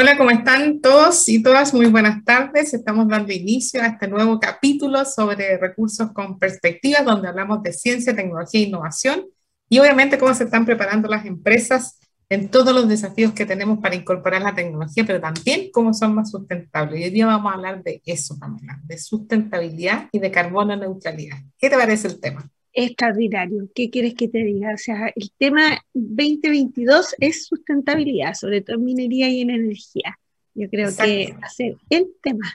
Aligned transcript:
Hola, 0.00 0.16
¿cómo 0.16 0.30
están 0.30 0.80
todos 0.80 1.28
y 1.28 1.42
todas? 1.42 1.74
Muy 1.74 1.86
buenas 1.86 2.24
tardes. 2.24 2.72
Estamos 2.72 3.08
dando 3.08 3.32
inicio 3.32 3.82
a 3.82 3.86
este 3.86 4.06
nuevo 4.06 4.38
capítulo 4.38 5.04
sobre 5.04 5.58
recursos 5.58 6.12
con 6.12 6.38
perspectiva, 6.38 7.00
donde 7.02 7.26
hablamos 7.26 7.64
de 7.64 7.72
ciencia, 7.72 8.14
tecnología 8.14 8.60
e 8.60 8.68
innovación 8.68 9.26
y 9.68 9.80
obviamente 9.80 10.16
cómo 10.16 10.32
se 10.34 10.44
están 10.44 10.64
preparando 10.64 11.08
las 11.08 11.26
empresas 11.26 11.98
en 12.28 12.48
todos 12.48 12.72
los 12.72 12.88
desafíos 12.88 13.32
que 13.32 13.44
tenemos 13.44 13.80
para 13.80 13.96
incorporar 13.96 14.40
la 14.40 14.54
tecnología, 14.54 15.02
pero 15.04 15.20
también 15.20 15.70
cómo 15.72 15.92
son 15.92 16.14
más 16.14 16.30
sustentables. 16.30 17.00
Y 17.00 17.02
hoy 17.02 17.10
día 17.10 17.26
vamos 17.26 17.50
a 17.50 17.56
hablar 17.56 17.82
de 17.82 18.00
eso, 18.06 18.38
Pamela, 18.38 18.78
de 18.84 18.98
sustentabilidad 18.98 20.06
y 20.12 20.20
de 20.20 20.30
carbono 20.30 20.76
neutralidad. 20.76 21.38
¿Qué 21.58 21.68
te 21.68 21.76
parece 21.76 22.06
el 22.06 22.20
tema? 22.20 22.48
Extraordinario. 22.84 23.68
¿Qué 23.74 23.90
quieres 23.90 24.14
que 24.14 24.28
te 24.28 24.38
diga? 24.38 24.72
O 24.72 24.78
sea, 24.78 25.08
el 25.14 25.32
tema 25.36 25.84
2022 25.94 27.16
es 27.18 27.46
sustentabilidad, 27.46 28.34
sobre 28.34 28.60
todo 28.60 28.76
en 28.76 28.84
minería 28.84 29.28
y 29.28 29.40
en 29.40 29.50
energía. 29.50 30.18
Yo 30.54 30.68
creo 30.70 30.88
que 30.96 31.34
va 31.40 31.46
a 31.46 31.50
ser 31.50 31.76
el 31.90 32.08
tema. 32.22 32.54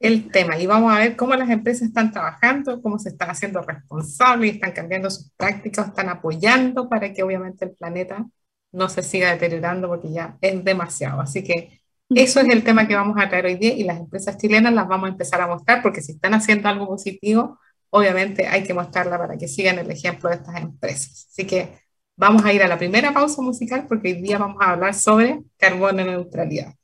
El 0.00 0.30
tema. 0.30 0.58
Y 0.58 0.66
vamos 0.66 0.92
a 0.92 0.98
ver 0.98 1.16
cómo 1.16 1.34
las 1.34 1.48
empresas 1.48 1.88
están 1.88 2.12
trabajando, 2.12 2.82
cómo 2.82 2.98
se 2.98 3.10
están 3.10 3.30
haciendo 3.30 3.62
responsables, 3.62 4.54
están 4.54 4.72
cambiando 4.72 5.08
sus 5.08 5.30
prácticas, 5.30 5.88
están 5.88 6.08
apoyando 6.08 6.88
para 6.88 7.12
que 7.12 7.22
obviamente 7.22 7.64
el 7.64 7.70
planeta 7.72 8.26
no 8.72 8.88
se 8.88 9.02
siga 9.02 9.30
deteriorando 9.30 9.88
porque 9.88 10.12
ya 10.12 10.36
es 10.40 10.62
demasiado. 10.62 11.20
Así 11.22 11.42
que 11.42 11.80
eso 12.10 12.40
es 12.40 12.48
el 12.48 12.64
tema 12.64 12.86
que 12.86 12.96
vamos 12.96 13.16
a 13.18 13.28
traer 13.28 13.46
hoy 13.46 13.56
día 13.56 13.74
y 13.74 13.84
las 13.84 13.98
empresas 13.98 14.36
chilenas 14.36 14.74
las 14.74 14.88
vamos 14.88 15.08
a 15.08 15.12
empezar 15.12 15.40
a 15.40 15.46
mostrar 15.46 15.82
porque 15.82 16.02
si 16.02 16.12
están 16.12 16.34
haciendo 16.34 16.68
algo 16.68 16.86
positivo, 16.86 17.58
obviamente 17.90 18.46
hay 18.46 18.64
que 18.64 18.74
mostrarla 18.74 19.18
para 19.18 19.36
que 19.36 19.48
sigan 19.48 19.78
el 19.78 19.90
ejemplo 19.90 20.28
de 20.28 20.36
estas 20.36 20.56
empresas. 20.56 21.28
Así 21.30 21.46
que 21.46 21.78
vamos 22.16 22.44
a 22.44 22.52
ir 22.52 22.62
a 22.62 22.68
la 22.68 22.78
primera 22.78 23.12
pausa 23.12 23.42
musical 23.42 23.86
porque 23.88 24.08
hoy 24.08 24.22
día 24.22 24.38
vamos 24.38 24.58
a 24.60 24.72
hablar 24.72 24.94
sobre 24.94 25.40
carbono 25.56 26.04
neutralidad. 26.04 26.74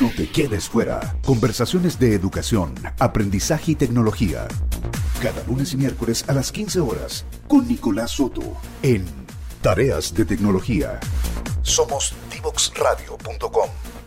No 0.00 0.10
te 0.14 0.28
quedes 0.28 0.68
fuera. 0.68 1.16
Conversaciones 1.24 1.98
de 1.98 2.14
educación, 2.14 2.74
aprendizaje 2.98 3.72
y 3.72 3.74
tecnología. 3.74 4.46
Cada 5.22 5.42
lunes 5.44 5.72
y 5.72 5.76
miércoles 5.76 6.24
a 6.28 6.34
las 6.34 6.52
15 6.52 6.80
horas 6.80 7.24
con 7.48 7.66
Nicolás 7.66 8.12
Soto 8.12 8.56
en 8.82 9.04
Tareas 9.62 10.14
de 10.14 10.24
Tecnología. 10.24 11.00
Somos 11.62 12.14
divoxradio.com. 12.32 13.97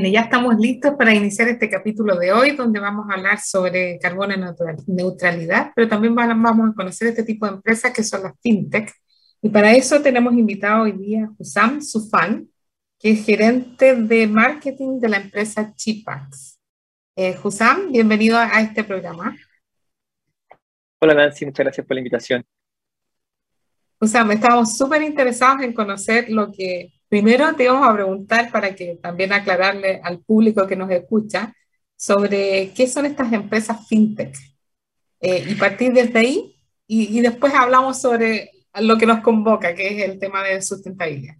Bien, 0.00 0.12
ya 0.12 0.22
estamos 0.22 0.56
listos 0.58 0.94
para 0.98 1.14
iniciar 1.14 1.46
este 1.46 1.70
capítulo 1.70 2.16
de 2.16 2.32
hoy, 2.32 2.56
donde 2.56 2.80
vamos 2.80 3.06
a 3.08 3.14
hablar 3.14 3.38
sobre 3.38 3.96
carbono 4.00 4.34
neutralidad, 4.88 5.70
pero 5.72 5.86
también 5.86 6.16
vamos 6.16 6.70
a 6.70 6.74
conocer 6.74 7.06
este 7.06 7.22
tipo 7.22 7.46
de 7.46 7.52
empresas 7.52 7.92
que 7.92 8.02
son 8.02 8.24
las 8.24 8.32
fintech. 8.42 8.92
Y 9.40 9.50
para 9.50 9.72
eso 9.72 10.02
tenemos 10.02 10.34
invitado 10.34 10.82
hoy 10.82 10.92
día 10.98 11.26
a 11.26 11.30
Husam 11.38 11.80
Sufan, 11.80 12.48
que 12.98 13.12
es 13.12 13.24
gerente 13.24 13.94
de 13.94 14.26
marketing 14.26 14.98
de 14.98 15.08
la 15.08 15.18
empresa 15.18 15.72
Chipax. 15.72 16.58
Eh, 17.14 17.38
Husam, 17.40 17.92
bienvenido 17.92 18.36
a 18.36 18.60
este 18.62 18.82
programa. 18.82 19.36
Hola 21.00 21.14
Nancy, 21.14 21.46
muchas 21.46 21.66
gracias 21.66 21.86
por 21.86 21.94
la 21.94 22.00
invitación. 22.00 22.44
Husam, 24.00 24.32
estamos 24.32 24.76
súper 24.76 25.02
interesados 25.02 25.62
en 25.62 25.72
conocer 25.72 26.30
lo 26.30 26.50
que 26.50 26.92
Primero 27.14 27.54
te 27.54 27.68
vamos 27.68 27.88
a 27.88 27.94
preguntar 27.94 28.50
para 28.50 28.74
que 28.74 28.98
también 29.00 29.32
aclararle 29.32 30.00
al 30.02 30.18
público 30.18 30.66
que 30.66 30.74
nos 30.74 30.90
escucha 30.90 31.54
sobre 31.94 32.72
qué 32.74 32.88
son 32.88 33.06
estas 33.06 33.32
empresas 33.32 33.86
fintech 33.86 34.34
eh, 35.20 35.44
y 35.48 35.54
partir 35.54 35.92
desde 35.92 36.18
ahí 36.18 36.56
y, 36.88 37.20
después 37.20 37.54
hablamos 37.54 38.02
sobre 38.02 38.50
lo 38.80 38.98
que 38.98 39.06
nos 39.06 39.20
convoca, 39.20 39.76
que 39.76 39.86
es 39.86 40.10
el 40.10 40.18
tema 40.18 40.42
de 40.42 40.60
sustentabilidad. 40.60 41.36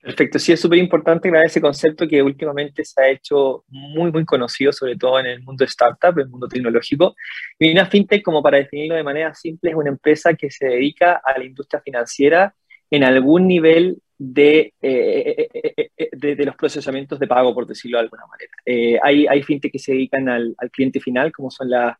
Perfecto, 0.00 0.40
sí 0.40 0.50
es 0.50 0.60
súper 0.60 0.80
importante 0.80 1.30
crear 1.30 1.46
ese 1.46 1.60
concepto 1.60 2.08
que 2.08 2.20
últimamente 2.20 2.84
se 2.84 3.00
ha 3.00 3.08
hecho 3.08 3.64
muy, 3.68 4.10
muy 4.10 4.24
conocido, 4.24 4.72
sobre 4.72 4.96
todo 4.96 5.20
en 5.20 5.26
el 5.26 5.42
mundo 5.44 5.64
startup, 5.64 6.18
el 6.18 6.28
mundo 6.28 6.48
tecnológico. 6.48 7.14
Y 7.56 7.70
una 7.70 7.86
fintech, 7.86 8.24
como 8.24 8.42
para 8.42 8.58
definirlo 8.58 8.96
de 8.96 9.04
manera 9.04 9.32
simple, 9.32 9.70
es 9.70 9.76
una 9.76 9.90
empresa 9.90 10.34
que 10.34 10.50
se 10.50 10.66
dedica 10.66 11.22
a 11.24 11.38
la 11.38 11.44
industria 11.44 11.80
financiera 11.80 12.52
en 12.90 13.04
algún 13.04 13.46
nivel 13.46 13.98
de, 14.18 14.74
eh, 14.82 15.48
eh, 15.54 15.90
eh, 15.96 16.08
de, 16.12 16.44
los 16.44 16.54
procesamientos 16.56 17.18
de 17.18 17.26
pago, 17.26 17.54
por 17.54 17.66
decirlo 17.66 17.96
de 17.96 18.04
alguna 18.04 18.24
manera. 18.26 19.00
hay, 19.02 19.26
hay 19.26 19.42
fintech 19.42 19.72
que 19.72 19.78
se 19.78 19.92
dedican 19.92 20.28
al, 20.28 20.54
al 20.58 20.70
cliente 20.70 21.00
final, 21.00 21.32
como 21.32 21.50
son 21.50 21.70
las 21.70 21.96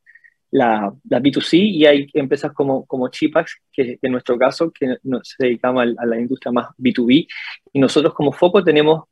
la, 0.51 0.93
la, 1.09 1.21
B2C, 1.21 1.59
y 1.59 1.87
hay 1.87 2.09
empresas 2.13 2.53
como, 2.53 2.85
como 2.85 3.09
Chipax, 3.09 3.63
que 3.73 3.99
en 4.03 4.13
nuestro 4.13 4.37
caso, 4.37 4.71
que 4.71 4.97
nos 5.05 5.35
dedicamos 5.39 5.87
a, 5.97 6.07
la 6.07 6.19
industria 6.19 6.53
más 6.53 6.67
B2B, 6.77 7.27
y 7.73 7.79
nosotros 7.79 8.13
como 8.13 8.33
foco 8.33 8.63
tenemos 8.63 9.05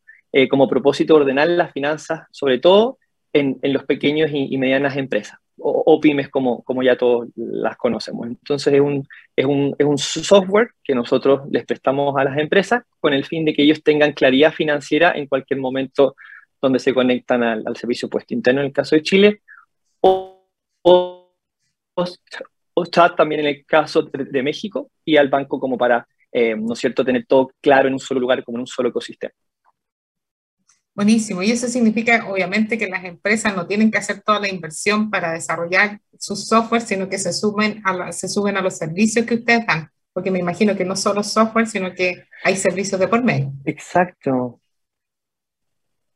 como 0.50 0.68
propósito 0.68 1.14
ordenar 1.14 1.48
las 1.48 1.72
finanzas, 1.72 2.26
sobre 2.30 2.58
todo 2.58 2.98
en, 3.32 3.58
en 3.62 3.72
los 3.72 3.84
pequeños 3.84 4.30
y, 4.30 4.52
y 4.52 4.58
medianas 4.58 4.96
empresas 4.96 5.38
o, 5.60 6.00
pymes 6.00 6.28
como, 6.28 6.62
como 6.62 6.82
ya 6.82 6.96
todos 6.96 7.28
las 7.36 7.76
conocemos. 7.76 8.26
Entonces 8.26 8.74
es 8.74 8.80
un, 8.80 9.06
es, 9.36 9.44
un, 9.44 9.74
es 9.78 9.86
un 9.86 9.98
software 9.98 10.70
que 10.82 10.94
nosotros 10.94 11.42
les 11.50 11.64
prestamos 11.64 12.16
a 12.16 12.24
las 12.24 12.38
empresas 12.38 12.82
con 13.00 13.12
el 13.12 13.24
fin 13.24 13.44
de 13.44 13.54
que 13.54 13.62
ellos 13.62 13.82
tengan 13.82 14.12
claridad 14.12 14.52
financiera 14.52 15.12
en 15.12 15.26
cualquier 15.26 15.60
momento 15.60 16.14
donde 16.60 16.78
se 16.78 16.94
conectan 16.94 17.42
al, 17.42 17.62
al 17.66 17.76
servicio 17.76 18.08
puesto 18.08 18.34
interno 18.34 18.60
en 18.60 18.68
el 18.68 18.72
caso 18.72 18.96
de 18.96 19.02
Chile 19.02 19.42
o, 20.00 20.48
o, 20.82 21.34
o, 22.74 22.86
chat 22.86 23.16
también 23.16 23.40
en 23.40 23.46
el 23.46 23.66
caso 23.66 24.02
de, 24.02 24.42
México 24.42 24.90
y 25.04 25.16
al 25.16 25.28
banco 25.28 25.58
como 25.58 25.76
para, 25.76 26.06
eh, 26.32 26.54
¿no 26.56 26.74
es 26.74 26.78
cierto?, 26.78 27.04
tener 27.04 27.26
todo 27.26 27.50
claro 27.60 27.88
en 27.88 27.94
un 27.94 28.00
solo 28.00 28.20
lugar, 28.20 28.44
como 28.44 28.58
en 28.58 28.60
un 28.60 28.66
solo 28.66 28.90
ecosistema. 28.90 29.32
Buenísimo. 30.98 31.44
Y 31.44 31.52
eso 31.52 31.68
significa, 31.68 32.26
obviamente, 32.28 32.76
que 32.76 32.88
las 32.88 33.04
empresas 33.04 33.54
no 33.54 33.68
tienen 33.68 33.88
que 33.88 33.98
hacer 33.98 34.20
toda 34.20 34.40
la 34.40 34.48
inversión 34.48 35.10
para 35.10 35.30
desarrollar 35.30 36.00
sus 36.18 36.48
software, 36.48 36.80
sino 36.80 37.08
que 37.08 37.18
se, 37.18 37.32
suben 37.32 37.80
a 37.84 38.10
se 38.10 38.26
suben 38.26 38.56
a 38.56 38.62
los 38.62 38.78
servicios 38.78 39.24
que 39.24 39.36
ustedes 39.36 39.64
dan. 39.64 39.88
Porque 40.12 40.32
me 40.32 40.40
imagino 40.40 40.74
que 40.74 40.84
no 40.84 40.96
solo 40.96 41.22
software, 41.22 41.68
sino 41.68 41.94
que 41.94 42.24
hay 42.42 42.56
servicios 42.56 42.98
de 42.98 43.06
por 43.06 43.22
medio. 43.22 43.52
Exacto. 43.64 44.60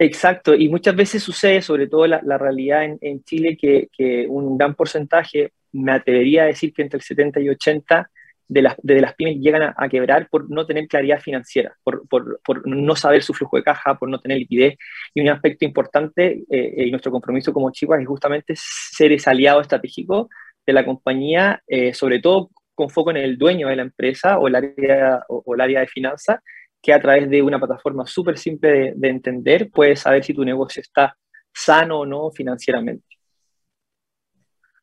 Exacto. 0.00 0.53
Y 0.53 0.69
muchas 0.69 0.97
veces 0.97 1.22
sucede, 1.22 1.62
sobre 1.62 1.87
todo 1.87 2.09
la, 2.09 2.21
la 2.25 2.37
realidad 2.37 2.82
en, 2.82 2.98
en 3.03 3.22
Chile, 3.22 3.56
que, 3.56 3.89
que, 3.97 4.27
un 4.27 4.59
gran 4.59 4.74
porcentaje, 4.74 5.53
me 5.71 5.92
atrevería 5.92 6.42
a 6.42 6.47
decir 6.47 6.72
que 6.72 6.83
entre 6.83 6.97
el 6.97 7.04
70 7.04 7.39
y 7.39 7.51
80, 7.51 8.10
de 8.53 8.63
las, 8.63 8.77
de 8.83 9.01
las 9.01 9.15
pymes 9.15 9.39
llegan 9.41 9.72
a, 9.77 9.89
quebrar 9.89 10.28
por 10.28 10.51
no 10.51 10.66
tener 10.66 10.87
claridad 10.87 11.21
financiera, 11.21 11.75
por, 11.83 12.07
por, 12.07 12.41
por, 12.45 12.66
no 12.66 12.95
saber 12.97 13.22
su 13.22 13.33
flujo 13.33 13.57
de 13.57 13.63
caja, 13.63 13.99
por 13.99 14.10
no 14.10 14.21
tener 14.21 14.39
liquidez. 14.39 14.77
Y 15.15 15.22
un 15.22 15.31
aspecto 15.31 15.65
importante 15.65 16.45
eh, 16.51 16.87
y 16.87 16.91
nuestro 16.91 17.10
compromiso 17.10 17.53
como 17.53 17.72
Chivas 17.72 18.01
es 18.01 18.07
justamente 18.07 18.54
ser 18.57 19.13
ese 19.13 19.31
aliado 19.31 19.60
estratégico 19.63 20.28
de 20.66 20.72
la 20.75 20.84
compañía, 20.84 21.63
eh, 21.66 21.95
sobre 21.95 22.21
todo 22.21 22.51
con 22.75 22.91
foco 22.91 23.10
en 23.10 23.16
el 23.19 23.39
dueño 23.39 23.69
de 23.69 23.77
la 23.77 23.83
empresa 23.83 24.39
o 24.39 24.49
el 24.49 24.54
área, 24.54 25.22
o, 25.28 25.54
el 25.54 25.60
área 25.60 25.81
de 25.81 25.87
finanzas, 25.87 26.41
que 26.83 26.93
a 26.93 27.01
través 27.01 27.31
de 27.31 27.41
una 27.41 27.59
plataforma 27.59 28.07
súper 28.07 28.37
simple 28.37 28.69
de, 28.71 28.93
de 28.97 29.09
entender 29.09 29.71
puedes 29.71 30.01
saber 30.01 30.22
si 30.25 30.34
tu 30.34 30.45
negocio 30.45 30.83
está 30.83 31.16
sano 31.54 32.01
o 32.01 32.07
no 32.07 32.31
financieramente. 32.31 33.07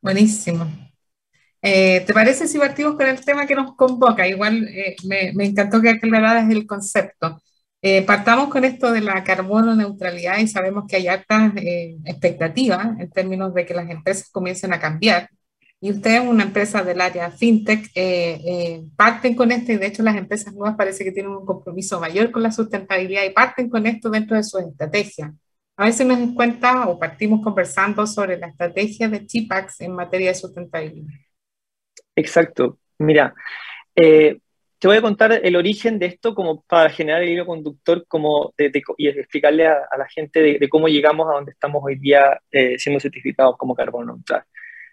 Buenísimo. 0.02 0.89
Eh, 1.62 2.04
¿Te 2.08 2.14
parece 2.14 2.48
si 2.48 2.58
partimos 2.58 2.96
con 2.96 3.08
el 3.08 3.24
tema 3.24 3.46
que 3.46 3.56
nos 3.56 3.76
convoca? 3.76 4.28
Igual 4.28 4.68
eh, 4.70 4.96
me, 5.06 5.34
me, 5.34 5.46
encantó 5.46 5.82
que 5.82 5.90
aclararas 5.90 6.50
el 6.50 6.66
concepto. 6.66 7.42
Eh, 7.82 8.02
partamos 8.04 8.50
con 8.50 8.66
esto 8.66 8.92
de 8.92 9.02
la 9.02 9.24
carbono 9.24 9.76
neutralidad 9.76 10.38
y 10.40 10.48
sabemos 10.48 10.86
que 10.88 10.98
hay 10.98 11.08
altas 11.08 11.54
expectativas 12.06 13.00
en 13.00 13.10
términos 13.10 13.54
de 13.54 13.66
que 13.66 13.74
las 13.74 13.90
empresas 13.90 14.30
comiencen 14.30 14.74
a 14.74 14.80
cambiar. 14.80 15.30
Y 15.82 15.92
ustedes, 15.92 16.22
una 16.28 16.44
empresa 16.44 16.84
del 16.84 17.00
área 17.00 17.32
fintech, 17.32 17.90
parten 18.98 19.36
con 19.36 19.52
esto 19.52 19.72
y 19.72 19.78
de 19.78 19.88
hecho 19.88 20.04
las 20.04 20.18
empresas 20.18 20.54
nuevas 20.54 20.76
parece 20.76 21.06
que 21.06 21.12
tienen 21.14 21.32
un 21.32 21.46
compromiso 21.46 22.00
mayor 22.02 22.32
con 22.32 22.44
la 22.44 22.52
sustentabilidad 22.52 23.24
y 23.24 23.30
parten 23.32 23.70
con 23.70 23.86
esto 23.86 24.10
dentro 24.10 24.36
de 24.36 24.44
su 24.44 24.60
estrategia. 24.60 25.34
A 25.78 25.86
veces 25.86 26.06
nos 26.06 26.34
cuenta 26.34 26.90
o 26.90 27.00
partimos 27.00 27.42
conversando 27.42 28.06
sobre 28.06 28.38
la 28.38 28.48
estrategia 28.48 29.08
de 29.08 29.26
Chipax 29.26 29.80
en 29.82 29.94
materia 29.94 30.30
de 30.30 30.36
sustentabilidad. 30.36 31.14
Exacto. 32.20 32.78
Mira, 32.98 33.34
eh, 33.96 34.40
te 34.78 34.88
voy 34.88 34.98
a 34.98 35.02
contar 35.02 35.32
el 35.44 35.56
origen 35.56 36.00
de 36.00 36.08
esto 36.08 36.36
como 36.36 36.62
para 36.64 36.90
generar 36.90 37.24
el 37.24 37.30
hilo 37.30 37.46
conductor 37.46 38.06
como 38.08 38.54
y 38.58 39.08
explicarle 39.08 39.68
a, 39.68 39.98
la 39.98 40.08
gente 40.08 40.42
de, 40.42 40.70
cómo 40.70 40.88
llegamos 40.88 41.30
a 41.30 41.36
donde 41.36 41.52
estamos 41.52 41.82
hoy 41.84 41.96
día 41.96 42.40
eh, 42.52 42.78
siendo 42.78 43.00
certificados 43.00 43.58
como 43.58 43.76
carbono 43.76 44.14
neutral. 44.14 44.44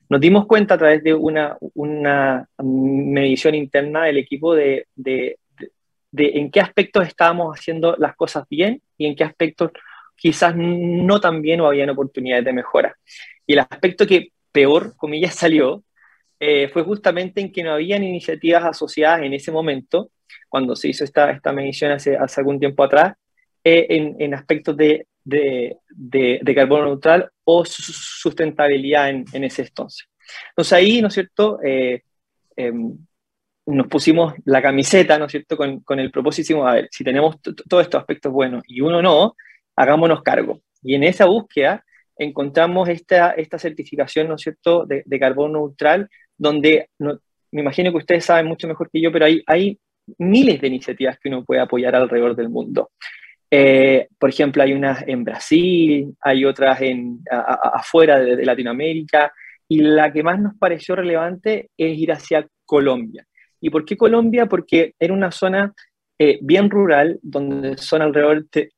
Nos 0.08 0.20
dimos 0.20 0.46
cuenta 0.46 0.74
a 0.74 0.78
través 0.78 1.02
de 1.02 1.14
una, 1.14 1.56
una 1.74 2.48
medición 2.58 3.56
interna 3.56 4.04
del 4.04 4.18
equipo 4.18 4.54
de, 4.54 4.86
de, 4.94 5.38
en 6.12 6.50
qué 6.52 6.60
aspectos 6.60 7.06
estábamos 7.08 7.58
haciendo 7.58 7.96
las 7.98 8.14
cosas 8.14 8.44
bien 8.48 8.80
y 8.96 9.06
en 9.06 9.16
qué 9.16 9.24
aspectos 9.24 9.72
quizás 10.14 10.54
no 10.56 11.20
tan 11.20 11.42
bien 11.42 11.60
o 11.60 11.66
habían 11.66 11.90
oportunidades 11.90 12.44
de 12.44 12.52
mejora. 12.52 12.96
Y 13.46 13.54
el 13.54 13.58
aspecto 13.60 14.06
que 14.06 14.30
peor, 14.52 14.96
comillas, 14.96 15.34
salió 15.34 15.82
eh, 16.38 16.68
fue 16.68 16.82
justamente 16.82 17.40
en 17.40 17.52
que 17.52 17.62
no 17.62 17.72
habían 17.72 18.04
iniciativas 18.04 18.64
asociadas 18.64 19.22
en 19.22 19.32
ese 19.32 19.50
momento, 19.50 20.10
cuando 20.48 20.76
se 20.76 20.88
hizo 20.88 21.04
esta, 21.04 21.30
esta 21.30 21.52
medición 21.52 21.92
hace, 21.92 22.16
hace 22.16 22.40
algún 22.40 22.58
tiempo 22.58 22.84
atrás, 22.84 23.14
eh, 23.64 23.86
en, 23.90 24.16
en, 24.20 24.34
aspectos 24.34 24.76
de, 24.76 25.06
de, 25.24 25.76
de, 25.90 26.54
carbono 26.54 26.84
neutral 26.84 27.28
o 27.44 27.64
sustentabilidad 27.64 29.10
en, 29.10 29.24
en, 29.32 29.44
ese 29.44 29.62
entonces. 29.62 30.08
Entonces 30.50 30.72
ahí, 30.72 31.02
¿no 31.02 31.08
es 31.08 31.14
cierto?, 31.14 31.58
eh, 31.64 32.02
em, 32.56 32.96
nos 33.66 33.88
pusimos 33.88 34.34
la 34.44 34.62
camiseta, 34.62 35.18
¿no 35.18 35.24
es 35.24 35.32
cierto?, 35.32 35.56
con, 35.56 35.80
con 35.80 35.98
el 35.98 36.12
propósito, 36.12 36.66
a 36.66 36.74
ver, 36.74 36.88
si 36.92 37.02
tenemos 37.02 37.40
todos 37.42 37.82
estos 37.82 38.00
aspectos 38.00 38.30
buenos 38.30 38.62
y 38.68 38.80
uno 38.80 39.02
no, 39.02 39.34
hagámonos 39.74 40.22
cargo. 40.22 40.60
Y 40.82 40.94
en 40.94 41.02
esa 41.02 41.24
búsqueda 41.24 41.84
encontramos 42.16 42.88
esta, 42.88 43.32
esta 43.32 43.58
certificación, 43.58 44.28
¿no 44.28 44.36
es 44.36 44.42
cierto?, 44.42 44.86
de, 44.86 45.02
de 45.04 45.18
carbono 45.18 45.58
neutral 45.58 46.08
donde 46.36 46.88
me 46.98 47.62
imagino 47.62 47.90
que 47.90 47.98
ustedes 47.98 48.24
saben 48.24 48.46
mucho 48.46 48.68
mejor 48.68 48.90
que 48.90 49.00
yo, 49.00 49.10
pero 49.10 49.24
hay, 49.24 49.42
hay 49.46 49.78
miles 50.18 50.60
de 50.60 50.68
iniciativas 50.68 51.18
que 51.18 51.28
uno 51.28 51.44
puede 51.44 51.60
apoyar 51.60 51.94
alrededor 51.94 52.36
del 52.36 52.48
mundo. 52.48 52.90
Eh, 53.50 54.08
por 54.18 54.30
ejemplo, 54.30 54.62
hay 54.62 54.72
unas 54.72 55.06
en 55.06 55.24
Brasil, 55.24 56.14
hay 56.20 56.44
otras 56.44 56.80
en, 56.82 57.20
afuera 57.30 58.18
de, 58.18 58.44
Latinoamérica, 58.44 59.32
y 59.68 59.80
la 59.80 60.12
que 60.12 60.22
más 60.22 60.40
nos 60.40 60.54
pareció 60.56 60.96
relevante 60.96 61.70
es 61.76 61.98
ir 61.98 62.12
hacia 62.12 62.46
Colombia. 62.64 63.26
¿Y 63.60 63.70
por 63.70 63.84
qué 63.84 63.96
Colombia? 63.96 64.46
Porque 64.46 64.94
era 64.98 65.12
una 65.12 65.30
zona 65.30 65.72
eh, 66.18 66.38
bien 66.42 66.70
rural, 66.70 67.18
donde 67.22 67.76
son 67.78 68.02
alrededor 68.02 68.48
de, 68.50 68.70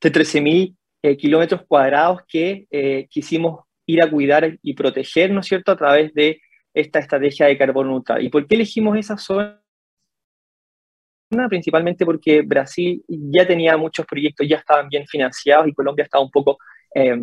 de 0.00 0.12
13.000 0.12 0.74
eh, 1.02 1.16
kilómetros 1.16 1.62
cuadrados 1.66 2.22
que 2.28 3.06
quisimos 3.08 3.64
ir 3.86 4.02
a 4.04 4.10
cuidar 4.10 4.56
y 4.62 4.74
proteger, 4.74 5.30
¿no 5.30 5.40
es 5.40 5.46
cierto?, 5.46 5.72
a 5.72 5.76
través 5.76 6.14
de 6.14 6.40
esta 6.74 6.98
estrategia 6.98 7.46
de 7.46 7.58
carbono 7.58 7.90
neutral. 7.90 8.22
¿Y 8.22 8.28
por 8.28 8.46
qué 8.46 8.54
elegimos 8.54 8.96
esa 8.96 9.16
zona? 9.16 9.60
Principalmente 11.48 12.04
porque 12.04 12.42
Brasil 12.42 13.04
ya 13.06 13.46
tenía 13.46 13.76
muchos 13.76 14.04
proyectos, 14.04 14.48
ya 14.48 14.56
estaban 14.56 14.88
bien 14.88 15.06
financiados 15.06 15.68
y 15.68 15.72
Colombia 15.72 16.04
estaba 16.04 16.24
un 16.24 16.30
poco, 16.30 16.58
eh, 16.92 17.22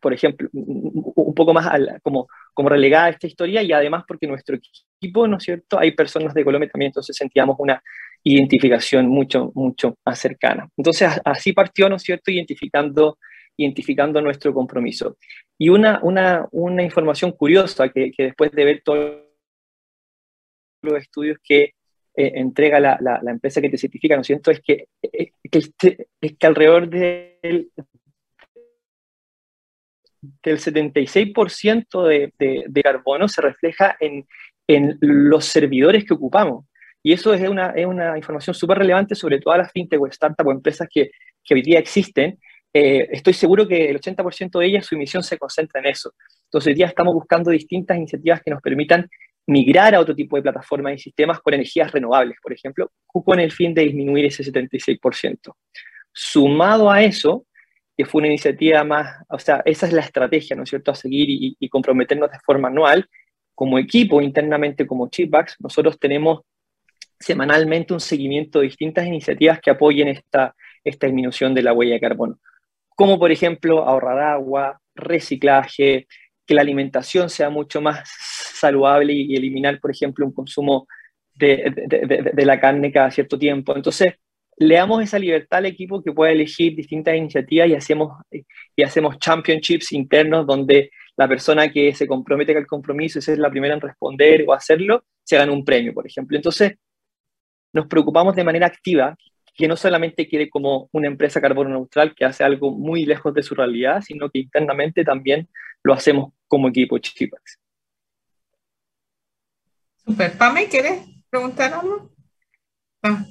por 0.00 0.12
ejemplo, 0.12 0.48
un 0.52 1.34
poco 1.34 1.54
más 1.54 1.66
como, 2.02 2.28
como 2.52 2.68
relegada 2.68 3.06
a 3.06 3.10
esta 3.10 3.26
historia 3.26 3.62
y 3.62 3.72
además 3.72 4.04
porque 4.06 4.26
nuestro 4.26 4.56
equipo, 4.56 5.26
¿no 5.26 5.38
es 5.38 5.44
cierto? 5.44 5.78
Hay 5.78 5.92
personas 5.92 6.34
de 6.34 6.44
Colombia 6.44 6.68
también, 6.70 6.90
entonces 6.90 7.16
sentíamos 7.16 7.56
una 7.58 7.82
identificación 8.22 9.06
mucho, 9.08 9.50
mucho 9.54 9.96
más 10.04 10.18
cercana. 10.18 10.68
Entonces 10.76 11.08
así 11.24 11.52
partió, 11.52 11.88
¿no 11.88 11.96
es 11.96 12.02
cierto? 12.02 12.30
Identificando 12.30 13.18
identificando 13.58 14.22
nuestro 14.22 14.54
compromiso. 14.54 15.18
Y 15.58 15.68
una, 15.68 16.00
una, 16.02 16.46
una 16.52 16.82
información 16.82 17.32
curiosa 17.32 17.88
que, 17.90 18.12
después 18.16 18.52
de 18.52 18.64
ver 18.64 18.82
todos 18.84 19.18
los 20.82 20.94
estudios 20.94 21.38
que 21.42 21.74
eh, 22.14 22.32
entrega 22.36 22.80
la, 22.80 22.98
la, 23.00 23.30
empresa 23.30 23.60
que 23.60 23.68
te 23.68 23.76
certifica, 23.76 24.14
¿no 24.14 24.22
es? 24.22 24.30
Es 24.30 24.60
que, 24.60 24.86
eh, 25.02 25.32
que, 25.50 25.58
este, 25.58 26.06
es 26.20 26.36
que 26.38 26.46
alrededor 26.46 26.88
del, 26.88 27.70
del 30.42 30.58
76% 30.58 32.06
de, 32.06 32.32
de, 32.38 32.64
de, 32.68 32.82
carbono 32.82 33.28
se 33.28 33.42
refleja 33.42 33.96
en, 33.98 34.26
en 34.68 34.98
los 35.00 35.46
servidores 35.46 36.04
que 36.04 36.14
ocupamos. 36.14 36.64
Y 37.02 37.12
eso 37.12 37.34
es 37.34 37.48
una, 37.48 37.70
es 37.70 37.86
una 37.86 38.16
información 38.16 38.54
súper 38.54 38.78
relevante 38.78 39.16
sobre 39.16 39.40
todas 39.40 39.58
las 39.58 39.72
fintech 39.72 40.00
o 40.00 40.10
startups 40.10 40.48
o 40.48 40.52
empresas 40.52 40.88
que, 40.90 41.10
que 41.42 41.54
hoy 41.54 41.62
día 41.62 41.78
existen 41.78 42.38
eh, 42.72 43.08
estoy 43.12 43.32
seguro 43.32 43.66
que 43.66 43.90
el 43.90 43.98
80% 43.98 44.58
de 44.58 44.66
ellas, 44.66 44.86
su 44.86 44.94
emisión 44.94 45.22
se 45.22 45.38
concentra 45.38 45.80
en 45.80 45.86
eso. 45.86 46.14
Entonces, 46.44 46.68
hoy 46.68 46.74
día 46.74 46.86
estamos 46.86 47.14
buscando 47.14 47.50
distintas 47.50 47.96
iniciativas 47.96 48.42
que 48.42 48.50
nos 48.50 48.60
permitan 48.60 49.08
migrar 49.46 49.94
a 49.94 50.00
otro 50.00 50.14
tipo 50.14 50.36
de 50.36 50.42
plataformas 50.42 50.94
y 50.94 50.98
sistemas 50.98 51.40
con 51.40 51.54
energías 51.54 51.90
renovables, 51.90 52.36
por 52.42 52.52
ejemplo, 52.52 52.92
con 53.06 53.40
el 53.40 53.50
fin 53.50 53.72
de 53.72 53.84
disminuir 53.84 54.26
ese 54.26 54.44
76%. 54.44 55.54
Sumado 56.12 56.90
a 56.90 57.02
eso, 57.02 57.46
que 57.96 58.04
fue 58.04 58.20
una 58.20 58.28
iniciativa 58.28 58.84
más, 58.84 59.24
o 59.28 59.38
sea, 59.38 59.62
esa 59.64 59.86
es 59.86 59.92
la 59.92 60.02
estrategia, 60.02 60.54
¿no 60.54 60.64
es 60.64 60.68
cierto?, 60.68 60.90
a 60.90 60.94
seguir 60.94 61.30
y, 61.30 61.56
y 61.58 61.68
comprometernos 61.68 62.30
de 62.30 62.38
forma 62.44 62.68
anual. 62.68 63.08
Como 63.54 63.78
equipo, 63.78 64.20
internamente 64.20 64.86
como 64.86 65.08
Chipbacks, 65.08 65.56
nosotros 65.60 65.98
tenemos 65.98 66.42
semanalmente 67.18 67.94
un 67.94 68.00
seguimiento 68.00 68.60
de 68.60 68.66
distintas 68.66 69.06
iniciativas 69.06 69.60
que 69.60 69.70
apoyen 69.70 70.08
esta, 70.08 70.54
esta 70.84 71.06
disminución 71.06 71.54
de 71.54 71.62
la 71.62 71.72
huella 71.72 71.94
de 71.94 72.00
carbono 72.00 72.38
como 72.98 73.16
por 73.16 73.30
ejemplo 73.30 73.86
ahorrar 73.86 74.18
agua, 74.18 74.80
reciclaje, 74.96 76.08
que 76.44 76.54
la 76.54 76.62
alimentación 76.62 77.30
sea 77.30 77.48
mucho 77.48 77.80
más 77.80 78.10
saludable 78.54 79.12
y, 79.12 79.36
eliminar, 79.36 79.78
por 79.78 79.92
ejemplo, 79.92 80.26
un 80.26 80.32
consumo 80.32 80.88
de, 81.32 81.72
la 82.34 82.58
carne 82.58 82.90
cada 82.90 83.12
cierto 83.12 83.38
tiempo. 83.38 83.76
Entonces, 83.76 84.14
le 84.56 84.74
damos 84.74 85.00
esa 85.00 85.16
libertad 85.16 85.58
al 85.58 85.66
equipo 85.66 86.02
que 86.02 86.10
pueda 86.10 86.32
elegir 86.32 86.74
distintas 86.74 87.14
iniciativas 87.14 87.68
y 87.68 87.74
hacemos, 87.76 88.20
y 88.74 88.82
hacemos 88.82 89.16
championships 89.20 89.92
internos 89.92 90.44
donde 90.44 90.90
la 91.16 91.28
persona 91.28 91.70
que 91.70 91.94
se 91.94 92.08
compromete 92.08 92.52
con 92.52 92.62
el 92.62 92.66
compromiso 92.66 93.20
es 93.20 93.28
la 93.38 93.48
primera 93.48 93.74
en 93.74 93.80
responder 93.80 94.44
o 94.44 94.52
hacerlo, 94.52 95.04
se 95.22 95.36
gana 95.36 95.52
un 95.52 95.64
premio, 95.64 95.94
por 95.94 96.04
ejemplo. 96.04 96.36
Entonces, 96.36 96.72
nos 97.72 97.86
preocupamos 97.86 98.34
de 98.34 98.42
manera 98.42 98.66
activa 98.66 99.16
que 99.58 99.66
no 99.66 99.76
solamente 99.76 100.28
quiere 100.28 100.48
como 100.48 100.88
una 100.92 101.08
empresa 101.08 101.40
carbono 101.40 101.70
neutral 101.70 102.14
que 102.14 102.24
hace 102.24 102.44
algo 102.44 102.70
muy 102.70 103.04
lejos 103.04 103.34
de 103.34 103.42
su 103.42 103.56
realidad, 103.56 104.00
sino 104.02 104.30
que 104.30 104.38
internamente 104.38 105.04
también 105.04 105.48
lo 105.82 105.94
hacemos 105.94 106.32
como 106.46 106.68
equipo 106.68 106.96
Chipax. 106.98 107.58
Super. 109.96 110.38
Pame, 110.38 110.68
¿quieres 110.68 111.02
preguntar 111.28 111.74
algo? 111.74 112.08
Ah. 113.02 113.26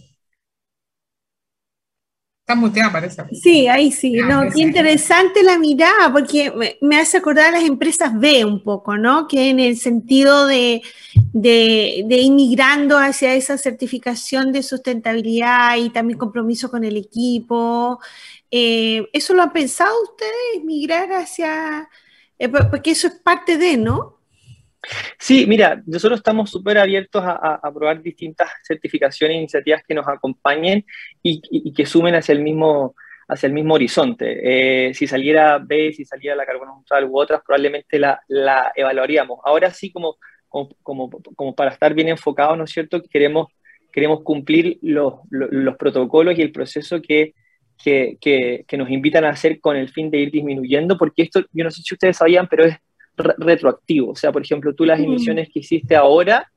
Está 2.47 2.55
muteada, 2.55 2.93
parece. 2.93 3.21
Sí, 3.35 3.67
ahí 3.67 3.91
sí. 3.91 4.17
Ah, 4.21 4.25
no, 4.45 4.49
qué 4.49 4.61
interesante 4.61 5.43
la 5.43 5.59
mirada, 5.59 6.13
porque 6.13 6.77
me, 6.79 6.97
hace 6.97 7.17
acordar 7.17 7.47
a 7.47 7.59
las 7.59 7.67
empresas 7.67 8.17
B 8.17 8.45
un 8.45 8.63
poco, 8.63 8.97
¿no? 8.97 9.27
Que 9.27 9.49
en 9.49 9.59
el 9.59 9.75
sentido 9.75 10.47
de, 10.47 10.81
de, 11.33 12.05
de 12.07 12.17
inmigrando 12.19 12.97
hacia 12.97 13.33
esa 13.33 13.57
certificación 13.57 14.53
de 14.53 14.63
sustentabilidad 14.63 15.75
y 15.75 15.89
también 15.89 16.17
compromiso 16.17 16.71
con 16.71 16.85
el 16.85 16.95
equipo. 16.95 17.99
Eh, 18.49 19.09
¿Eso 19.11 19.33
lo 19.33 19.43
han 19.43 19.51
pensado 19.51 19.93
ustedes, 20.03 20.63
migrar 20.63 21.11
hacia...? 21.11 21.89
Eh, 22.39 22.47
porque 22.47 22.91
eso 22.91 23.07
es 23.07 23.15
parte 23.15 23.57
de, 23.57 23.75
¿no? 23.75 24.16
Sí, 25.19 25.45
mira, 25.47 25.81
nosotros 25.85 26.19
estamos 26.19 26.49
súper 26.49 26.77
abiertos 26.77 27.23
a, 27.25 27.59
probar 27.73 28.01
distintas 28.01 28.49
certificaciones 28.63 29.35
e 29.35 29.39
iniciativas 29.39 29.81
que 29.87 29.93
nos 29.93 30.07
acompañen 30.07 30.85
y, 31.21 31.73
que 31.73 31.85
sumen 31.85 32.15
hacia 32.15 32.33
el 32.33 32.41
mismo, 32.41 32.95
hacia 33.27 33.47
el 33.47 33.53
mismo 33.53 33.73
horizonte. 33.73 34.89
Eh, 34.89 34.93
si 34.93 35.07
saliera 35.07 35.57
B, 35.59 35.93
si 35.93 36.05
saliera 36.05 36.35
la 36.35 36.45
carbono 36.45 36.75
neutral 36.75 37.05
u 37.05 37.19
otras, 37.19 37.41
probablemente 37.45 37.99
la, 37.99 38.21
la 38.27 38.71
evaluaríamos. 38.75 39.39
Ahora 39.43 39.71
sí, 39.71 39.91
como, 39.91 40.17
como, 40.47 41.09
como, 41.35 41.55
para 41.55 41.71
estar 41.71 41.93
bien 41.93 42.09
enfocados, 42.09 42.57
¿no 42.57 42.63
es 42.63 42.71
cierto? 42.71 43.01
Queremos, 43.03 43.47
queremos 43.91 44.23
cumplir 44.23 44.79
los, 44.81 45.15
los, 45.29 45.75
protocolos 45.77 46.37
y 46.37 46.41
el 46.41 46.51
proceso 46.51 47.01
que, 47.01 47.33
que, 47.83 48.17
que, 48.21 48.63
que 48.67 48.77
nos 48.77 48.89
invitan 48.89 49.25
a 49.25 49.29
hacer 49.29 49.59
con 49.59 49.75
el 49.75 49.89
fin 49.89 50.09
de 50.09 50.19
ir 50.19 50.31
disminuyendo, 50.31 50.97
porque 50.97 51.23
esto, 51.23 51.41
yo 51.51 51.63
no 51.63 51.71
sé 51.71 51.81
si 51.81 51.93
ustedes 51.93 52.17
sabían, 52.17 52.47
pero 52.47 52.65
es 52.65 52.77
retroactivo. 53.17 54.11
O 54.11 54.15
sea, 54.15 54.31
por 54.31 54.41
ejemplo, 54.41 54.73
tú 54.73 54.85
las 54.85 54.99
mm. 54.99 55.03
emisiones 55.03 55.49
que 55.51 55.59
hiciste 55.59 55.95
ahora, 55.95 56.51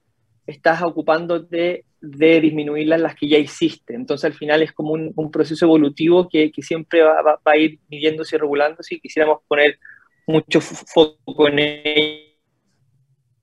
estás 0.46 0.82
ocupándote 0.82 1.84
de 2.00 2.40
disminuirlas 2.40 3.00
las 3.00 3.14
que 3.14 3.28
ya 3.28 3.38
hiciste. 3.38 3.94
Entonces, 3.94 4.24
al 4.24 4.34
final 4.34 4.62
es 4.62 4.72
como 4.72 4.92
un, 4.92 5.30
proceso 5.30 5.66
evolutivo 5.66 6.28
que, 6.28 6.50
que 6.50 6.62
siempre 6.62 7.02
va, 7.02 7.22
va, 7.22 7.40
a 7.44 7.56
ir 7.56 7.78
midiéndose 7.88 8.36
y 8.36 8.38
regulándose 8.38 8.94
y 8.94 9.00
quisiéramos 9.00 9.40
poner 9.46 9.78
mucho 10.26 10.60
foco 10.60 11.48
en 11.48 11.58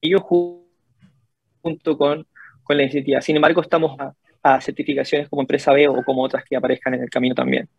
ello 0.02 0.20
junto 0.22 1.98
con, 1.98 2.26
con 2.64 2.78
la 2.78 2.84
iniciativa. 2.84 3.22
Sin 3.22 3.36
embargo, 3.36 3.62
estamos 3.62 4.00
a, 4.00 4.14
a, 4.42 4.62
certificaciones 4.62 5.30
como 5.30 5.42
empresa 5.42 5.72
B 5.74 5.88
o 5.88 6.04
como 6.04 6.24
otras 6.24 6.44
que 6.44 6.56
aparezcan 6.56 6.96
en 6.96 7.04
el 7.04 7.10
camino 7.10 7.36
también. 7.36 7.70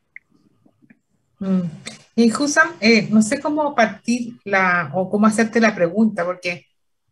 Mm. 1.38 1.62
Y 2.16 2.32
Husam, 2.32 2.70
eh, 2.80 3.06
no 3.10 3.22
sé 3.22 3.40
cómo 3.40 3.74
partir 3.74 4.34
la, 4.44 4.90
o 4.92 5.08
cómo 5.08 5.26
hacerte 5.26 5.60
la 5.60 5.74
pregunta, 5.74 6.24
porque 6.24 6.66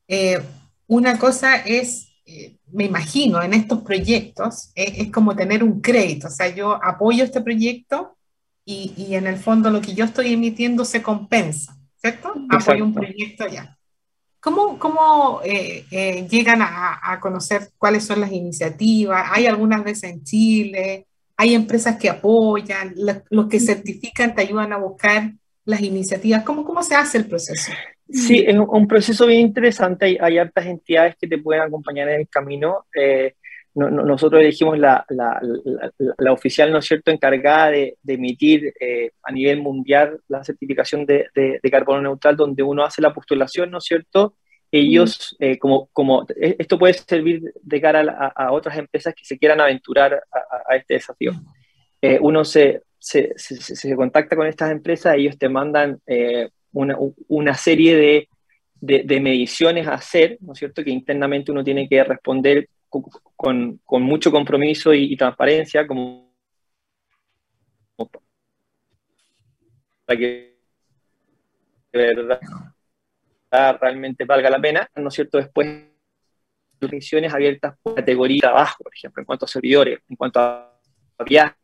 eh, 0.09 0.43
una 0.89 1.17
cosa 1.17 1.57
es 1.57 2.09
eh, 2.27 2.57
me 2.73 2.87
imagino, 2.87 3.41
en 3.41 3.55
estos 3.55 3.83
proyectos, 3.83 4.73
es, 4.75 5.13
como 5.13 5.37
tener 5.37 5.63
un 5.63 5.81
crédito, 5.81 6.27
o 6.27 6.31
sea, 6.31 6.53
yo 6.53 6.77
apoyo 6.85 7.23
este 7.23 7.41
proyecto 7.41 8.17
y, 8.65 8.93
y, 8.97 9.15
en 9.15 9.29
el 9.29 9.37
fondo 9.37 9.71
lo 9.71 9.81
que 9.81 9.95
yo 9.95 10.05
estoy 10.05 10.33
emitiendo 10.33 10.85
se 10.85 11.05
compensa, 11.05 11.79
¿cierto? 11.99 12.35
Apoyo 12.51 12.85
un 12.85 12.95
proyecto 12.95 13.47
ya. 13.47 13.79
¿Cómo, 14.41 14.77
cómo 14.77 15.41
llegan 15.43 16.63
a, 16.63 16.99
a, 17.01 17.21
conocer 17.21 17.71
cuáles 17.79 18.05
son 18.05 18.21
las 18.21 18.33
iniciativas? 18.33 19.29
¿Hay 19.31 19.47
algunas 19.47 19.85
veces 19.85 20.11
en 20.11 20.25
Chile? 20.25 21.06
¿Hay 21.37 21.55
empresas 21.55 21.99
que 21.99 22.09
apoyan? 22.09 22.95
¿Los 23.31 23.49
que 23.49 23.61
certifican 23.61 24.35
te 24.35 24.43
ayudan 24.43 24.73
a 24.73 24.79
buscar 24.79 25.33
las 25.65 25.81
iniciativas? 25.81 26.43
¿Cómo, 26.45 26.65
cómo 26.65 26.83
se 26.83 26.95
hace 26.95 27.19
el 27.19 27.27
proceso? 27.27 27.73
Sí, 28.09 28.45
es 28.47 28.57
un 28.57 28.87
proceso 28.87 29.27
bien 29.27 29.41
interesante. 29.41 30.07
Hay, 30.07 30.19
hay 30.21 30.39
hartas 30.39 30.67
entidades 30.67 31.17
que 31.21 31.27
te 31.27 31.39
pueden 31.39 31.63
acompañar 31.63 32.09
en 32.09 32.21
el 32.21 32.29
camino. 32.29 32.87
Eh, 32.95 33.35
nosotros 33.77 34.41
elegimos 34.41 34.79
la, 34.79 35.05
la, 35.11 36.33
oficial, 36.33 36.73
¿no 36.73 36.79
es 36.79 36.87
cierto?, 36.87 37.11
encargada 37.11 37.71
de, 37.71 37.99
de 38.03 38.15
emitir 38.15 38.73
eh, 38.81 39.11
a 39.23 39.31
nivel 39.31 39.61
mundial 39.61 40.19
la 40.29 40.43
certificación 40.43 41.05
de, 41.05 41.27
de, 41.35 41.71
carbono 41.71 42.01
neutral, 42.01 42.37
donde 42.37 42.63
uno 42.63 42.85
hace 42.85 43.03
la 43.03 43.13
postulación, 43.13 43.71
¿no 43.71 43.79
es 43.79 43.85
cierto? 43.85 44.35
Ellos, 44.71 45.37
eh, 45.39 45.59
como, 45.59 45.89
como 45.93 46.27
e, 46.37 46.57
esto 46.59 46.79
puede 46.79 46.95
servir 46.95 47.43
de 47.63 47.81
cara 47.81 48.33
a, 48.35 48.53
otras 48.53 48.77
empresas 48.79 49.15
que 49.15 49.25
se 49.25 49.39
quieran 49.39 49.61
aventurar 49.61 50.23
a, 50.31 50.77
este 50.77 50.95
desafío. 50.95 51.33
uno 52.21 52.45
se, 52.45 52.83
se, 52.99 53.33
se, 53.37 53.97
contacta 53.97 54.37
con 54.37 54.47
estas 54.47 54.71
empresas, 54.71 55.15
ellos 55.17 55.39
te 55.39 55.49
mandan 55.49 56.01
una, 56.73 56.97
una 57.29 57.55
serie 57.55 57.97
de, 57.97 58.29
de, 58.81 59.21
mediciones 59.21 59.87
a 59.87 59.95
hacer, 59.95 60.39
¿no 60.41 60.53
es 60.53 60.59
cierto?, 60.59 60.85
que 60.85 60.91
internamente 60.91 61.51
uno 61.51 61.65
tiene 61.65 61.89
que 61.89 62.03
responder 62.05 62.69
con, 62.89 63.81
con, 63.85 64.03
mucho 64.03 64.31
compromiso 64.31 64.95
y, 64.95 65.17
transparencia, 65.17 65.87
como 65.87 66.27
para 70.05 70.19
que 70.19 70.57
de 71.93 71.99
verdad 71.99 72.41
realmente 73.51 74.25
valga 74.25 74.51
la 74.51 74.61
pena, 74.61 74.89
¿no 74.97 75.09
es 75.09 75.15
cierto?, 75.15 75.39
después 75.39 75.69
misiones 76.91 77.33
abiertas 77.33 77.75
por 77.83 77.95
categoría 77.95 78.37
de 78.37 78.41
trabajo, 78.41 78.85
por 78.85 78.93
ejemplo, 78.95 79.21
en 79.23 79.27
cuanto 79.27 79.45
a 79.47 79.49
servidores, 79.49 80.01
en 80.09 80.17
cuanto 80.17 80.41
a 80.41 80.79
viajes, 81.25 81.57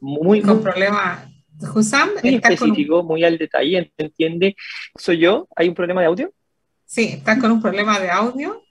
muy, 0.00 0.40
con 0.40 0.62
problemas 0.62 1.28
Husam 1.74 2.10
muy 2.22 2.34
específico, 2.36 3.02
muy 3.02 3.24
al 3.24 3.38
detalle, 3.38 3.92
¿entiende? 3.96 4.56
¿Soy 4.96 5.18
yo? 5.18 5.48
¿Hay 5.54 5.68
un 5.68 5.74
problema 5.74 6.00
de 6.00 6.06
audio? 6.08 6.32
Sí, 6.84 7.04
estás 7.14 7.38
con 7.38 7.52
un 7.52 7.62
problema 7.62 8.00
de 8.00 8.10
audio. 8.10 8.62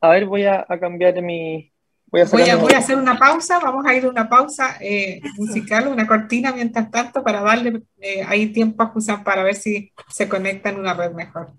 A 0.00 0.10
ver, 0.10 0.26
voy 0.26 0.44
a, 0.44 0.64
cambiar 0.80 1.20
mi... 1.22 1.71
Voy 2.12 2.20
a, 2.20 2.56
voy, 2.56 2.72
a, 2.74 2.78
hacer 2.78 2.98
una 2.98 3.18
pausa, 3.18 3.58
vamos 3.58 3.86
a 3.86 3.94
ir 3.94 4.04
a 4.04 4.10
una 4.10 4.28
pausa 4.28 4.76
eh, 4.80 5.18
musical, 5.38 5.88
una 5.88 6.06
cortina 6.06 6.52
mientras 6.52 6.90
tanto 6.90 7.24
para 7.24 7.40
darle 7.40 7.84
eh, 8.02 8.22
ahí 8.28 8.52
tiempo 8.52 8.82
a 8.82 8.92
Husam 8.94 9.24
para 9.24 9.42
ver 9.42 9.54
si 9.54 9.90
se 10.10 10.28
conecta 10.28 10.68
en 10.68 10.78
una 10.78 10.92
red 10.92 11.12
mejor. 11.12 11.54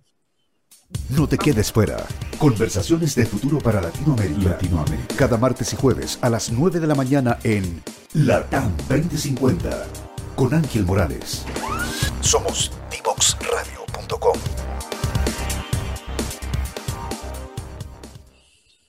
No 1.09 1.27
te 1.27 1.39
quedes 1.39 1.71
fuera. 1.71 1.97
Conversaciones 2.37 3.15
de 3.15 3.25
futuro 3.25 3.57
para 3.57 3.81
Latinoamérica. 3.81 4.51
Latinoamérica. 4.51 5.15
Cada 5.17 5.37
martes 5.37 5.73
y 5.73 5.75
jueves 5.75 6.19
a 6.21 6.29
las 6.29 6.51
9 6.51 6.79
de 6.79 6.85
la 6.85 6.93
mañana 6.93 7.39
en 7.43 7.81
LATAM 8.13 8.77
2050 8.89 9.87
con 10.35 10.53
Ángel 10.53 10.85
Morales. 10.85 11.45
Somos 12.21 12.71
divoxradio.com. 12.91 14.62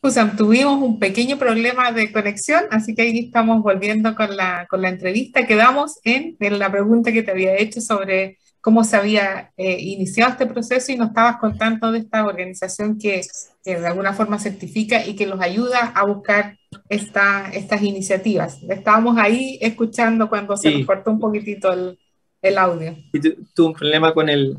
Pues 0.04 0.18
tuvimos 0.36 0.82
un 0.82 0.98
pequeño 0.98 1.38
problema 1.38 1.90
de 1.90 2.12
conexión, 2.12 2.64
así 2.70 2.94
que 2.94 3.00
ahí 3.00 3.18
estamos 3.20 3.62
volviendo 3.62 4.14
con 4.14 4.36
la, 4.36 4.66
con 4.68 4.82
la 4.82 4.90
entrevista. 4.90 5.46
Quedamos 5.46 5.98
en, 6.04 6.36
en 6.40 6.58
la 6.58 6.70
pregunta 6.70 7.10
que 7.10 7.22
te 7.22 7.30
había 7.30 7.56
hecho 7.56 7.80
sobre 7.80 8.36
cómo 8.60 8.84
se 8.84 8.96
había 8.96 9.50
eh, 9.56 9.78
iniciado 9.80 10.32
este 10.32 10.44
proceso 10.44 10.92
y 10.92 10.96
nos 10.96 11.08
estabas 11.08 11.38
contando 11.38 11.90
de 11.90 12.00
esta 12.00 12.26
organización 12.26 12.98
que, 12.98 13.22
que, 13.64 13.80
de 13.80 13.86
alguna 13.86 14.12
forma 14.12 14.38
certifica 14.38 15.06
y 15.06 15.16
que 15.16 15.26
los 15.26 15.40
ayuda 15.40 15.94
a 15.94 16.04
buscar 16.04 16.58
esta, 16.90 17.48
estas 17.54 17.80
iniciativas. 17.80 18.58
Estábamos 18.68 19.16
ahí 19.16 19.58
escuchando 19.62 20.28
cuando 20.28 20.54
se 20.58 20.70
nos 20.70 20.86
cortó 20.86 21.12
un 21.12 21.18
poquitito 21.18 21.72
el, 21.72 21.98
el 22.42 22.58
audio. 22.58 22.94
Y 23.10 23.20
tuve 23.54 23.68
un 23.68 23.72
problema 23.72 24.12
con, 24.12 24.28
el, 24.28 24.58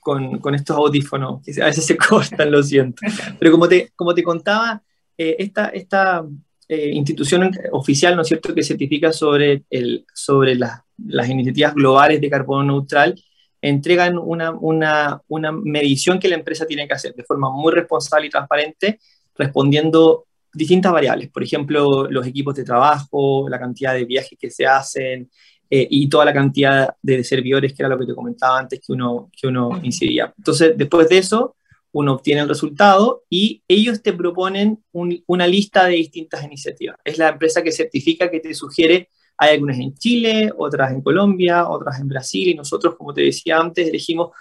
con, 0.00 0.38
con, 0.38 0.54
estos 0.54 0.74
audífonos, 0.74 1.42
que 1.44 1.62
a 1.62 1.66
veces 1.66 1.84
se 1.84 1.96
cortan, 1.98 2.50
lo 2.50 2.62
siento. 2.62 3.02
Pero 3.38 3.52
como 3.52 3.68
te, 3.68 3.92
como 3.94 4.14
te 4.14 4.22
contaba, 4.22 4.82
eh, 5.18 5.36
esta, 5.38 5.68
esta 5.68 6.24
eh, 6.68 6.90
institución 6.92 7.50
oficial, 7.72 8.16
¿no 8.16 8.22
es 8.22 8.28
cierto?, 8.28 8.54
que 8.54 8.62
certifica 8.62 9.12
sobre, 9.12 9.64
el, 9.70 10.04
sobre 10.12 10.54
las, 10.56 10.80
las 11.06 11.28
iniciativas 11.28 11.74
globales 11.74 12.20
de 12.20 12.30
carbono 12.30 12.64
neutral, 12.64 13.14
entregan 13.62 14.18
una, 14.18 14.50
una, 14.52 15.20
una 15.28 15.52
medición 15.52 16.18
que 16.18 16.28
la 16.28 16.36
empresa 16.36 16.66
tiene 16.66 16.86
que 16.86 16.94
hacer 16.94 17.14
de 17.14 17.24
forma 17.24 17.50
muy 17.50 17.72
responsable 17.72 18.26
y 18.26 18.30
transparente, 18.30 18.98
respondiendo 19.36 20.26
distintas 20.52 20.92
variables, 20.92 21.30
por 21.30 21.42
ejemplo, 21.42 22.08
los 22.10 22.26
equipos 22.26 22.54
de 22.54 22.64
trabajo, 22.64 23.48
la 23.48 23.58
cantidad 23.58 23.92
de 23.92 24.04
viajes 24.04 24.38
que 24.38 24.50
se 24.50 24.66
hacen 24.66 25.30
eh, 25.68 25.86
y 25.90 26.08
toda 26.08 26.24
la 26.24 26.32
cantidad 26.32 26.94
de 27.02 27.22
servidores, 27.22 27.74
que 27.74 27.82
era 27.82 27.88
lo 27.88 27.98
que 27.98 28.06
te 28.06 28.14
comentaba 28.14 28.58
antes, 28.58 28.80
que 28.80 28.92
uno, 28.92 29.30
que 29.38 29.48
uno 29.48 29.78
incidía. 29.82 30.32
Entonces, 30.36 30.72
después 30.76 31.08
de 31.08 31.18
eso, 31.18 31.56
uno 31.96 32.12
obtiene 32.12 32.42
el 32.42 32.48
resultado 32.48 33.24
y 33.30 33.62
ellos 33.66 34.02
te 34.02 34.12
proponen 34.12 34.84
una 34.92 35.46
lista 35.46 35.86
de 35.86 35.94
distintas 35.94 36.44
iniciativas. 36.44 36.98
Es 37.02 37.16
la 37.16 37.30
empresa 37.30 37.62
que 37.62 37.72
certifica, 37.72 38.30
que 38.30 38.40
te 38.40 38.52
sugiere, 38.52 39.08
hay 39.38 39.54
algunas 39.54 39.78
en 39.78 39.94
Chile, 39.94 40.52
otras 40.58 40.92
en 40.92 41.00
Colombia, 41.00 41.66
otras 41.66 41.98
en 41.98 42.08
Brasil, 42.08 42.48
y 42.48 42.54
nosotros, 42.54 42.96
como 42.96 43.14
te 43.14 43.22
decía 43.22 43.56
antes, 43.56 43.88
elegimos 43.88 44.32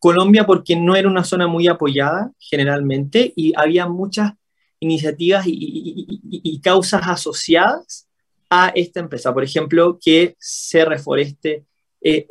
Colombia 0.00 0.44
porque 0.44 0.74
no 0.74 0.96
era 0.96 1.08
una 1.08 1.22
zona 1.22 1.46
muy 1.46 1.68
apoyada 1.68 2.32
generalmente 2.36 3.32
y 3.36 3.52
había 3.56 3.86
muchas 3.86 4.32
iniciativas 4.80 5.44
y, 5.46 6.60
causas 6.64 7.02
asociadas 7.06 8.08
a 8.50 8.72
esta 8.74 8.98
empresa. 8.98 9.32
Por 9.32 9.44
ejemplo, 9.44 10.00
que 10.04 10.34
se 10.40 10.84
reforeste 10.84 11.64
eh, 12.00 12.26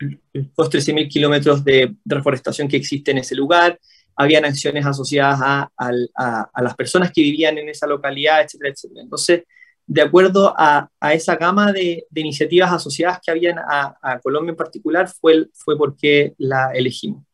los 0.00 0.70
13.000 0.70 1.08
kilómetros 1.08 1.64
de 1.64 1.94
reforestación 2.04 2.68
que 2.68 2.76
existe 2.76 3.10
en 3.10 3.18
ese 3.18 3.34
lugar. 3.34 3.78
Habían 4.16 4.44
acciones 4.44 4.84
asociadas 4.84 5.40
a, 5.42 6.62
las 6.62 6.74
personas 6.74 7.12
que 7.12 7.22
vivían 7.22 7.58
en 7.58 7.68
esa 7.68 7.86
localidad, 7.86 8.42
etcétera, 8.42 8.70
etcétera. 8.70 9.02
Entonces, 9.02 9.42
de 9.86 10.02
acuerdo 10.02 10.54
a, 10.56 10.88
esa 11.12 11.36
gama 11.36 11.72
de, 11.72 12.06
iniciativas 12.14 12.72
asociadas 12.72 13.20
que 13.24 13.30
habían 13.30 13.58
a, 13.58 14.20
Colombia 14.22 14.50
en 14.50 14.56
particular, 14.56 15.08
fue, 15.08 15.48
fue 15.52 15.76
porque 15.76 16.34
la 16.38 16.72
elegimos. 16.72 17.24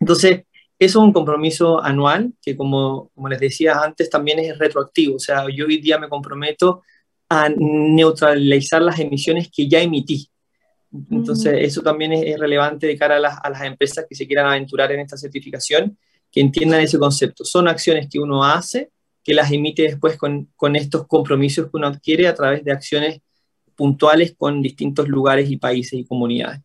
Entonces, 0.00 0.42
eso 0.78 0.98
es 1.00 1.04
un 1.04 1.12
compromiso 1.12 1.82
anual 1.82 2.32
que, 2.40 2.56
como, 2.56 3.10
como 3.14 3.28
les 3.28 3.40
decía 3.40 3.80
antes, 3.82 4.08
también 4.08 4.38
es 4.38 4.56
retroactivo. 4.58 5.16
O 5.16 5.18
sea, 5.18 5.46
yo 5.52 5.66
hoy 5.66 5.78
día 5.78 5.98
me 5.98 6.08
comprometo 6.08 6.82
a 7.28 7.48
neutralizar 7.48 8.80
las 8.82 8.98
emisiones 9.00 9.50
que 9.54 9.68
ya 9.68 9.80
emití. 9.80 10.30
Entonces, 11.10 11.54
eso 11.60 11.82
también 11.82 12.12
es, 12.12 12.38
relevante 12.38 12.86
de 12.86 12.96
cara 12.96 13.16
a 13.16 13.20
las, 13.20 13.38
a 13.42 13.50
las, 13.50 13.62
empresas 13.62 14.06
que 14.08 14.14
se 14.14 14.26
quieran 14.26 14.46
aventurar 14.46 14.90
en 14.92 15.00
esta 15.00 15.16
certificación, 15.16 15.98
que 16.30 16.40
entiendan 16.40 16.80
ese 16.80 16.98
concepto. 16.98 17.44
Son 17.44 17.68
acciones 17.68 18.08
que 18.10 18.18
uno 18.18 18.44
hace, 18.44 18.90
que 19.22 19.34
las 19.34 19.52
emite 19.52 19.82
después 19.82 20.16
con, 20.16 20.50
con 20.56 20.76
estos 20.76 21.06
compromisos 21.06 21.66
que 21.66 21.76
uno 21.76 21.88
adquiere 21.88 22.26
a 22.26 22.34
través 22.34 22.64
de 22.64 22.72
acciones 22.72 23.20
puntuales 23.74 24.34
con 24.36 24.62
distintos 24.62 25.08
lugares 25.08 25.50
y 25.50 25.56
países 25.56 25.98
y 25.98 26.04
comunidades. 26.04 26.60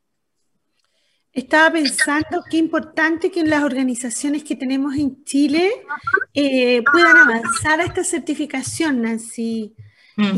Estaba 1.34 1.72
pensando 1.74 2.44
qué 2.50 2.58
importante 2.58 3.32
que 3.32 3.44
las 3.44 3.64
organizaciones 3.64 4.44
que 4.44 4.56
tenemos 4.56 4.96
en 4.96 5.24
Chile 5.24 5.72
eh, 6.34 6.84
puedan 6.92 7.18
avanzar 7.18 7.82
a 7.82 7.86
esta 7.86 8.04
certificación, 8.04 9.02
Nancy 9.02 9.76
mm. 10.16 10.38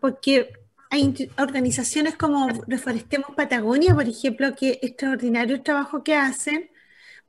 porque 0.00 0.50
hay 0.92 1.30
organizaciones 1.38 2.16
como 2.16 2.48
Reforestemos 2.66 3.30
Patagonia, 3.34 3.94
por 3.94 4.06
ejemplo, 4.06 4.54
que 4.54 4.78
extraordinario 4.82 5.56
el 5.56 5.62
trabajo 5.62 6.04
que 6.04 6.14
hacen, 6.14 6.70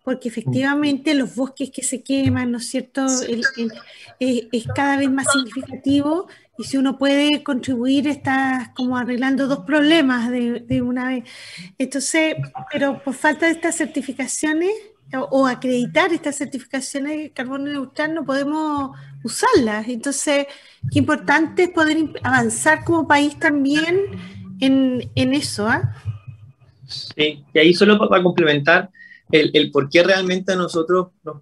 porque 0.03 0.27
efectivamente 0.27 1.13
los 1.13 1.34
bosques 1.34 1.72
que 1.72 1.82
se 1.82 2.03
queman, 2.03 2.51
¿no 2.51 2.58
es 2.58 2.67
cierto?, 2.67 3.05
es 4.20 4.67
cada 4.75 4.98
vez 4.98 5.10
más 5.10 5.27
significativo 5.32 6.27
y 6.58 6.65
si 6.65 6.75
uno 6.75 6.98
puede 6.98 7.41
contribuir, 7.41 8.05
estás 8.10 8.70
como 8.75 8.98
arreglando 8.98 9.48
dos 9.48 9.60
problemas 9.60 10.29
de, 10.29 10.82
una 10.82 11.08
vez. 11.08 11.24
Entonces, 11.77 12.36
pero 12.70 13.01
por 13.01 13.13
falta 13.13 13.46
de 13.46 13.53
estas 13.53 13.77
certificaciones 13.77 14.74
o, 15.29 15.45
acreditar 15.45 16.12
estas 16.12 16.38
certificaciones 16.38 17.17
de 17.17 17.31
carbono 17.31 17.65
neutral 17.65 18.13
no 18.13 18.25
podemos 18.25 18.98
usarlas. 19.24 19.88
Entonces, 19.88 20.48
qué 20.91 21.00
importante 21.00 21.63
es 21.63 21.69
poder 21.69 21.98
avanzar 22.24 22.83
como 22.83 23.07
país 23.07 23.38
también 23.38 23.98
en, 24.60 25.12
en 25.15 25.33
eso. 25.33 25.67
¿ah? 25.67 25.93
Sí, 26.86 27.43
y 27.53 27.60
ahí 27.60 27.74
solo 27.74 27.98
para 27.98 28.24
complementar, 28.24 28.89
el, 29.31 29.51
el 29.53 29.72
por 29.72 29.89
qué 29.89 30.03
realmente 30.03 30.55
nosotros 30.55 31.07
nos, 31.24 31.41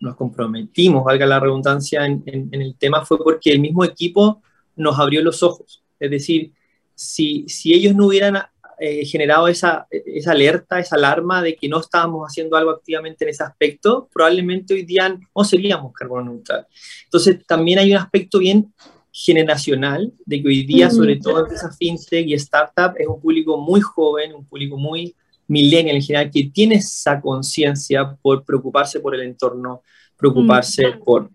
nos 0.00 0.16
comprometimos, 0.16 1.04
valga 1.04 1.26
la 1.26 1.40
redundancia, 1.40 2.06
en, 2.06 2.22
en, 2.26 2.62
el 2.62 2.76
tema 2.76 3.04
fue 3.04 3.18
porque 3.18 3.50
el 3.50 3.60
mismo 3.60 3.84
equipo 3.84 4.42
nos 4.76 4.98
abrió 4.98 5.22
los 5.22 5.42
ojos. 5.42 5.82
Es 5.98 6.10
decir, 6.10 6.52
si, 6.94 7.48
si 7.48 7.74
ellos 7.74 7.94
no 7.94 8.06
hubieran 8.06 8.38
eh, 8.80 9.04
generado 9.04 9.48
esa, 9.48 9.86
esa 9.90 10.32
alerta, 10.32 10.78
esa 10.78 10.96
alarma 10.96 11.42
de 11.42 11.56
que 11.56 11.68
no 11.68 11.80
estábamos 11.80 12.26
haciendo 12.26 12.56
algo 12.56 12.70
activamente 12.70 13.24
en 13.24 13.30
ese 13.30 13.42
aspecto, 13.42 14.08
probablemente 14.12 14.74
hoy 14.74 14.84
día 14.84 15.18
no 15.34 15.44
seríamos 15.44 15.92
carbono 15.92 16.32
neutral. 16.32 16.66
Entonces, 17.04 17.44
también 17.46 17.78
hay 17.80 17.90
un 17.92 17.98
aspecto 17.98 18.38
bien 18.38 18.72
generacional 19.12 20.12
de 20.24 20.40
que 20.40 20.48
hoy 20.48 20.64
día, 20.64 20.90
sobre 20.90 21.16
todo 21.16 21.40
empresas 21.40 21.76
fintech 21.76 22.26
y 22.28 22.34
startup, 22.34 22.94
es 22.96 23.06
un 23.08 23.20
público 23.20 23.58
muy 23.58 23.80
joven, 23.80 24.32
un 24.32 24.44
público 24.44 24.76
muy 24.76 25.14
millennial 25.48 25.96
en 25.96 26.02
general, 26.02 26.30
que 26.30 26.50
tiene 26.54 26.76
esa 26.76 27.20
conciencia 27.20 28.16
por 28.22 28.44
preocuparse 28.44 29.00
por 29.00 29.14
el 29.14 29.22
entorno, 29.22 29.82
preocuparse 30.16 30.92
por... 31.04 31.30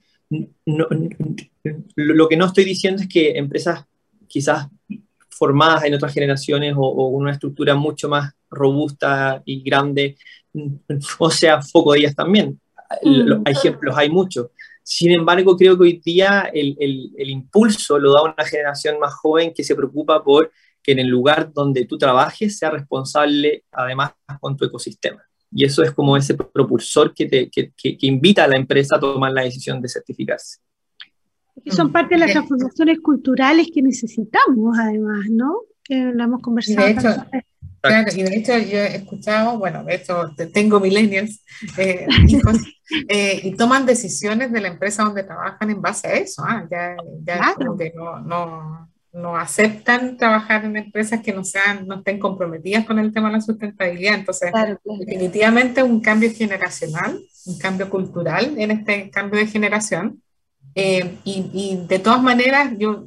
lo 1.95 2.29
que 2.29 2.37
no 2.37 2.45
estoy 2.45 2.63
diciendo 2.63 3.01
es 3.01 3.09
que 3.09 3.37
empresas 3.37 3.85
quizás 4.27 4.67
formadas 5.33 5.83
en 5.83 5.93
otras 5.93 6.13
generaciones 6.13 6.73
o, 6.77 7.07
una 7.07 7.31
estructura 7.31 7.75
mucho 7.75 8.09
más 8.09 8.33
robusta 8.49 9.41
y 9.45 9.61
grande, 9.63 10.17
o 11.19 11.29
sea, 11.29 11.61
foco 11.61 11.93
de 11.93 11.99
ellas 11.99 12.15
también. 12.15 12.59
Los 13.01 13.41
ejemplos 13.45 13.95
hay 13.97 14.09
muchos. 14.09 14.47
Sin 14.83 15.11
embargo, 15.11 15.55
creo 15.55 15.77
que 15.77 15.83
hoy 15.83 16.01
día 16.03 16.51
el, 16.53 16.77
el, 16.79 17.29
impulso 17.29 17.97
lo 17.97 18.13
da 18.13 18.23
una 18.23 18.45
generación 18.45 18.99
más 18.99 19.13
joven 19.13 19.53
que 19.53 19.63
se 19.63 19.75
preocupa 19.75 20.23
por 20.23 20.51
que 20.83 20.91
en 20.91 20.99
el 20.99 21.07
lugar 21.07 21.51
donde 21.53 21.85
tú 21.85 21.97
trabajes 21.97 22.57
sea 22.57 22.69
responsable 22.69 23.63
además 23.71 24.11
con 24.41 24.57
tu 24.57 24.65
ecosistema. 24.65 25.23
Y 25.49 25.63
eso 25.63 25.83
es 25.83 25.91
como 25.91 26.17
ese 26.17 26.33
propulsor 26.33 27.13
que, 27.13 27.27
te, 27.27 27.49
que, 27.49 27.71
que, 27.71 27.97
invita 28.01 28.43
a 28.43 28.47
la 28.47 28.57
empresa 28.57 28.97
a 28.97 28.99
tomar 28.99 29.31
la 29.31 29.43
decisión 29.43 29.81
de 29.81 29.87
certificarse. 29.87 30.57
Son 31.67 31.91
parte 31.91 32.15
de 32.15 32.21
las 32.21 32.31
transformaciones 32.31 32.99
culturales 32.99 33.67
que 33.73 33.81
necesitamos, 33.81 34.77
además, 34.79 35.27
¿no? 35.29 35.61
Que 35.83 36.11
lo 36.13 36.23
hemos 36.23 36.41
conversado. 36.41 36.87
De 36.87 36.93
hecho, 36.93 37.25
claro, 37.81 38.11
y 38.15 38.23
de 38.23 38.35
hecho 38.35 38.57
yo 38.57 38.79
he 38.79 38.95
escuchado, 38.95 39.59
bueno, 39.59 39.83
de 39.83 39.95
hecho 39.95 40.31
tengo 40.53 40.79
millennials, 40.79 41.43
eh, 41.77 42.07
hijos, 42.27 42.57
eh, 43.07 43.39
y 43.43 43.55
toman 43.55 43.85
decisiones 43.85 44.51
de 44.51 44.61
la 44.61 44.69
empresa 44.69 45.03
donde 45.03 45.23
trabajan 45.23 45.69
en 45.69 45.81
base 45.81 46.07
a 46.07 46.13
eso. 46.13 46.43
¿ah? 46.45 46.67
Ya, 46.69 46.95
ya 47.23 47.53
como 47.55 47.77
que 47.77 47.93
no, 47.95 48.19
no, 48.19 48.89
no 49.13 49.37
aceptan 49.37 50.17
trabajar 50.17 50.65
en 50.65 50.75
empresas 50.75 51.21
que 51.21 51.33
no, 51.33 51.43
sean, 51.43 51.87
no 51.87 51.97
estén 51.97 52.19
comprometidas 52.19 52.83
con 52.85 52.97
el 52.97 53.13
tema 53.13 53.27
de 53.27 53.33
la 53.33 53.41
sustentabilidad. 53.41 54.15
Entonces, 54.15 54.51
definitivamente 54.99 55.83
un 55.83 56.01
cambio 56.01 56.31
generacional, 56.33 57.19
un 57.45 57.59
cambio 57.59 57.89
cultural 57.89 58.55
en 58.57 58.71
este 58.71 59.11
cambio 59.11 59.39
de 59.39 59.47
generación. 59.47 60.22
Eh, 60.75 61.17
y, 61.23 61.49
y, 61.53 61.85
de 61.87 61.99
todas 61.99 62.21
maneras, 62.21 62.73
yo 62.77 63.05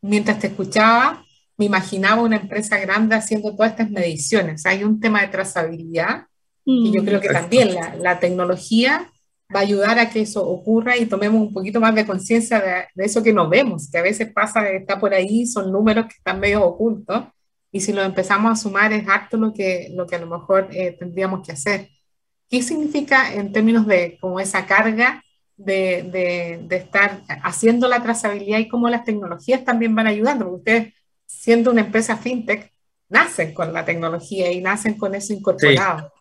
mientras 0.00 0.38
te 0.38 0.48
escuchaba, 0.48 1.24
me 1.56 1.64
imaginaba 1.64 2.22
una 2.22 2.36
empresa 2.36 2.78
grande 2.78 3.14
haciendo 3.14 3.54
todas 3.54 3.72
estas 3.72 3.90
mediciones. 3.90 4.66
Hay 4.66 4.84
un 4.84 5.00
tema 5.00 5.22
de 5.22 5.28
trazabilidad 5.28 6.26
y 6.64 6.92
yo 6.92 7.04
creo 7.04 7.20
que 7.20 7.28
también 7.28 7.74
la, 7.74 7.94
la 7.96 8.18
tecnología 8.18 9.10
va 9.54 9.60
a 9.60 9.62
ayudar 9.62 9.98
a 9.98 10.10
que 10.10 10.22
eso 10.22 10.46
ocurra 10.46 10.96
y 10.96 11.06
tomemos 11.06 11.40
un 11.40 11.52
poquito 11.52 11.80
más 11.80 11.94
de 11.94 12.06
conciencia 12.06 12.88
de, 12.94 13.04
eso 13.04 13.22
que 13.22 13.32
no 13.32 13.48
vemos, 13.48 13.88
que 13.90 13.98
a 13.98 14.02
veces 14.02 14.32
pasa, 14.32 14.68
está 14.70 14.98
por 14.98 15.14
ahí, 15.14 15.46
son 15.46 15.70
números 15.70 16.06
que 16.06 16.14
están 16.14 16.40
medio 16.40 16.64
ocultos, 16.64 17.24
y 17.70 17.80
si 17.80 17.92
lo 17.92 18.02
empezamos 18.02 18.52
a 18.52 18.62
sumar 18.62 18.92
es 18.92 19.06
harto 19.08 19.36
lo 19.36 19.52
que, 19.52 19.90
lo 19.94 20.06
que 20.06 20.16
a 20.16 20.20
lo 20.20 20.26
mejor 20.26 20.68
eh, 20.72 20.96
tendríamos 20.98 21.46
que 21.46 21.52
hacer. 21.52 21.88
¿Qué 22.48 22.62
significa 22.62 23.34
en 23.34 23.52
términos 23.52 23.86
de 23.86 24.18
como 24.20 24.40
esa 24.40 24.66
carga 24.66 25.22
de, 25.56 26.08
de, 26.12 26.60
de, 26.62 26.76
estar 26.76 27.22
haciendo 27.42 27.88
la 27.88 28.02
trazabilidad 28.02 28.58
y 28.58 28.68
cómo 28.68 28.88
las 28.88 29.04
tecnologías 29.04 29.64
también 29.64 29.94
van 29.94 30.06
ayudando? 30.06 30.44
Porque 30.44 30.58
ustedes, 30.58 30.94
siendo 31.26 31.70
una 31.70 31.82
empresa 31.82 32.16
fintech, 32.16 32.72
nacen 33.08 33.54
con 33.54 33.72
la 33.72 33.84
tecnología 33.84 34.50
y 34.52 34.60
nacen 34.60 34.94
con 34.94 35.14
eso 35.14 35.32
incorporado. 35.32 36.12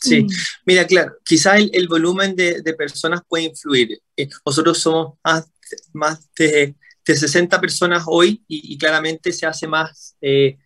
Sí, 0.00 0.22
mm. 0.22 0.28
mira, 0.66 0.86
claro, 0.86 1.16
quizá 1.24 1.58
el, 1.58 1.88
volumen 1.88 2.34
de, 2.34 2.62
personas 2.76 3.20
puede 3.28 3.44
influir. 3.44 4.00
Eh, 4.16 4.28
nosotros 4.44 4.78
somos 4.78 5.18
más, 5.22 5.46
más 5.92 6.28
de, 6.34 6.74
60 7.04 7.60
personas 7.60 8.04
hoy 8.06 8.44
y, 8.46 8.78
claramente 8.78 9.32
se 9.32 9.44
hace 9.44 9.66
más, 9.66 10.16
eh, 10.20 10.56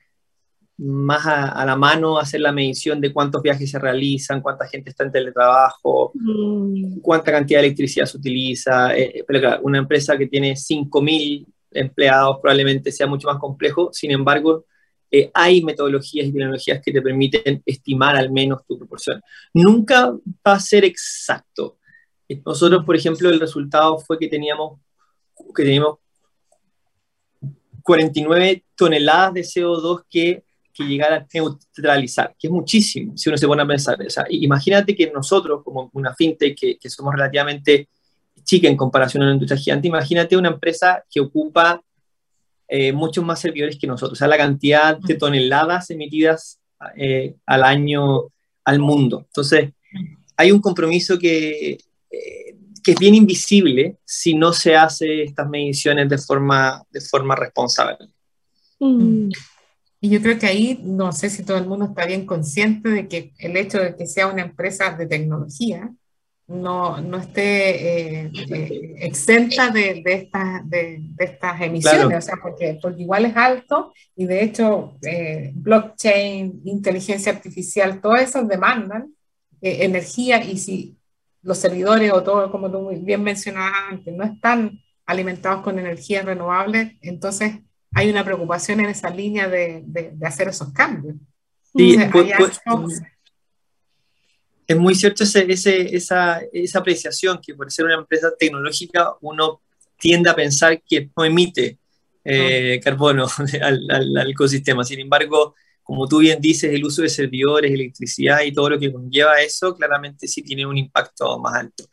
más 0.76 1.24
a, 1.26 1.64
la 1.64 1.76
mano 1.76 2.18
hacer 2.18 2.40
la 2.40 2.52
medición 2.52 3.00
de 3.00 3.12
cuántos 3.12 3.42
viajes 3.42 3.70
se 3.70 3.78
realizan, 3.78 4.40
cuánta 4.40 4.66
gente 4.66 4.90
está 4.90 5.04
en 5.04 5.12
teletrabajo, 5.12 6.12
mm. 6.14 6.98
cuánta 7.00 7.30
cantidad 7.30 7.60
de 7.60 7.66
electricidad 7.66 8.06
se 8.06 8.16
utiliza. 8.16 8.96
Eh, 8.96 9.24
pero 9.26 9.40
claro, 9.40 9.62
una 9.62 9.78
empresa 9.78 10.18
que 10.18 10.26
tiene 10.26 10.54
5.000 10.54 11.46
empleados 11.70 12.38
probablemente 12.40 12.90
sea 12.92 13.06
mucho 13.06 13.28
más 13.28 13.38
complejo, 13.38 13.90
sin 13.92 14.10
embargo, 14.10 14.64
eh, 15.10 15.30
hay 15.32 15.62
metodologías 15.62 16.26
y 16.26 16.32
tecnologías 16.32 16.82
que 16.82 16.92
te 16.92 17.00
permiten 17.00 17.62
estimar 17.64 18.16
al 18.16 18.32
menos 18.32 18.66
tu 18.66 18.76
proporción. 18.76 19.22
Nunca 19.52 20.10
va 20.10 20.52
a 20.54 20.60
ser 20.60 20.84
exacto. 20.84 21.78
Eh, 22.28 22.42
nosotros, 22.44 22.84
por 22.84 22.96
ejemplo, 22.96 23.28
el 23.28 23.38
resultado 23.38 23.98
fue 23.98 24.18
que 24.18 24.26
teníamos, 24.26 24.80
que 25.54 25.62
teníamos 25.62 25.98
49 27.84 28.64
toneladas 28.74 29.34
de 29.34 29.42
CO2 29.42 30.02
que, 30.10 30.42
que 30.74 30.84
llegar 30.84 31.12
a 31.12 31.26
neutralizar, 31.32 32.34
que 32.38 32.48
es 32.48 32.52
muchísimo, 32.52 33.16
si 33.16 33.28
uno 33.28 33.38
se 33.38 33.46
pone 33.46 33.62
a 33.62 33.66
pensar. 33.66 34.00
O 34.04 34.10
sea, 34.10 34.26
imagínate 34.28 34.94
que 34.94 35.10
nosotros, 35.10 35.62
como 35.62 35.90
una 35.94 36.14
fintech, 36.14 36.58
que, 36.58 36.78
que 36.78 36.90
somos 36.90 37.14
relativamente 37.14 37.88
chica 38.42 38.68
en 38.68 38.76
comparación 38.76 39.22
a 39.22 39.26
una 39.26 39.34
industria 39.34 39.58
gigante, 39.58 39.88
imagínate 39.88 40.36
una 40.36 40.50
empresa 40.50 41.04
que 41.10 41.20
ocupa 41.20 41.80
eh, 42.68 42.92
muchos 42.92 43.24
más 43.24 43.40
servidores 43.40 43.78
que 43.78 43.86
nosotros. 43.86 44.16
O 44.16 44.18
sea, 44.18 44.28
la 44.28 44.36
cantidad 44.36 44.96
de 44.98 45.14
toneladas 45.14 45.90
emitidas 45.90 46.58
eh, 46.96 47.34
al 47.46 47.62
año 47.62 48.32
al 48.64 48.78
mundo. 48.78 49.24
Entonces, 49.26 49.70
hay 50.36 50.50
un 50.50 50.60
compromiso 50.60 51.18
que, 51.18 51.78
eh, 52.10 52.56
que 52.82 52.92
es 52.92 52.98
bien 52.98 53.14
invisible 53.14 53.98
si 54.04 54.34
no 54.34 54.52
se 54.52 54.74
hace 54.74 55.22
estas 55.22 55.48
mediciones 55.48 56.08
de 56.08 56.18
forma, 56.18 56.82
de 56.90 57.00
forma 57.00 57.36
responsable. 57.36 58.08
Mm. 58.80 59.30
Y 60.04 60.10
yo 60.10 60.20
creo 60.20 60.38
que 60.38 60.44
ahí, 60.44 60.82
no 60.84 61.12
sé 61.12 61.30
si 61.30 61.44
todo 61.44 61.56
el 61.56 61.64
mundo 61.66 61.86
está 61.86 62.04
bien 62.04 62.26
consciente 62.26 62.90
de 62.90 63.08
que 63.08 63.32
el 63.38 63.56
hecho 63.56 63.78
de 63.78 63.96
que 63.96 64.06
sea 64.06 64.26
una 64.26 64.42
empresa 64.42 64.90
de 64.90 65.06
tecnología, 65.06 65.90
no, 66.46 67.00
no 67.00 67.16
esté 67.16 68.24
eh, 68.24 68.30
eh, 68.50 68.96
exenta 68.98 69.70
de, 69.70 70.02
de, 70.04 70.30
de, 70.66 70.98
de, 71.00 71.24
estas 71.24 71.58
emisiones, 71.62 72.18
o 72.18 72.20
sea, 72.20 72.36
porque, 72.42 72.78
porque 72.82 73.00
igual 73.00 73.24
es 73.24 73.34
alto 73.34 73.94
y 74.14 74.26
de 74.26 74.44
hecho 74.44 74.98
eh, 75.06 75.52
blockchain, 75.54 76.60
inteligencia 76.66 77.32
artificial, 77.32 78.02
todas 78.02 78.24
esas 78.24 78.46
demandan 78.46 79.10
energía 79.62 80.44
y 80.44 80.58
si 80.58 80.98
los 81.40 81.56
servidores 81.56 82.12
o 82.12 82.22
todo, 82.22 82.52
como 82.52 82.70
tú 82.70 82.90
bien 83.00 83.22
mencionabas 83.22 83.72
antes, 83.90 84.14
no 84.14 84.24
están 84.24 84.78
alimentados 85.06 85.62
con 85.62 85.78
energías 85.78 86.26
renovables, 86.26 86.92
entonces 87.00 87.60
hay 87.94 88.10
una 88.10 88.24
preocupación 88.24 88.80
en 88.80 88.86
esa 88.86 89.10
línea 89.10 89.48
de, 89.48 89.84
hacer 90.22 90.48
esos 90.48 90.72
cambios. 90.72 91.16
Sí, 91.76 91.96
es 94.66 94.76
muy 94.76 94.94
cierto 94.94 95.24
ese, 95.24 95.94
esa, 95.94 96.40
esa, 96.52 96.78
apreciación 96.78 97.38
que 97.44 97.54
por 97.54 97.70
ser 97.70 97.84
una 97.84 97.96
empresa 97.96 98.32
tecnológica 98.38 99.12
uno 99.20 99.60
tiende 99.98 100.30
a 100.30 100.34
pensar 100.34 100.82
que 100.82 101.10
no 101.16 101.24
emite 101.24 101.78
eh, 102.24 102.80
carbono 102.82 103.26
al, 103.62 103.80
al, 103.90 104.30
ecosistema. 104.30 104.84
Sin 104.84 105.00
embargo, 105.00 105.54
como 105.82 106.08
tú 106.08 106.18
bien 106.18 106.40
dices, 106.40 106.72
el 106.72 106.84
uso 106.84 107.02
de 107.02 107.10
servidores, 107.10 107.70
electricidad 107.70 108.40
y 108.42 108.52
todo 108.52 108.70
lo 108.70 108.78
que 108.78 108.92
conlleva 108.92 109.40
eso, 109.42 109.74
claramente 109.76 110.26
sí 110.26 110.42
tiene 110.42 110.64
un 110.64 110.78
impacto 110.78 111.38
más 111.38 111.54
alto. 111.54 111.84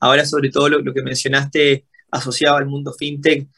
Ahora, 0.00 0.24
sobre 0.24 0.50
todo 0.50 0.68
lo, 0.68 0.94
que 0.94 1.02
mencionaste 1.02 1.86
asociado 2.10 2.56
al 2.56 2.66
mundo 2.66 2.92
fintech, 2.92 3.48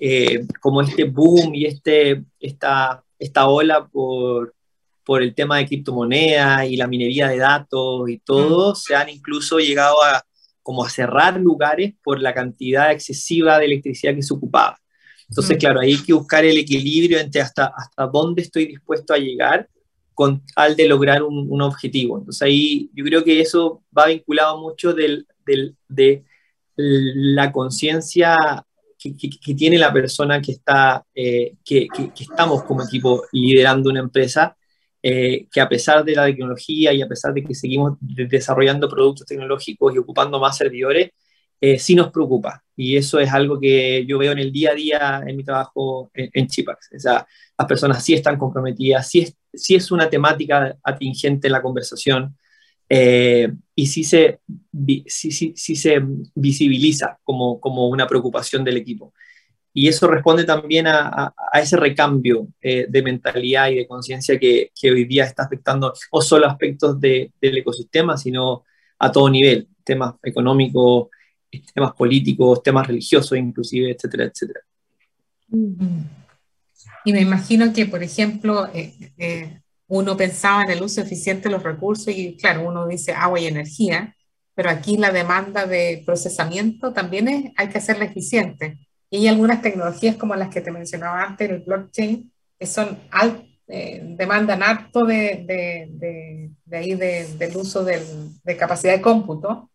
eh, 0.00 0.46
como 0.60 0.82
este 0.82 1.04
boom 1.04 1.54
y 1.54 1.66
este, 1.66 2.24
esta, 2.40 3.04
esta 3.18 3.48
ola 3.48 3.86
por, 3.86 4.54
por 5.04 5.22
el 5.22 5.34
tema 5.34 5.58
de 5.58 5.66
criptomonedas 5.66 6.66
y 6.68 6.76
la 6.76 6.86
minería 6.86 7.28
de 7.28 7.38
datos 7.38 8.08
y 8.08 8.18
todo, 8.18 8.72
mm. 8.72 8.76
se 8.76 8.94
han 8.94 9.08
incluso 9.08 9.58
llegado 9.58 10.02
a 10.02 10.24
como 10.62 10.84
a 10.84 10.90
cerrar 10.90 11.38
lugares 11.38 11.94
por 12.02 12.20
la 12.20 12.34
cantidad 12.34 12.90
excesiva 12.90 13.56
de 13.58 13.66
electricidad 13.66 14.16
que 14.16 14.22
se 14.22 14.34
ocupaba. 14.34 14.76
Entonces, 15.28 15.56
mm. 15.56 15.60
claro, 15.60 15.80
hay 15.80 15.96
que 15.98 16.12
buscar 16.12 16.44
el 16.44 16.58
equilibrio 16.58 17.20
entre 17.20 17.40
hasta, 17.40 17.66
hasta 17.66 18.06
dónde 18.08 18.42
estoy 18.42 18.66
dispuesto 18.66 19.14
a 19.14 19.18
llegar 19.18 19.68
con 20.12 20.42
tal 20.54 20.74
de 20.74 20.88
lograr 20.88 21.22
un, 21.22 21.46
un 21.48 21.62
objetivo. 21.62 22.18
Entonces, 22.18 22.42
ahí 22.42 22.90
yo 22.94 23.04
creo 23.04 23.22
que 23.22 23.40
eso 23.40 23.84
va 23.96 24.06
vinculado 24.06 24.60
mucho 24.60 24.92
del, 24.92 25.26
del, 25.44 25.76
de 25.88 26.24
la 26.76 27.52
conciencia 27.52 28.65
que, 29.14 29.54
tiene 29.54 29.78
la 29.78 29.92
persona 29.92 30.40
que 30.40 30.52
está, 30.52 31.04
eh, 31.14 31.54
que, 31.64 31.88
que, 31.94 32.10
estamos 32.22 32.64
como 32.64 32.82
equipo 32.82 33.24
liderando 33.32 33.90
una 33.90 34.00
empresa 34.00 34.56
eh, 35.08 35.46
que 35.52 35.60
a 35.60 35.68
pesar 35.68 36.04
de 36.04 36.16
la 36.16 36.26
tecnología 36.26 36.92
y 36.92 37.00
a 37.00 37.06
pesar 37.06 37.32
de 37.32 37.44
que 37.44 37.54
seguimos 37.54 37.96
desarrollando 38.00 38.88
productos 38.88 39.26
tecnológicos 39.26 39.94
y 39.94 39.98
ocupando 39.98 40.40
más 40.40 40.56
servidores, 40.56 41.10
eh, 41.60 41.78
sí 41.78 41.94
nos 41.94 42.10
preocupa. 42.10 42.64
Y 42.74 42.96
eso 42.96 43.20
es 43.20 43.32
algo 43.32 43.60
que 43.60 44.04
yo 44.06 44.18
veo 44.18 44.32
en 44.32 44.40
el 44.40 44.52
día 44.52 44.72
a 44.72 44.74
día 44.74 45.22
en 45.26 45.36
mi 45.36 45.44
trabajo 45.44 46.10
en, 46.12 46.48
Chipax. 46.48 46.90
O 46.96 46.98
sea, 46.98 47.26
las 47.56 47.68
personas 47.68 48.04
sí 48.04 48.14
están 48.14 48.36
comprometidas, 48.36 49.08
sí 49.08 49.20
es, 49.20 49.36
sí 49.54 49.76
es 49.76 49.90
una 49.92 50.10
temática 50.10 50.76
atingente 50.82 51.48
en 51.48 51.52
la 51.52 51.62
conversación 51.62 52.36
eh, 52.88 53.52
y 53.78 53.86
sí 53.86 54.04
se, 54.04 54.40
sí, 55.06 55.30
sí, 55.30 55.52
sí 55.54 55.76
se 55.76 56.02
visibiliza 56.34 57.18
como, 57.22 57.60
como 57.60 57.88
una 57.88 58.06
preocupación 58.06 58.64
del 58.64 58.78
equipo. 58.78 59.12
Y 59.74 59.88
eso 59.88 60.08
responde 60.08 60.44
también 60.44 60.86
a, 60.86 61.34
a, 61.36 61.60
ese 61.60 61.76
recambio 61.76 62.48
eh, 62.62 62.86
de 62.88 63.02
mentalidad 63.02 63.68
y 63.68 63.74
de 63.76 63.86
conciencia 63.86 64.38
que, 64.38 64.72
que, 64.74 64.90
hoy 64.90 65.04
día 65.04 65.24
está 65.24 65.42
afectando 65.42 65.92
no 66.10 66.20
solo 66.22 66.46
aspectos 66.46 66.98
de, 66.98 67.30
del 67.38 67.58
ecosistema, 67.58 68.16
sino 68.16 68.64
a 68.98 69.12
todo 69.12 69.28
nivel, 69.28 69.68
temas 69.84 70.14
económicos, 70.22 71.08
temas 71.74 71.92
políticos, 71.92 72.62
temas 72.62 72.86
religiosos 72.86 73.36
inclusive, 73.36 73.90
etcétera, 73.90 74.24
etcétera. 74.24 74.60
Y 77.04 77.12
me 77.12 77.20
imagino 77.20 77.74
que, 77.74 77.84
por 77.84 78.02
ejemplo, 78.02 78.68
eh, 78.72 79.12
eh, 79.18 79.60
uno 79.88 80.16
pensaba 80.16 80.64
en 80.64 80.70
el 80.70 80.82
uso 80.82 81.00
eficiente 81.00 81.48
de 81.48 81.54
los 81.54 81.62
recursos 81.62 82.08
y 82.08 82.36
claro, 82.36 82.68
uno 82.68 82.86
dice 82.86 83.12
agua 83.12 83.40
y 83.40 83.46
energía, 83.46 84.14
pero 84.54 84.70
aquí 84.70 84.96
la 84.96 85.12
demanda 85.12 85.66
de 85.66 86.02
procesamiento 86.04 86.92
también 86.92 87.28
es, 87.28 87.52
hay 87.56 87.68
que 87.68 87.78
hacerla 87.78 88.06
eficiente. 88.06 88.78
Y 89.10 89.18
hay 89.18 89.28
algunas 89.28 89.62
tecnologías 89.62 90.16
como 90.16 90.34
las 90.34 90.48
que 90.48 90.60
te 90.60 90.72
mencionaba 90.72 91.22
antes, 91.22 91.48
el 91.48 91.60
blockchain, 91.60 92.32
que 92.58 92.66
son 92.66 92.98
eh, 93.68 94.00
demandan 94.02 94.62
harto 94.62 95.04
de, 95.04 95.44
de, 95.46 96.50
de, 96.64 96.76
ahí 96.76 96.94
del 96.94 97.56
uso 97.56 97.84
del, 97.84 98.02
de 98.42 98.56
capacidad 98.56 98.94
de 98.94 99.02
cómputo 99.02 99.70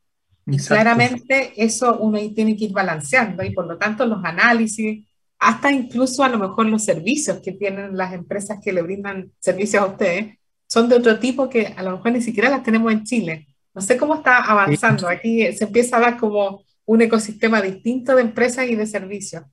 y 0.45 0.57
claramente 0.57 1.53
eso 1.55 1.97
uno 1.99 2.17
tiene 2.33 2.55
que 2.55 2.65
ir 2.65 2.71
balanceando 2.71 3.43
y 3.43 3.51
por 3.51 3.67
lo 3.67 3.77
tanto 3.77 4.05
los 4.05 4.23
análisis, 4.23 5.05
hasta 5.41 5.71
incluso 5.71 6.23
a 6.23 6.29
lo 6.29 6.37
mejor 6.37 6.67
los 6.67 6.85
servicios 6.85 7.39
que 7.39 7.51
tienen 7.51 7.97
las 7.97 8.13
empresas 8.13 8.59
que 8.63 8.71
le 8.71 8.83
brindan 8.83 9.31
servicios 9.39 9.81
a 9.81 9.87
ustedes, 9.87 10.37
son 10.67 10.87
de 10.87 10.95
otro 10.95 11.17
tipo 11.19 11.49
que 11.49 11.73
a 11.75 11.81
lo 11.81 11.97
mejor 11.97 12.11
ni 12.11 12.21
siquiera 12.21 12.47
las 12.47 12.61
tenemos 12.61 12.91
en 12.93 13.03
Chile. 13.03 13.47
No 13.73 13.81
sé 13.81 13.97
cómo 13.97 14.13
está 14.15 14.37
avanzando. 14.37 15.07
Aquí 15.07 15.51
se 15.53 15.63
empieza 15.63 15.97
a 15.97 15.99
dar 15.99 16.17
como 16.17 16.63
un 16.85 17.01
ecosistema 17.01 17.59
distinto 17.59 18.15
de 18.15 18.21
empresas 18.21 18.69
y 18.69 18.75
de 18.75 18.85
servicios. 18.85 19.43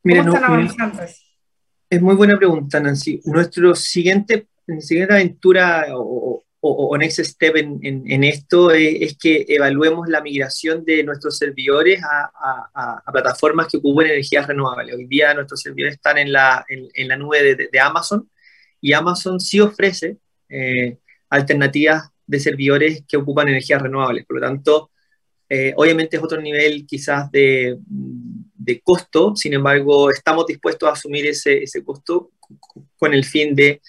¿Cómo 0.00 0.14
están 0.14 0.44
avanzando? 0.44 1.02
Es 1.90 2.00
muy 2.00 2.14
buena 2.14 2.36
pregunta, 2.38 2.78
Nancy. 2.78 3.20
Nuestro 3.24 3.74
siguiente, 3.74 4.46
siguiente 4.78 5.12
aventura 5.12 5.86
o, 5.96 6.41
o, 6.64 6.96
next 6.96 7.18
step 7.18 7.56
en, 7.56 7.80
en, 7.82 8.22
esto 8.22 8.70
es, 8.70 9.18
que 9.18 9.44
evaluemos 9.48 10.08
la 10.08 10.20
migración 10.20 10.84
de 10.84 11.02
nuestros 11.02 11.36
servidores 11.36 12.00
a, 12.04 13.00
a, 13.04 13.12
plataformas 13.12 13.66
que 13.66 13.78
ocupen 13.78 14.06
energías 14.06 14.46
renovables. 14.46 14.94
Hoy 14.94 15.06
día 15.06 15.34
nuestros 15.34 15.60
servidores 15.60 15.96
están 15.96 16.18
en 16.18 16.30
la, 16.30 16.64
en, 16.68 17.08
la 17.08 17.16
nube 17.16 17.42
de, 17.42 17.68
de, 17.70 17.80
Amazon 17.80 18.30
y 18.80 18.92
Amazon 18.92 19.40
sí 19.40 19.58
ofrece 19.58 20.18
eh, 20.48 20.98
alternativas 21.30 22.10
de 22.26 22.38
servidores 22.38 23.02
que 23.08 23.16
ocupan 23.16 23.48
energías 23.48 23.82
renovables. 23.82 24.24
Por 24.24 24.36
lo 24.36 24.46
tanto, 24.46 24.92
eh, 25.48 25.74
obviamente 25.76 26.16
es 26.16 26.22
otro 26.22 26.40
nivel 26.40 26.86
quizás 26.86 27.28
de, 27.32 27.76
de, 27.86 28.80
costo, 28.82 29.34
sin 29.34 29.52
embargo, 29.54 30.12
estamos 30.12 30.46
dispuestos 30.46 30.88
a 30.88 30.92
asumir 30.92 31.26
ese, 31.26 31.64
ese 31.64 31.82
costo 31.82 32.30
con 32.96 33.12
el 33.14 33.24
fin 33.24 33.56
de 33.56 33.80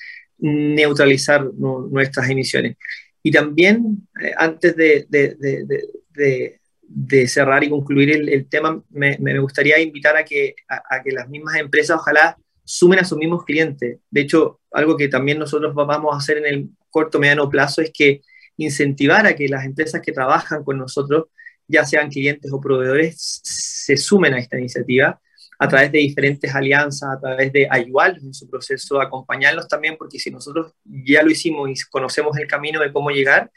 neutralizar 0.43 1.45
nuestras 1.53 2.29
emisiones. 2.29 2.75
Y 3.23 3.31
también, 3.31 4.05
eh, 4.21 4.33
antes 4.37 4.75
de, 4.75 5.05
de, 5.07 6.59
de, 6.89 7.27
cerrar 7.27 7.63
y 7.63 7.69
concluir 7.69 8.11
el, 8.11 8.47
tema, 8.49 8.83
me, 8.89 9.17
me, 9.19 9.39
gustaría 9.39 9.79
invitar 9.79 10.17
a 10.17 10.25
que, 10.25 10.55
a, 10.67 11.01
que 11.01 11.11
las 11.11 11.29
mismas 11.29 11.55
empresas 11.55 11.97
ojalá 11.97 12.37
sumen 12.65 12.99
a 12.99 13.05
sus 13.05 13.17
mismos 13.17 13.45
clientes. 13.45 13.99
De 14.11 14.21
hecho, 14.21 14.59
algo 14.71 14.97
que 14.97 15.07
también 15.07 15.39
nosotros 15.39 15.73
vamos 15.73 16.13
a 16.13 16.17
hacer 16.17 16.37
en 16.39 16.45
el 16.45 16.69
corto 16.89 17.19
mediano 17.19 17.49
plazo 17.49 17.81
es 17.81 17.91
que 17.93 18.21
incentivar 18.57 19.25
a 19.25 19.35
que 19.35 19.47
las 19.47 19.65
empresas 19.65 20.01
que 20.01 20.11
trabajan 20.11 20.63
con 20.63 20.77
nosotros, 20.77 21.27
ya 21.67 21.85
sean 21.85 22.09
clientes 22.09 22.51
o 22.51 22.59
proveedores, 22.59 23.15
se 23.43 23.95
sumen 23.95 24.33
a 24.33 24.39
esta 24.39 24.59
iniciativa 24.59 25.19
a 25.59 25.67
través 25.67 25.91
de 25.91 25.99
diferentes 25.99 26.53
alianzas, 26.53 27.09
a 27.09 27.19
través 27.19 27.51
de 27.53 27.67
ayudarlos 27.69 28.23
en 28.23 28.33
su 28.33 28.49
proceso, 28.49 29.01
acompañarlos 29.01 29.67
también, 29.67 29.95
porque 29.97 30.19
si 30.19 30.31
nosotros 30.31 30.73
ya 30.83 31.23
lo 31.23 31.31
hicimos 31.31 31.69
y 31.69 31.75
conocemos 31.89 32.37
el 32.37 32.47
camino 32.47 32.79
de 32.81 32.91
cómo 32.91 33.09
llegar, 33.11 33.51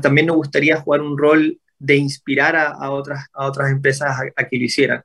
también 0.00 0.26
nos 0.28 0.36
gustaría 0.36 0.76
jugar 0.76 1.00
un 1.00 1.18
rol 1.18 1.60
de 1.78 1.96
inspirar 1.96 2.56
a, 2.56 2.90
otras, 2.90 3.26
a 3.32 3.46
otras 3.46 3.70
empresas 3.70 4.16
a, 4.34 4.48
que 4.48 4.58
lo 4.58 4.64
hicieran. 4.64 5.02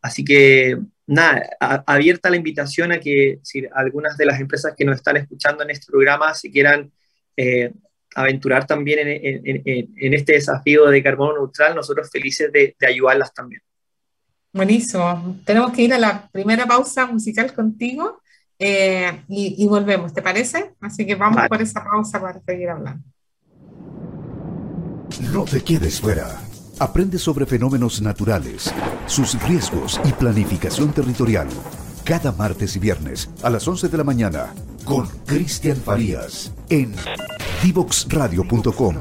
Así 0.00 0.24
que, 0.24 0.78
nada, 1.06 1.48
abierta 1.86 2.30
la 2.30 2.36
invitación 2.36 2.92
a 2.92 2.98
que 2.98 3.38
si 3.42 3.64
algunas 3.72 4.16
de 4.16 4.26
las 4.26 4.40
empresas 4.40 4.74
que 4.76 4.84
nos 4.84 4.96
están 4.96 5.16
escuchando 5.16 5.62
en 5.62 5.70
este 5.70 5.86
programa, 5.86 6.34
si 6.34 6.50
quieran 6.50 6.90
eh, 7.36 7.72
aventurar 8.14 8.66
también 8.66 9.06
en, 9.08 9.62
en, 9.64 10.14
este 10.14 10.34
desafío 10.34 10.86
de 10.86 11.02
carbono 11.02 11.34
neutral, 11.34 11.74
nosotros 11.74 12.10
felices 12.10 12.50
de 12.52 12.74
ayudarlas 12.86 13.32
también. 13.32 13.62
Buenísimo. 14.52 15.36
Tenemos 15.44 15.72
que 15.72 15.82
ir 15.82 15.94
a 15.94 15.98
la 15.98 16.28
primera 16.30 16.66
pausa 16.66 17.06
musical 17.06 17.54
contigo 17.54 18.20
eh, 18.58 19.24
y, 19.28 19.66
volvemos, 19.66 20.12
¿te 20.12 20.22
parece? 20.22 20.74
Así 20.80 21.06
que 21.06 21.14
vamos 21.14 21.48
por 21.48 21.60
esa 21.60 21.82
pausa 21.82 22.20
para 22.20 22.40
seguir 22.40 22.68
hablando. 22.68 23.02
No 25.32 25.44
te 25.44 25.62
quedes 25.62 26.00
fuera. 26.00 26.40
Aprende 26.78 27.18
sobre 27.18 27.46
fenómenos 27.46 28.00
naturales, 28.02 28.72
sus 29.06 29.40
riesgos 29.42 30.00
y 30.04 30.12
planificación 30.12 30.92
territorial. 30.92 31.48
Cada 32.04 32.32
martes 32.32 32.76
y 32.76 32.78
viernes 32.78 33.30
a 33.42 33.50
las 33.50 33.66
11 33.66 33.88
de 33.88 33.98
la 33.98 34.04
mañana 34.04 34.54
con 34.84 35.06
Cristian 35.26 35.76
Farías 35.76 36.52
en 36.68 36.92
divoxradio.com. 37.62 38.96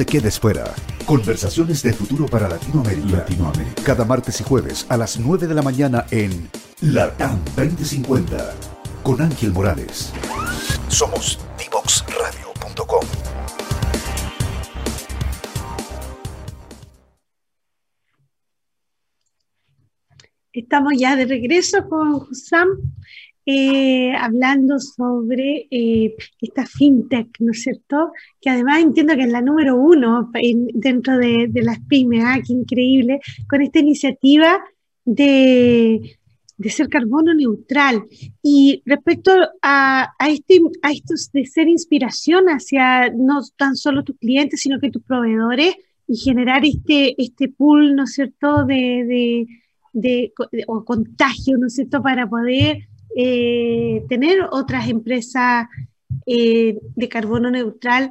te 0.00 0.06
quedes 0.06 0.40
fuera. 0.40 0.64
Conversaciones 1.04 1.82
de 1.82 1.92
futuro 1.92 2.24
para 2.24 2.48
Latinoamérica. 2.48 3.18
Latinoamérica. 3.18 3.82
Cada 3.82 4.06
martes 4.06 4.40
y 4.40 4.44
jueves 4.44 4.86
a 4.88 4.96
las 4.96 5.20
9 5.20 5.46
de 5.46 5.54
la 5.54 5.60
mañana 5.60 6.06
en 6.10 6.48
Latam 6.80 7.38
2050 7.54 8.54
con 9.02 9.20
Ángel 9.20 9.52
Morales. 9.52 10.10
Somos 10.88 11.38
divoxradio.com. 11.58 13.04
Estamos 20.54 20.94
ya 20.96 21.14
de 21.14 21.26
regreso 21.26 21.86
con 21.90 22.34
Sam 22.34 22.68
eh, 23.46 24.12
hablando 24.14 24.78
sobre 24.78 25.66
eh, 25.70 26.14
esta 26.40 26.66
fintech, 26.66 27.28
¿no 27.40 27.52
es 27.52 27.62
cierto? 27.62 28.12
Que 28.40 28.50
además 28.50 28.82
entiendo 28.82 29.16
que 29.16 29.22
es 29.22 29.30
la 29.30 29.40
número 29.40 29.76
uno 29.76 30.30
dentro 30.74 31.16
de, 31.16 31.50
las 31.54 31.80
pymes, 31.88 32.22
¡ah, 32.24 32.38
qué 32.46 32.52
increíble! 32.52 33.20
Con 33.48 33.62
esta 33.62 33.78
iniciativa 33.78 34.62
de, 35.04 36.18
ser 36.68 36.88
carbono 36.88 37.32
neutral. 37.32 38.04
Y 38.42 38.82
respecto 38.84 39.32
a, 39.62 40.12
este, 40.28 40.60
a 40.82 40.92
estos 40.92 41.32
de 41.32 41.46
ser 41.46 41.68
inspiración 41.68 42.46
hacia 42.46 43.10
no 43.10 43.40
tan 43.56 43.74
solo 43.74 44.04
tus 44.04 44.18
clientes, 44.18 44.60
sino 44.60 44.78
que 44.78 44.90
tus 44.90 45.02
proveedores 45.02 45.74
y 46.06 46.16
generar 46.16 46.64
este, 46.64 47.14
este 47.20 47.48
pool, 47.48 47.96
¿no 47.96 48.04
es 48.04 48.12
cierto?, 48.12 48.64
de, 48.66 49.46
de, 49.92 50.32
o 50.66 50.84
contagio, 50.84 51.56
¿no 51.56 51.68
es 51.68 51.74
cierto?, 51.74 52.02
para 52.02 52.28
poder 52.28 52.89
eh, 53.16 54.04
tener 54.08 54.46
otras 54.50 54.88
empresas 54.88 55.66
eh, 56.26 56.78
de 56.96 57.08
carbono 57.08 57.50
neutral. 57.50 58.10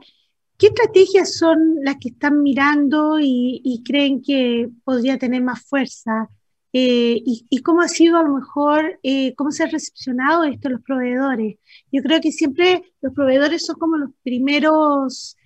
¿Qué 0.57 0.67
estrategias 0.67 1.37
son 1.37 1.75
las 1.83 1.95
que 1.97 2.09
están 2.09 2.41
mirando 2.43 3.17
y, 3.21 3.81
creen 3.85 4.21
que 4.21 4.69
podría 4.83 5.17
tener 5.17 5.41
más 5.41 5.61
fuerza? 5.63 6.29
Eh, 6.73 7.21
y, 7.25 7.61
cómo 7.61 7.81
ha 7.81 7.87
sido 7.87 8.17
a 8.17 8.23
lo 8.23 8.35
mejor, 8.35 8.99
cómo 9.37 9.51
se 9.51 9.63
ha 9.63 9.67
recepcionado 9.67 10.43
esto 10.43 10.69
los 10.69 10.81
proveedores? 10.81 11.57
Yo 11.91 12.03
creo 12.03 12.19
que 12.19 12.31
siempre 12.33 12.83
los 13.01 13.13
proveedores 13.13 13.65
son 13.65 13.77
como 13.77 13.97
los 13.97 14.11
primeros 14.21 15.37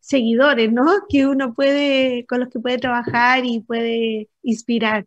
seguidores, 0.00 0.72
¿no? 0.72 0.84
Que 1.08 1.26
uno 1.26 1.52
puede, 1.54 2.26
con 2.26 2.40
los 2.40 2.48
que 2.50 2.60
puede 2.60 2.78
trabajar 2.78 3.44
y 3.44 3.60
puede 3.60 4.28
inspirar. 4.42 5.04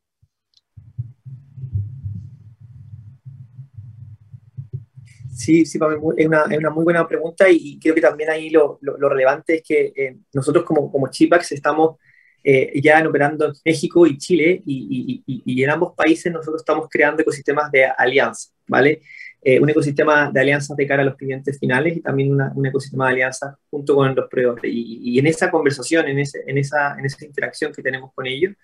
Sí, 5.38 5.68
sí, 5.68 5.78
es 6.18 6.28
una, 6.28 6.46
es 6.50 6.58
una 6.58 6.72
muy 6.72 6.84
buena 6.84 7.08
pregunta 7.08 7.48
y 7.48 7.78
creo 7.80 7.94
que 7.94 8.02
también 8.02 8.32
ahí 8.32 8.50
lo, 8.50 8.80
lo, 8.82 9.08
relevante 9.08 9.58
es 9.58 9.62
que 9.62 9.94
eh, 9.96 10.18
nosotros 10.34 10.66
como, 10.66 10.92
como 10.92 11.10
Chipax 11.10 11.52
estamos 11.52 11.98
eh, 12.44 12.72
ya 12.82 13.08
operando 13.08 13.46
en 13.46 13.54
México 13.64 14.08
y 14.08 14.18
Chile 14.18 14.64
y, 14.66 15.24
y, 15.28 15.44
y, 15.46 15.64
en 15.64 15.70
ambos 15.70 15.94
países 15.96 16.34
nosotros 16.34 16.62
estamos 16.62 16.88
creando 16.90 17.22
ecosistemas 17.22 17.72
de 17.72 17.86
alianza, 17.86 18.50
¿vale? 18.68 19.04
Eh, 19.44 19.60
un 19.60 19.70
ecosistema 19.70 20.32
de 20.32 20.40
alianzas 20.40 20.76
de 20.76 20.88
cara 20.88 21.04
a 21.04 21.06
los 21.06 21.16
clientes 21.16 21.60
finales 21.60 21.98
y 21.98 22.02
también 22.02 22.32
un 22.32 22.66
ecosistema 22.66 23.06
de 23.06 23.12
alianzas 23.12 23.56
junto 23.70 23.94
con 23.94 24.16
los 24.16 24.28
proveedores. 24.28 24.72
Y, 24.74 25.20
en 25.20 25.28
esa 25.28 25.52
conversación, 25.52 26.08
en, 26.08 26.18
ese, 26.18 26.42
en, 26.48 26.58
esa, 26.58 26.98
en 26.98 27.06
esa 27.06 27.24
interacción 27.24 27.72
que 27.72 27.84
tenemos 27.84 28.12
con 28.16 28.26
ellos, 28.26 28.56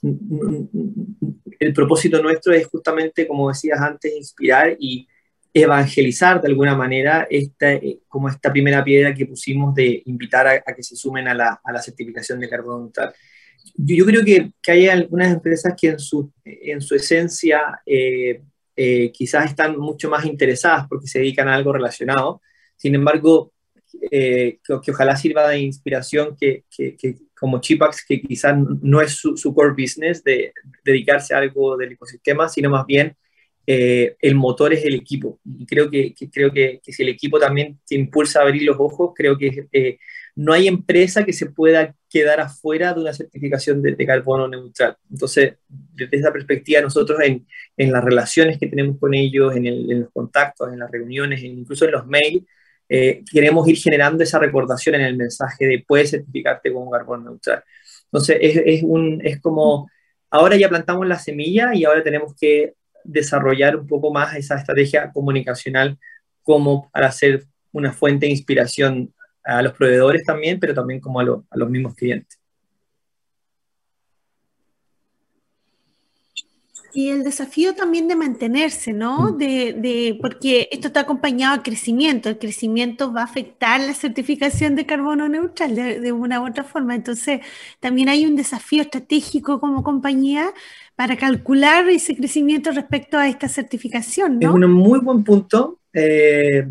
el 0.00 1.72
propósito 1.74 2.22
nuestro 2.22 2.52
es 2.52 2.66
justamente, 2.68 3.26
como 3.26 3.48
decías 3.48 3.80
antes, 3.80 4.14
inspirar 4.14 4.76
y 4.78 5.08
evangelizar 5.52 6.40
de 6.40 6.48
alguna 6.48 6.76
manera 6.76 7.26
esta, 7.28 7.72
eh, 7.72 8.00
como 8.08 8.28
esta 8.28 8.52
primera 8.52 8.84
piedra 8.84 9.14
que 9.14 9.26
pusimos 9.26 9.74
de 9.74 10.02
invitar 10.06 10.46
a, 10.46 10.60
que 10.74 10.82
se 10.82 10.96
sumen 10.96 11.26
a 11.28 11.34
la, 11.34 11.60
a 11.62 11.72
la, 11.72 11.82
certificación 11.82 12.38
de 12.38 12.48
carbono 12.48 12.80
neutral. 12.80 13.12
Yo, 13.74 14.06
creo 14.06 14.24
que, 14.24 14.52
que, 14.62 14.72
hay 14.72 14.88
algunas 14.88 15.32
empresas 15.32 15.74
que 15.78 15.88
en 15.88 15.98
su, 15.98 16.32
en 16.44 16.80
su 16.80 16.94
esencia 16.94 17.80
eh, 17.84 18.42
eh, 18.76 19.10
quizás 19.12 19.46
están 19.46 19.78
mucho 19.78 20.08
más 20.08 20.24
interesadas 20.24 20.86
porque 20.88 21.08
se 21.08 21.18
dedican 21.18 21.48
a 21.48 21.54
algo 21.54 21.72
relacionado. 21.72 22.40
Sin 22.76 22.94
embargo, 22.94 23.52
que, 24.10 24.60
que, 24.62 24.90
ojalá 24.90 25.16
sirva 25.16 25.48
de 25.48 25.58
inspiración 25.58 26.36
que, 26.38 26.64
que, 26.74 27.16
como 27.38 27.60
Chipax, 27.60 28.04
que 28.06 28.20
quizás 28.22 28.56
no 28.82 29.00
es 29.00 29.12
su, 29.12 29.36
su, 29.36 29.52
core 29.52 29.72
business 29.72 30.22
de 30.22 30.52
dedicarse 30.84 31.34
a 31.34 31.38
algo 31.38 31.76
del 31.76 31.92
ecosistema, 31.92 32.48
sino 32.48 32.70
más 32.70 32.86
bien 32.86 33.16
eh, 33.66 34.16
el 34.20 34.34
motor 34.34 34.72
es 34.72 34.84
el 34.84 34.94
equipo. 34.94 35.38
Y 35.44 35.66
creo 35.66 35.90
que, 35.90 36.14
creo 36.32 36.52
que, 36.52 36.80
si 36.84 37.02
el 37.02 37.08
equipo 37.10 37.38
también 37.38 37.78
te 37.86 37.94
impulsa 37.94 38.40
a 38.40 38.42
abrir 38.42 38.62
los 38.62 38.76
ojos, 38.78 39.12
creo 39.14 39.36
que 39.38 39.68
eh, 39.72 39.98
no 40.36 40.52
hay 40.52 40.68
empresa 40.68 41.24
que 41.24 41.32
se 41.32 41.46
pueda 41.46 41.94
quedar 42.08 42.40
afuera 42.40 42.94
de 42.94 43.00
una 43.00 43.12
certificación 43.12 43.82
de, 43.82 44.06
carbono 44.06 44.48
neutral. 44.48 44.96
Entonces, 45.10 45.54
desde 45.68 46.16
esa 46.16 46.32
perspectiva, 46.32 46.80
nosotros 46.80 47.20
en, 47.20 47.46
en 47.76 47.92
las 47.92 48.02
relaciones 48.02 48.58
que 48.58 48.66
tenemos 48.66 48.98
con 48.98 49.14
ellos, 49.14 49.54
en, 49.54 49.66
en, 49.66 50.00
los 50.00 50.10
contactos, 50.12 50.72
en 50.72 50.78
las 50.78 50.90
reuniones, 50.90 51.42
incluso 51.42 51.84
en 51.84 51.92
los 51.92 52.06
mails, 52.06 52.44
eh, 52.88 53.22
queremos 53.30 53.68
ir 53.68 53.76
generando 53.76 54.24
esa 54.24 54.38
recordación 54.38 54.96
en 54.96 55.02
el 55.02 55.16
mensaje 55.16 55.66
de 55.66 55.84
puedes 55.86 56.10
certificarte 56.10 56.72
como 56.72 56.90
carbono 56.90 57.30
neutral. 57.30 57.62
Entonces, 58.06 58.38
es, 58.40 58.62
es, 58.64 58.82
un, 58.82 59.20
es 59.24 59.40
como, 59.40 59.88
ahora 60.30 60.56
ya 60.56 60.68
plantamos 60.68 61.06
la 61.06 61.18
semilla 61.18 61.72
y 61.74 61.84
ahora 61.84 62.02
tenemos 62.02 62.34
que 62.34 62.74
desarrollar 63.04 63.76
un 63.76 63.86
poco 63.86 64.12
más 64.12 64.34
esa 64.36 64.56
estrategia 64.56 65.10
comunicacional 65.12 65.98
como 66.42 66.90
para 66.90 67.10
ser 67.12 67.44
una 67.72 67.92
fuente 67.92 68.26
de 68.26 68.32
inspiración 68.32 69.14
a 69.44 69.62
los 69.62 69.72
proveedores 69.72 70.24
también, 70.24 70.58
pero 70.58 70.74
también 70.74 71.00
como 71.00 71.20
a, 71.20 71.24
a 71.24 71.56
los 71.56 71.70
mismos 71.70 71.94
clientes. 71.94 72.39
Y 76.92 77.10
el 77.10 77.24
desafío 77.24 77.74
también 77.74 78.08
de 78.08 78.16
mantenerse, 78.16 78.92
¿no? 78.92 79.32
Mm. 79.32 79.38
De, 79.38 79.72
de, 79.74 80.18
porque 80.20 80.68
esto 80.72 80.88
está 80.88 81.00
acompañado 81.00 81.56
de 81.56 81.62
crecimiento. 81.62 82.28
El 82.28 82.38
crecimiento 82.38 83.12
va 83.12 83.22
a 83.22 83.24
afectar 83.24 83.80
la 83.80 83.94
certificación 83.94 84.74
de 84.76 84.86
carbono 84.86 85.28
neutral 85.28 85.74
de, 85.74 86.00
de, 86.00 86.12
una 86.12 86.40
u 86.40 86.46
otra 86.48 86.64
forma. 86.64 86.94
Entonces, 86.94 87.40
también 87.78 88.08
hay 88.08 88.26
un 88.26 88.36
desafío 88.36 88.82
estratégico 88.82 89.60
como 89.60 89.82
compañía 89.82 90.52
para 90.96 91.16
calcular 91.16 91.88
ese 91.88 92.16
crecimiento 92.16 92.72
respecto 92.72 93.16
a 93.18 93.28
esta 93.28 93.48
certificación. 93.48 94.38
¿no? 94.38 94.48
Es 94.48 94.54
un 94.54 94.72
muy 94.72 94.98
buen 95.00 95.24
punto. 95.24 95.78
Eh, 95.92 96.66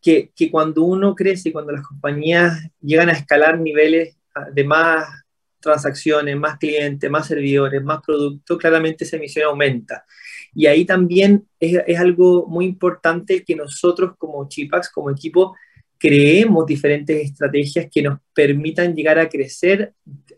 que, 0.00 0.30
que 0.36 0.50
cuando 0.50 0.84
uno 0.84 1.14
crece 1.14 1.48
y 1.48 1.52
cuando 1.52 1.72
las 1.72 1.86
compañías 1.86 2.60
llegan 2.82 3.08
a 3.08 3.12
escalar 3.12 3.58
niveles 3.58 4.14
de 4.52 4.64
más 4.64 5.23
transacciones, 5.64 6.36
más 6.36 6.58
clientes, 6.58 7.10
más 7.10 7.26
servidores, 7.26 7.82
más 7.82 8.00
productos, 8.06 8.58
claramente 8.58 9.04
esa 9.04 9.16
emisión 9.16 9.46
aumenta. 9.46 10.04
Y 10.54 10.66
ahí 10.66 10.84
también 10.84 11.46
es, 11.58 11.98
algo 11.98 12.46
muy 12.46 12.66
importante 12.66 13.42
que 13.42 13.56
nosotros 13.56 14.12
como 14.16 14.48
Chipax, 14.48 14.90
como 14.90 15.10
equipo, 15.10 15.56
creemos 15.98 16.66
diferentes 16.66 17.30
estrategias 17.30 17.88
que 17.90 18.02
nos 18.02 18.20
permitan 18.32 18.94
llegar 18.94 19.18
a 19.18 19.28
crecer 19.28 19.94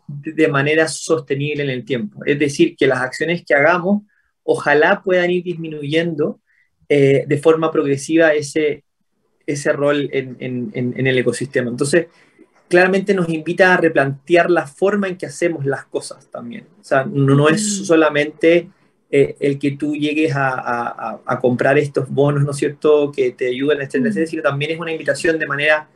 de 0.06 0.48
manera 0.48 0.88
sostenible 0.88 1.64
en 1.64 1.70
el 1.70 1.84
tiempo. 1.84 2.20
Es 2.24 2.38
decir, 2.38 2.76
que 2.76 2.86
las 2.86 3.00
acciones 3.00 3.44
que 3.44 3.54
hagamos 3.54 4.02
ojalá 4.44 5.02
puedan 5.02 5.30
ir 5.30 5.42
disminuyendo 5.42 6.40
eh, 6.88 7.24
de 7.26 7.38
forma 7.38 7.72
progresiva 7.72 8.32
ese, 8.32 8.84
ese 9.44 9.72
rol 9.72 10.08
en, 10.12 10.36
en, 10.38 10.70
en, 10.72 11.06
el 11.06 11.18
ecosistema. 11.18 11.68
Entonces, 11.68 12.06
claramente 12.68 13.14
nos 13.14 13.28
invita 13.28 13.72
a 13.72 13.76
replantear 13.76 14.50
la 14.50 14.66
forma 14.66 15.08
en 15.08 15.16
que 15.16 15.26
hacemos 15.26 15.64
las 15.64 15.84
cosas 15.84 16.28
también. 16.30 16.66
O 16.80 16.84
sea, 16.84 17.04
no, 17.04 17.34
no 17.34 17.48
es 17.48 17.80
mm. 17.80 17.84
solamente 17.84 18.70
eh, 19.10 19.36
el 19.38 19.58
que 19.58 19.72
tú 19.72 19.94
llegues 19.94 20.34
a, 20.34 20.48
a, 20.48 21.20
a, 21.24 21.40
comprar 21.40 21.78
estos 21.78 22.08
bonos, 22.08 22.42
¿no 22.42 22.50
es 22.50 22.56
cierto?, 22.56 23.12
que 23.12 23.30
te 23.30 23.48
ayudan 23.48 23.80
a 23.80 23.84
extenderse, 23.84 24.22
mm. 24.22 24.26
sino 24.26 24.42
también 24.42 24.72
es 24.72 24.80
una 24.80 24.92
invitación 24.92 25.38
de 25.38 25.46
manera 25.46 25.88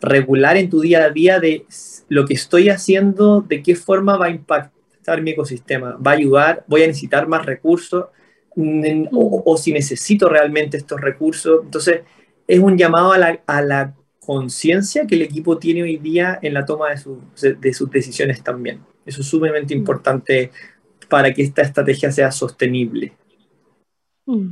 regular 0.00 0.56
en 0.56 0.70
tu 0.70 0.80
día 0.80 1.04
a 1.04 1.10
día 1.10 1.40
de 1.40 1.64
lo 2.08 2.24
que 2.26 2.34
estoy 2.34 2.68
haciendo, 2.68 3.40
de 3.40 3.62
qué 3.62 3.74
forma 3.74 4.16
va 4.16 4.26
a 4.26 4.30
impactar 4.30 5.22
mi 5.22 5.30
ecosistema, 5.30 5.96
va 5.96 6.12
a 6.12 6.14
ayudar, 6.14 6.64
voy 6.68 6.82
a 6.82 6.86
necesitar 6.86 7.26
más 7.26 7.46
recursos 7.46 8.06
mm, 8.54 9.08
o, 9.12 9.42
o 9.44 9.56
si 9.56 9.72
necesito 9.72 10.28
realmente 10.28 10.76
estos 10.76 11.00
recursos. 11.00 11.62
Entonces, 11.64 12.02
es 12.46 12.58
un 12.58 12.76
llamado 12.76 13.12
a 13.12 13.18
la, 13.18 13.40
a 13.46 13.62
la 13.62 13.94
conciencia 14.28 15.06
que 15.06 15.14
el 15.14 15.22
equipo 15.22 15.56
tiene 15.56 15.82
hoy 15.82 15.96
día 15.96 16.38
en 16.42 16.52
la 16.52 16.66
toma 16.66 16.90
de, 16.90 16.98
su, 16.98 17.18
de, 17.34 17.72
sus 17.72 17.90
decisiones 17.90 18.42
también. 18.42 18.84
Eso 19.06 19.22
es 19.22 19.26
sumamente 19.26 19.74
mm. 19.74 19.78
importante 19.78 20.52
para 21.08 21.32
que 21.32 21.42
esta 21.44 21.62
estrategia 21.62 22.12
sea 22.12 22.30
sostenible. 22.30 23.16
Mm. 24.26 24.50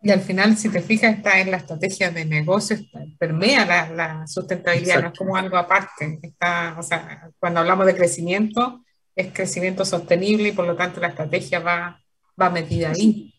Y 0.00 0.10
al 0.10 0.20
final, 0.22 0.56
si 0.56 0.70
te 0.70 0.80
fijas, 0.80 1.18
está 1.18 1.38
en 1.38 1.50
la 1.50 1.58
estrategia 1.58 2.10
de 2.10 2.24
negocio, 2.24 2.78
permea 3.18 3.66
la, 3.66 3.90
la 3.90 4.26
sustentabilidad, 4.26 5.02
no 5.02 5.08
es 5.08 5.18
como 5.18 5.36
algo 5.36 5.58
aparte. 5.58 6.18
Está, 6.22 6.74
o 6.78 6.82
sea, 6.82 7.28
cuando 7.38 7.60
hablamos 7.60 7.84
de 7.84 7.94
crecimiento, 7.94 8.86
es 9.14 9.34
crecimiento 9.34 9.84
sostenible 9.84 10.48
y 10.48 10.52
por 10.52 10.66
lo 10.66 10.76
tanto 10.76 10.98
la 10.98 11.08
estrategia 11.08 11.60
va, 11.60 12.00
va 12.40 12.48
metida 12.48 12.92
ahí 12.92 13.34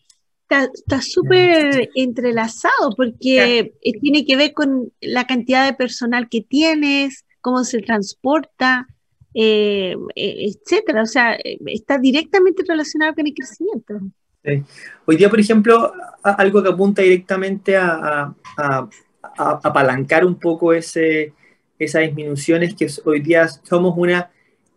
está 0.50 1.00
súper 1.00 1.90
entrelazado 1.94 2.90
porque 2.96 3.72
eh, 3.80 3.92
tiene 4.00 4.24
que 4.24 4.36
ver 4.36 4.52
con 4.52 4.92
la 5.00 5.26
cantidad 5.26 5.64
de 5.64 5.74
personal 5.74 6.28
que 6.28 6.40
tienes, 6.40 7.24
cómo 7.40 7.64
se 7.64 7.80
transporta, 7.80 8.86
eh, 9.34 9.96
eh, 10.16 10.46
etcétera. 10.48 11.02
O 11.02 11.06
sea, 11.06 11.38
está 11.66 11.98
directamente 11.98 12.64
relacionado 12.66 13.14
con 13.14 13.26
el 13.26 13.34
crecimiento. 13.34 14.00
Hoy 15.06 15.16
día, 15.16 15.30
por 15.30 15.38
ejemplo, 15.38 15.92
algo 16.22 16.62
que 16.62 16.68
apunta 16.70 17.02
directamente 17.02 17.76
a, 17.76 18.34
apalancar 19.36 20.24
un 20.24 20.38
poco 20.38 20.72
ese, 20.72 21.32
esa 21.78 22.00
disminución 22.00 22.62
es 22.62 22.74
que 22.74 22.88
hoy 23.04 23.20
día 23.20 23.48
somos 23.48 23.94
una 23.96 24.30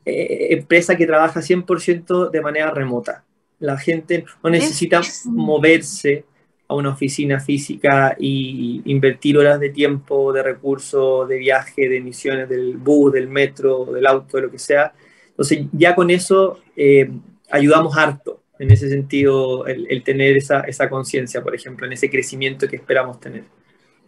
empresa 0.05 0.95
que 0.95 1.07
trabaja 1.07 1.41
100% 1.41 2.29
de 2.29 2.41
manera 2.41 2.71
remota. 2.71 3.23
La 3.63 3.77
gente 3.77 4.25
no 4.43 4.49
necesita 4.49 4.99
moverse 5.25 6.25
a 6.67 6.75
una 6.75 6.89
oficina 6.89 7.39
física 7.39 8.13
y 8.19 8.81
invertir 8.85 9.37
horas 9.37 9.57
de 9.59 9.69
tiempo, 9.69 10.33
de 10.33 10.43
recursos, 10.43 11.29
de 11.29 11.37
viaje, 11.37 11.87
de 11.87 11.97
emisiones 11.97 12.49
del 12.49 12.75
bus, 12.75 13.13
del 13.13 13.29
metro, 13.29 13.85
del 13.85 14.05
auto, 14.05 14.35
de 14.35 14.43
lo 14.43 14.51
que 14.51 14.59
sea. 14.59 14.93
Entonces, 15.29 15.65
ya 15.71 15.95
con 15.95 16.09
eso 16.09 16.59
eh, 16.75 17.09
ayudamos 17.49 17.95
harto 17.95 18.41
en 18.59 18.69
ese 18.69 18.89
sentido, 18.89 19.65
el, 19.65 19.87
el 19.89 20.03
tener 20.03 20.35
esa, 20.35 20.59
esa 20.61 20.89
conciencia, 20.89 21.41
por 21.41 21.55
ejemplo, 21.55 21.85
en 21.85 21.93
ese 21.93 22.09
crecimiento 22.09 22.67
que 22.67 22.75
esperamos 22.75 23.19
tener. 23.21 23.45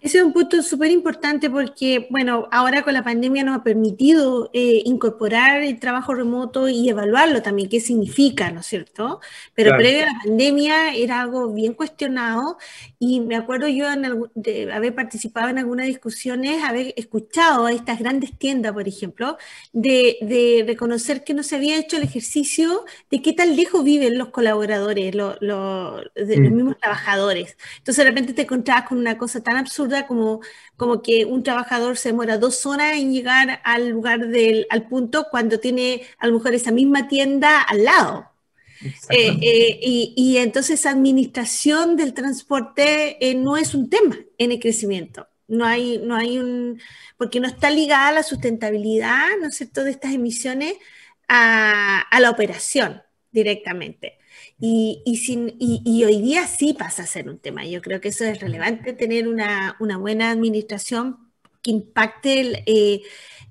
Ese 0.05 0.19
es 0.19 0.23
un 0.23 0.33
punto 0.33 0.61
súper 0.61 0.91
importante 0.91 1.49
porque, 1.49 2.05
bueno, 2.11 2.47
ahora 2.51 2.83
con 2.83 2.93
la 2.93 3.03
pandemia 3.03 3.43
nos 3.43 3.57
ha 3.57 3.63
permitido 3.63 4.51
eh, 4.53 4.83
incorporar 4.85 5.63
el 5.63 5.79
trabajo 5.79 6.13
remoto 6.13 6.69
y 6.69 6.87
evaluarlo 6.87 7.41
también, 7.41 7.69
qué 7.69 7.79
significa, 7.79 8.51
¿no 8.51 8.59
es 8.59 8.67
cierto? 8.67 9.19
Pero 9.55 9.75
previo 9.75 10.03
a 10.03 10.13
la 10.13 10.19
pandemia 10.23 10.93
era 10.93 11.21
algo 11.21 11.51
bien 11.51 11.73
cuestionado 11.73 12.59
y 12.99 13.19
me 13.21 13.35
acuerdo 13.35 13.67
yo 13.67 13.87
de 14.35 14.71
haber 14.71 14.93
participado 14.93 15.49
en 15.49 15.57
algunas 15.57 15.87
discusiones, 15.87 16.63
haber 16.63 16.93
escuchado 16.97 17.65
a 17.65 17.71
estas 17.71 17.97
grandes 17.97 18.37
tiendas, 18.37 18.73
por 18.73 18.87
ejemplo, 18.87 19.39
de, 19.73 20.17
de 20.21 20.65
reconocer 20.67 21.23
que 21.23 21.33
no 21.33 21.41
se 21.41 21.55
había 21.55 21.79
hecho 21.79 21.97
el 21.97 22.03
ejercicio 22.03 22.85
de 23.09 23.23
qué 23.23 23.33
tan 23.33 23.55
lejos 23.55 23.83
viven 23.83 24.19
los 24.19 24.29
colaboradores, 24.29 25.15
los 25.15 25.39
mm. 25.41 26.53
mismos 26.53 26.77
trabajadores. 26.77 27.57
Entonces 27.79 28.05
de 28.05 28.11
repente 28.11 28.33
te 28.33 28.43
encontrabas 28.43 28.87
con 28.87 28.99
una 28.99 29.17
cosa 29.17 29.41
tan 29.41 29.57
absurda 29.57 29.94
como, 30.03 30.41
como 30.77 31.01
que 31.01 31.25
un 31.25 31.43
trabajador 31.43 31.97
se 31.97 32.09
demora 32.09 32.37
dos 32.37 32.65
horas 32.65 32.97
en 32.97 33.11
llegar 33.11 33.61
al 33.63 33.89
lugar 33.89 34.27
del 34.27 34.67
al 34.69 34.87
punto 34.87 35.27
cuando 35.31 35.59
tiene 35.59 36.03
a 36.19 36.27
lo 36.27 36.33
mejor 36.33 36.53
esa 36.53 36.71
misma 36.71 37.07
tienda 37.07 37.61
al 37.61 37.83
lado. 37.83 38.31
y, 39.09 40.13
y, 40.15 40.37
entonces 40.37 40.85
administración 40.85 41.95
del 41.95 42.13
transporte 42.13 43.17
no 43.37 43.57
es 43.57 43.73
un 43.73 43.89
tema 43.89 44.17
en 44.37 44.51
el 44.51 44.59
crecimiento. 44.59 45.27
No 45.47 45.65
hay, 45.65 45.99
no 45.99 46.15
hay 46.15 46.37
un, 46.39 46.81
porque 47.17 47.39
no 47.39 47.47
está 47.47 47.69
ligada 47.69 48.11
la 48.11 48.23
sustentabilidad, 48.23 49.27
¿no 49.39 49.47
es 49.47 49.55
cierto?, 49.55 49.83
de 49.83 49.91
estas 49.91 50.13
emisiones 50.13 50.73
a, 51.27 52.01
a 52.01 52.19
la 52.19 52.31
operación 52.31 53.01
directamente. 53.31 54.17
Y, 54.59 55.01
y, 55.05 55.17
sin, 55.17 55.53
y, 55.59 56.03
hoy 56.05 56.21
día 56.21 56.47
sí 56.47 56.73
pasa 56.73 57.03
a 57.03 57.07
ser 57.07 57.27
un 57.27 57.39
tema. 57.39 57.65
Yo 57.65 57.81
creo 57.81 57.99
que 57.99 58.07
eso 58.07 58.23
es 58.23 58.39
relevante, 58.39 58.93
tener 58.93 59.27
una, 59.27 59.75
una 59.79 59.97
buena 59.97 60.31
administración 60.31 61.17
que 61.61 61.71
impacte 61.71 62.63
eh, 62.65 63.01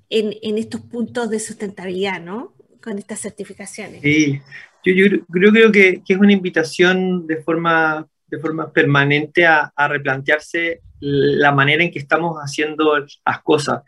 en, 0.09 0.33
en, 0.41 0.57
estos 0.57 0.81
puntos 0.81 1.29
de 1.29 1.39
sustentabilidad, 1.39 2.21
¿no? 2.21 2.55
Con 2.81 2.97
estas 2.97 3.19
certificaciones. 3.19 4.01
Sí, 4.01 4.41
yo, 4.83 4.93
yo 4.93 5.25
creo, 5.27 5.51
creo 5.51 5.71
que, 5.71 6.01
que, 6.03 6.13
es 6.13 6.19
una 6.19 6.33
invitación 6.33 7.27
de 7.27 7.37
forma, 7.37 8.07
de 8.27 8.39
forma 8.39 8.71
permanente 8.73 9.45
a, 9.45 9.71
a, 9.75 9.87
replantearse 9.87 10.81
la 10.99 11.51
manera 11.51 11.83
en 11.83 11.91
que 11.91 11.99
estamos 11.99 12.37
haciendo 12.37 12.97
las 12.97 13.41
cosas. 13.43 13.83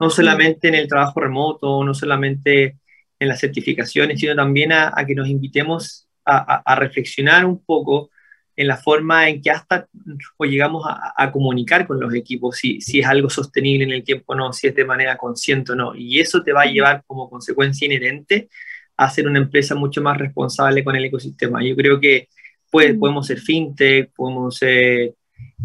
No 0.00 0.08
solamente 0.08 0.68
en 0.68 0.76
el 0.76 0.88
trabajo 0.88 1.20
remoto, 1.20 1.84
no 1.84 1.92
solamente 1.92 2.78
en 3.18 3.28
las 3.28 3.40
certificaciones, 3.40 4.20
sino 4.20 4.34
también 4.34 4.72
a, 4.72 4.92
a 4.94 5.04
que 5.04 5.14
nos 5.14 5.28
invitemos 5.28 6.07
a, 6.28 6.74
reflexionar 6.74 7.44
un 7.44 7.64
poco 7.64 8.10
en 8.54 8.66
la 8.66 8.76
forma 8.76 9.28
en 9.28 9.40
que 9.40 9.50
hasta 9.50 9.88
o 10.36 10.44
llegamos 10.44 10.84
a, 10.86 11.30
comunicar 11.30 11.86
con 11.86 12.00
los 12.00 12.12
equipos, 12.12 12.56
si, 12.56 12.80
si 12.80 13.00
es 13.00 13.06
algo 13.06 13.30
sostenible 13.30 13.84
en 13.84 13.92
el 13.92 14.04
tiempo 14.04 14.32
o 14.32 14.36
no, 14.36 14.52
si 14.52 14.66
es 14.66 14.74
de 14.74 14.84
manera 14.84 15.16
consciente 15.16 15.72
o 15.72 15.74
no. 15.76 15.94
Y 15.94 16.18
eso 16.20 16.42
te 16.42 16.52
va 16.52 16.62
a 16.62 16.66
llevar 16.66 17.04
como 17.06 17.30
consecuencia 17.30 17.86
inherente 17.86 18.48
a 18.96 19.08
ser 19.10 19.28
una 19.28 19.38
empresa 19.38 19.74
mucho 19.74 20.02
más 20.02 20.18
responsable 20.18 20.82
con 20.82 20.96
el 20.96 21.04
ecosistema. 21.04 21.62
Yo 21.64 21.76
creo 21.76 22.00
que 22.00 22.28
pues, 22.70 22.94
podemos 22.98 23.26
ser 23.26 23.38
fintech, 23.38 24.10
podemos 24.14 24.56
ser 24.56 25.14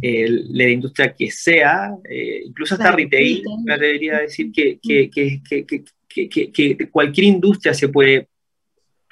eh, 0.01 0.27
la 0.29 0.69
industria 0.69 1.13
que 1.13 1.31
sea, 1.31 1.95
eh, 2.07 2.43
incluso 2.45 2.75
hasta 2.75 2.91
retail, 2.91 3.43
me 3.63 3.73
atrevería 3.73 4.17
a 4.17 4.21
decir 4.21 4.51
que, 4.51 4.79
que, 4.81 5.09
que, 5.09 5.41
que, 6.51 6.89
cualquier 6.89 7.25
industria 7.25 7.73
se 7.73 7.89
puede 7.89 8.27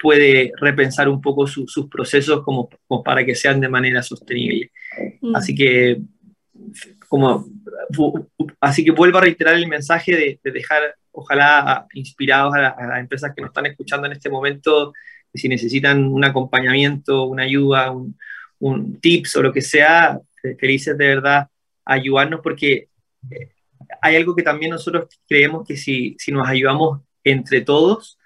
puede 0.02 0.52
repensar 0.60 1.08
un 1.08 1.20
poco 1.20 1.46
sus 1.46 1.88
procesos 1.88 2.42
como, 2.42 2.68
para 3.04 3.24
que 3.24 3.34
sean 3.34 3.60
de 3.60 3.68
manera 3.68 4.02
sostenible. 4.02 4.72
Mm. 5.20 5.36
Así 5.36 5.54
que, 5.54 6.00
como, 7.08 7.46
así 8.60 8.84
que 8.84 8.90
vuelvo 8.90 9.18
a 9.18 9.22
reiterar 9.22 9.54
el 9.54 9.68
mensaje 9.68 10.38
de, 10.42 10.52
dejar, 10.52 10.96
ojalá, 11.12 11.86
inspirados 11.94 12.54
a, 12.54 12.60
las 12.60 13.00
empresas 13.00 13.32
que 13.34 13.42
nos 13.42 13.50
están 13.50 13.66
escuchando 13.66 14.06
en 14.06 14.12
este 14.12 14.28
momento, 14.28 14.92
si 15.32 15.48
necesitan 15.48 16.04
un 16.04 16.24
acompañamiento, 16.24 17.24
una 17.24 17.44
ayuda, 17.44 17.92
un, 17.92 18.18
un 18.58 19.00
tips 19.00 19.36
o 19.36 19.42
lo 19.42 19.52
que 19.52 19.62
sea, 19.62 20.20
felices 20.58 20.98
de 20.98 21.06
verdad 21.06 21.48
ayudarnos 21.84 22.40
porque 22.42 22.88
eh, 23.30 23.48
hay 24.00 24.16
algo 24.16 24.34
que 24.34 24.42
también 24.42 24.70
nosotros 24.70 25.08
creemos 25.28 25.66
que 25.66 25.76
si, 25.76 26.16
si 26.18 26.32
nos 26.32 26.48
ayudamos 26.48 27.00
entre 27.24 27.60
todos, 27.60 28.18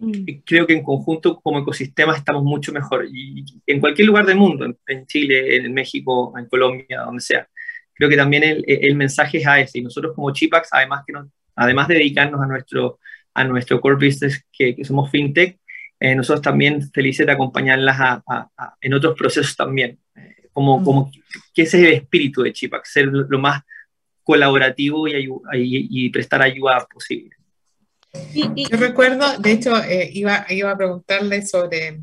Mm. 0.00 0.40
creo 0.46 0.66
que 0.66 0.72
en 0.72 0.82
conjunto 0.82 1.38
como 1.40 1.58
ecosistema 1.60 2.16
estamos 2.16 2.42
mucho 2.42 2.72
mejor. 2.72 3.06
Y 3.12 3.44
en 3.66 3.80
cualquier 3.80 4.08
lugar 4.08 4.24
del 4.26 4.36
mundo, 4.36 4.66
en 4.86 5.06
Chile, 5.06 5.56
en 5.56 5.72
México, 5.74 6.32
en 6.38 6.46
Colombia, 6.46 7.02
donde 7.02 7.20
sea. 7.20 7.46
Creo 7.92 8.08
que 8.08 8.16
también 8.16 8.42
el, 8.44 8.64
el 8.66 8.96
mensaje 8.96 9.38
es 9.38 9.46
a 9.46 9.60
ese. 9.60 9.78
Y 9.78 9.82
nosotros 9.82 10.14
como 10.14 10.32
Chipax, 10.32 10.70
además, 10.72 11.04
que 11.06 11.12
además 11.54 11.88
de 11.88 11.94
dedicarnos 11.94 12.40
a 12.40 12.46
nuestro, 12.46 12.98
a 13.34 13.44
nuestro 13.44 13.80
core 13.80 14.06
business, 14.06 14.42
que, 14.50 14.74
que 14.74 14.84
somos 14.84 15.10
fintech, 15.10 15.58
eh, 16.00 16.14
nosotros 16.14 16.40
también 16.40 16.90
felices 16.92 17.26
de 17.26 17.32
acompañarlas 17.32 17.96
a, 18.00 18.48
en 18.80 18.94
otros 18.94 19.14
procesos 19.18 19.54
también. 19.54 19.98
Eh, 20.16 20.48
como, 20.50 20.80
mm. 20.80 20.84
como 20.84 21.10
que 21.54 21.62
ese 21.62 21.78
es 21.78 21.84
el 21.84 21.92
espíritu 21.92 22.42
de 22.42 22.54
Chipax, 22.54 22.90
ser 22.90 23.06
lo 23.06 23.38
más 23.38 23.62
colaborativo 24.22 25.06
y, 25.08 25.12
y, 25.12 25.26
y 25.52 26.08
prestar 26.08 26.40
ayuda 26.40 26.86
posible. 26.90 27.36
Yo 28.34 28.76
recuerdo, 28.76 29.38
de 29.38 29.52
hecho, 29.52 29.76
eh, 29.82 30.10
iba, 30.12 30.44
iba 30.48 30.70
a 30.70 30.76
preguntarle 30.76 31.46
sobre 31.46 32.00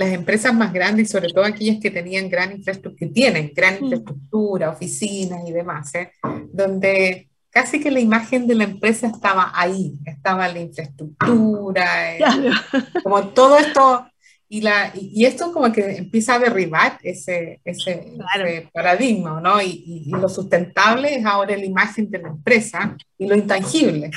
las 0.00 0.12
empresas 0.12 0.54
más 0.54 0.72
grandes 0.72 1.08
y 1.08 1.12
sobre 1.12 1.28
todo 1.28 1.44
aquellas 1.44 1.78
que 1.78 1.90
tenían 1.90 2.30
gran 2.30 2.52
infraestructura, 2.52 2.98
que 2.98 3.12
tienen 3.12 3.52
gran 3.54 3.74
mm. 3.74 3.84
infraestructura, 3.84 4.70
oficinas 4.70 5.40
y 5.46 5.52
demás, 5.52 5.94
¿eh? 5.94 6.10
donde 6.52 7.28
casi 7.50 7.80
que 7.80 7.90
la 7.90 8.00
imagen 8.00 8.46
de 8.46 8.54
la 8.54 8.64
empresa 8.64 9.08
estaba 9.08 9.52
ahí, 9.54 9.98
estaba 10.06 10.48
la 10.48 10.60
infraestructura, 10.60 12.16
eh, 12.16 12.20
como 13.02 13.28
todo 13.28 13.58
esto, 13.58 14.06
y, 14.48 14.62
la, 14.62 14.92
y, 14.94 15.26
esto 15.26 15.52
como 15.52 15.70
que 15.70 15.98
empieza 15.98 16.34
a 16.34 16.38
derribar 16.40 16.98
ese, 17.02 17.60
ese, 17.64 18.14
paradigma, 18.72 19.40
¿no? 19.40 19.62
Y, 19.62 19.84
y, 20.06 20.10
lo 20.10 20.28
sustentable 20.28 21.14
es 21.14 21.24
ahora 21.24 21.56
la 21.56 21.64
imagen 21.64 22.10
de 22.10 22.18
la 22.18 22.28
empresa 22.28 22.96
y 23.16 23.28
lo 23.28 23.36
intangible. 23.36 24.10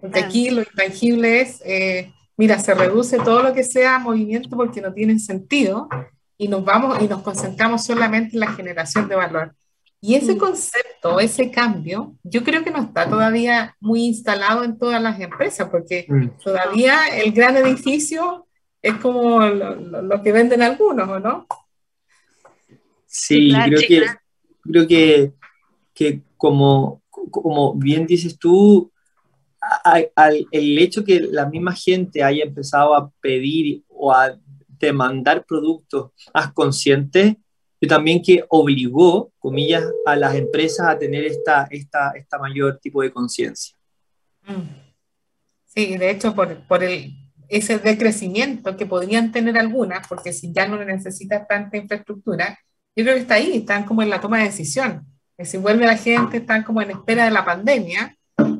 Porque 0.00 0.20
aquí 0.20 0.50
lo 0.50 0.60
intangible 0.60 1.40
es, 1.40 1.62
eh, 1.64 2.12
mira, 2.36 2.58
se 2.58 2.74
reduce 2.74 3.18
todo 3.18 3.42
lo 3.42 3.52
que 3.52 3.64
sea 3.64 3.98
movimiento 3.98 4.50
porque 4.50 4.80
no 4.80 4.92
tiene 4.92 5.18
sentido 5.18 5.88
y 6.36 6.48
nos 6.48 6.64
vamos 6.64 7.02
y 7.02 7.08
nos 7.08 7.22
concentramos 7.22 7.84
solamente 7.84 8.36
en 8.36 8.40
la 8.40 8.52
generación 8.52 9.08
de 9.08 9.16
valor. 9.16 9.54
Y 10.00 10.14
ese 10.14 10.34
mm. 10.34 10.38
concepto, 10.38 11.18
ese 11.18 11.50
cambio, 11.50 12.14
yo 12.22 12.44
creo 12.44 12.62
que 12.62 12.70
no 12.70 12.80
está 12.82 13.08
todavía 13.08 13.76
muy 13.80 14.04
instalado 14.04 14.62
en 14.62 14.78
todas 14.78 15.02
las 15.02 15.18
empresas, 15.18 15.68
porque 15.68 16.06
mm. 16.08 16.42
todavía 16.42 17.08
el 17.08 17.32
gran 17.32 17.56
edificio 17.56 18.46
es 18.80 18.94
como 18.94 19.40
lo, 19.40 20.22
que 20.22 20.30
venden 20.30 20.62
algunos, 20.62 21.08
¿o 21.08 21.18
no? 21.18 21.46
Sí, 23.06 23.52
creo, 23.64 23.80
que, 23.80 24.06
creo 24.62 24.86
que, 24.86 25.32
que 25.92 26.22
como, 26.36 27.02
como 27.10 27.74
bien 27.74 28.06
dices 28.06 28.38
tú, 28.38 28.92
al, 29.84 30.46
el 30.50 30.78
hecho 30.78 31.04
que 31.04 31.20
la 31.20 31.46
misma 31.46 31.74
gente 31.74 32.22
haya 32.22 32.44
empezado 32.44 32.94
a 32.94 33.10
pedir 33.20 33.82
o 33.88 34.12
a 34.12 34.38
demandar 34.78 35.44
productos 35.44 36.12
más 36.32 36.52
conscientes, 36.52 37.36
yo 37.80 37.88
también 37.88 38.22
que 38.22 38.44
obligó, 38.48 39.32
comillas, 39.38 39.84
a 40.06 40.16
las 40.16 40.34
empresas 40.34 40.88
a 40.88 40.98
tener 40.98 41.24
esta, 41.24 41.68
esta, 41.70 42.10
esta 42.12 42.38
mayor 42.38 42.78
tipo 42.80 43.02
de 43.02 43.12
conciencia. 43.12 43.76
Mm. 44.46 44.88
Sí, 45.64 45.96
de 45.96 46.10
hecho, 46.10 46.34
por, 46.34 46.66
por 46.66 46.82
el, 46.82 47.14
ese 47.48 47.78
decrecimiento 47.78 48.76
que 48.76 48.86
podrían 48.86 49.32
tener 49.32 49.56
algunas, 49.58 50.06
porque 50.08 50.32
si 50.32 50.52
ya 50.52 50.66
no 50.66 50.82
necesitas 50.84 51.46
tanta 51.46 51.76
infraestructura, 51.76 52.58
yo 52.96 53.04
creo 53.04 53.14
que 53.14 53.22
está 53.22 53.34
ahí, 53.34 53.58
están 53.58 53.84
como 53.84 54.02
en 54.02 54.10
la 54.10 54.20
toma 54.20 54.38
de 54.38 54.44
decisión. 54.44 55.06
Que 55.36 55.44
si 55.44 55.56
vuelve 55.56 55.86
la 55.86 55.96
gente, 55.96 56.38
están 56.38 56.64
como 56.64 56.82
en 56.82 56.90
espera 56.90 57.26
de 57.26 57.30
la 57.30 57.44
pandemia, 57.44 58.17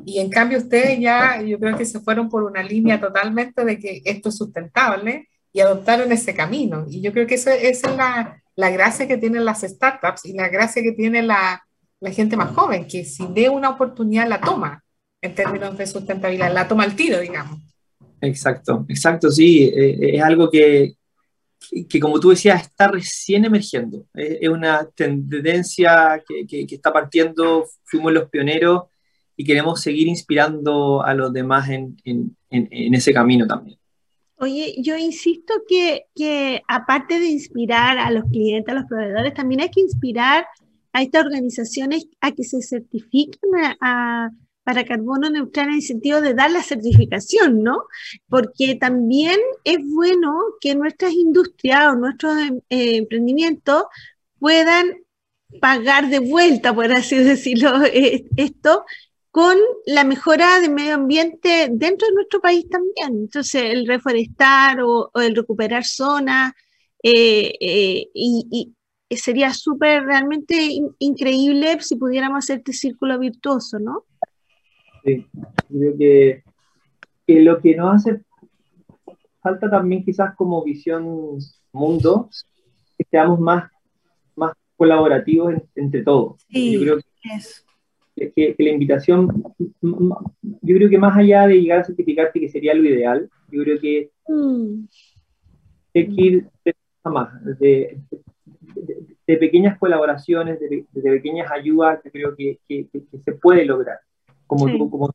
y 0.09 0.19
en 0.19 0.29
cambio 0.29 0.57
ustedes 0.57 0.99
ya, 0.99 1.41
yo 1.41 1.59
creo 1.59 1.77
que 1.77 1.85
se 1.85 1.99
fueron 1.99 2.29
por 2.29 2.43
una 2.43 2.63
línea 2.63 2.99
totalmente 2.99 3.63
de 3.63 3.77
que 3.77 4.01
esto 4.05 4.29
es 4.29 4.37
sustentable 4.37 5.27
y 5.53 5.59
adoptaron 5.59 6.11
ese 6.11 6.33
camino. 6.33 6.85
Y 6.89 7.01
yo 7.01 7.11
creo 7.11 7.27
que 7.27 7.35
eso, 7.35 7.51
esa 7.51 7.89
es 7.91 7.97
la, 7.97 8.41
la 8.55 8.69
gracia 8.71 9.07
que 9.07 9.17
tienen 9.17 9.45
las 9.45 9.61
startups 9.61 10.25
y 10.25 10.33
la 10.33 10.49
gracia 10.49 10.81
que 10.81 10.93
tiene 10.93 11.21
la, 11.21 11.63
la 11.99 12.11
gente 12.11 12.35
más 12.35 12.55
joven, 12.55 12.87
que 12.87 13.05
si 13.05 13.25
ve 13.27 13.49
una 13.49 13.69
oportunidad 13.69 14.27
la 14.27 14.41
toma 14.41 14.83
en 15.21 15.35
términos 15.35 15.77
de 15.77 15.85
sustentabilidad, 15.85 16.53
la 16.53 16.67
toma 16.67 16.83
al 16.83 16.95
tiro, 16.95 17.19
digamos. 17.19 17.59
Exacto, 18.21 18.85
exacto, 18.89 19.31
sí, 19.31 19.63
eh, 19.63 19.89
eh, 19.91 20.15
es 20.15 20.23
algo 20.23 20.49
que, 20.49 20.95
que, 21.87 21.99
como 21.99 22.19
tú 22.19 22.31
decías, 22.31 22.63
está 22.63 22.87
recién 22.87 23.45
emergiendo. 23.45 24.05
Es, 24.13 24.49
una 24.49 24.87
tendencia 24.95 26.21
que, 26.27 26.45
que, 26.47 26.65
que, 26.65 26.75
está 26.75 26.91
partiendo, 26.91 27.65
fuimos 27.85 28.11
los 28.11 28.29
pioneros 28.29 28.83
y 29.39 29.45
queremos 29.45 29.79
seguir 29.79 30.09
inspirando 30.09 31.01
a 31.01 31.13
los 31.13 31.31
demás 31.31 31.69
en, 31.69 31.95
ese 32.49 33.13
camino 33.13 33.47
también. 33.47 33.79
Oye, 34.35 34.75
yo 34.79 34.97
insisto 34.97 35.53
que, 35.65 36.07
que, 36.13 36.61
aparte 36.67 37.21
de 37.21 37.27
inspirar 37.27 37.97
a 37.99 38.11
los 38.11 38.25
clientes, 38.25 38.69
a 38.69 38.77
los 38.77 38.89
proveedores, 38.89 39.33
también 39.33 39.61
hay 39.61 39.69
que 39.69 39.79
inspirar 39.79 40.45
a 40.91 41.01
estas 41.01 41.23
organizaciones 41.23 42.09
a 42.19 42.33
que 42.33 42.43
se 42.43 42.61
certifiquen 42.61 43.49
a, 43.79 44.29
para 44.65 44.83
carbono 44.83 45.29
neutral 45.29 45.69
en 45.69 45.75
el 45.75 45.83
sentido 45.83 46.19
de 46.19 46.33
dar 46.33 46.51
la 46.51 46.61
certificación, 46.61 47.63
¿no? 47.63 47.83
Porque 48.27 48.75
también 48.75 49.39
es 49.63 49.77
bueno 49.93 50.33
que 50.59 50.75
nuestras 50.75 51.13
industrias 51.13 51.93
o 51.93 51.95
nuestros 51.95 52.37
eh, 52.67 52.97
emprendimientos 52.97 53.83
puedan 54.37 54.97
pagar 55.61 56.09
de 56.09 56.19
vuelta, 56.19 56.75
por 56.75 56.91
así 56.91 57.15
decirlo, 57.23 57.85
eh, 57.85 58.25
esto 58.35 58.83
con 59.31 59.55
la 59.85 60.03
mejora 60.03 60.59
del 60.59 60.71
medio 60.71 60.95
ambiente 60.95 61.69
dentro 61.71 62.07
de 62.07 62.13
nuestro 62.15 62.41
país 62.41 62.67
también. 62.69 63.23
Entonces, 63.23 63.63
el 63.63 63.87
reforestar 63.87 64.81
o, 64.81 65.11
el 65.15 65.35
recuperar 65.35 65.83
zonas, 65.83 66.53
eh, 67.03 67.53
eh, 67.59 68.09
y, 68.13 68.73
sería 69.11 69.53
súper 69.53 70.03
realmente 70.03 70.55
increíble 70.99 71.79
si 71.81 71.95
pudiéramos 71.95 72.45
hacer 72.45 72.59
este 72.59 72.73
círculo 72.73 73.17
virtuoso, 73.17 73.79
¿no? 73.79 74.03
Sí, 75.03 75.25
creo 75.67 75.97
que, 75.97 76.43
que 77.25 77.41
lo 77.41 77.59
que 77.59 77.75
nos 77.75 77.95
hace 77.95 78.21
falta 79.41 79.69
también 79.69 80.03
quizás 80.03 80.35
como 80.35 80.63
visión 80.63 81.39
mundo, 81.71 82.29
que 82.97 83.05
seamos 83.09 83.39
más, 83.39 83.71
más 84.35 84.53
colaborativos 84.75 85.55
entre 85.75 86.03
todos. 86.03 86.45
yo 86.49 86.81
creo 86.81 86.97
que, 86.97 87.03
la 88.57 88.69
invitación, 88.69 89.43
yo 89.81 90.75
creo 90.75 90.89
que 90.89 90.97
más 90.97 91.17
allá 91.17 91.47
de 91.47 91.61
llegar 91.61 91.79
a 91.79 91.83
certificarte, 91.83 92.39
que 92.39 92.49
sería 92.49 92.73
lo 92.73 92.83
ideal, 92.83 93.29
yo 93.51 93.63
creo 93.63 93.79
que 93.79 94.11
mm. 94.27 94.85
hay 95.95 96.15
que 96.15 96.21
ir 96.21 96.47
más, 97.03 97.29
de, 97.59 97.99
de, 99.25 99.37
pequeñas 99.37 99.77
colaboraciones, 99.77 100.59
de, 100.59 100.85
pequeñas 100.93 101.51
ayudas 101.51 102.01
que 102.01 102.11
creo 102.11 102.35
que, 102.35 102.59
que, 102.67 102.87
se 103.23 103.31
puede 103.33 103.65
lograr. 103.65 103.99
Como 104.45 104.65
tú, 104.67 104.89
como 104.89 105.13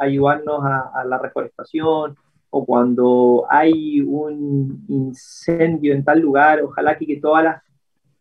ayudarnos 0.00 0.60
a, 0.64 1.04
la 1.04 1.18
reforestación, 1.18 2.16
o 2.50 2.64
cuando 2.64 3.44
hay 3.50 4.00
un 4.00 4.84
incendio 4.88 5.92
en 5.92 6.04
tal 6.04 6.20
lugar, 6.20 6.62
ojalá 6.62 6.96
que, 6.96 7.06
que 7.06 7.20
todas 7.20 7.44
las 7.44 7.62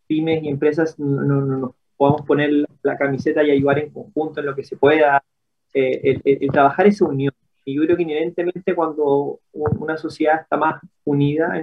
pymes 0.06 0.44
y 0.44 0.50
empresas 0.50 0.98
nos 1.00 1.72
podamos 1.98 2.22
poner 2.22 2.52
la 2.84 2.98
camiseta 2.98 3.44
y 3.44 3.52
ayudar 3.52 3.80
en 3.80 3.90
conjunto 3.90 4.40
en 4.40 4.46
lo 4.46 4.56
que 4.56 4.64
se 4.64 4.78
pueda, 4.78 5.24
eh, 5.74 6.22
el, 6.24 6.52
trabajar 6.52 6.88
esa 6.88 7.06
unión. 7.06 7.34
Y 7.66 7.76
yo 7.76 7.84
creo 7.84 7.98
que 7.98 8.04
inherentemente 8.04 8.74
cuando 8.76 9.40
una 9.52 9.98
sociedad 9.98 10.42
está 10.42 10.56
más 10.56 10.82
unida, 11.04 11.62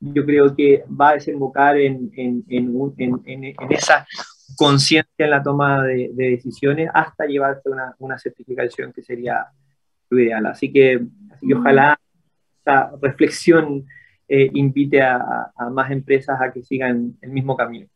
yo 0.00 0.24
creo 0.26 0.56
que 0.56 0.84
va 0.88 1.10
a 1.10 1.14
desembocar 1.14 1.76
en, 1.76 2.10
en, 2.16 2.44
en 2.48 3.54
esa 3.70 4.04
conciencia 4.56 5.24
en 5.24 5.30
la 5.30 5.42
toma 5.42 5.82
de, 5.84 6.10
decisiones 6.14 6.90
hasta 6.92 7.26
llevarse 7.26 7.68
una, 7.68 7.94
una 7.98 8.18
certificación 8.18 8.92
que 8.92 9.02
sería 9.02 9.46
lo 10.10 10.20
ideal. 10.20 10.46
Así 10.46 10.72
que, 10.72 11.00
ojalá 11.54 11.98
esta 12.58 12.92
reflexión 13.00 13.84
eh, 14.28 14.50
invite 14.54 15.02
a, 15.02 15.50
más 15.70 15.90
empresas 15.90 16.40
a 16.40 16.52
que 16.52 16.62
sigan 16.62 17.16
el 17.20 17.30
mismo 17.30 17.56
camino. 17.56 17.88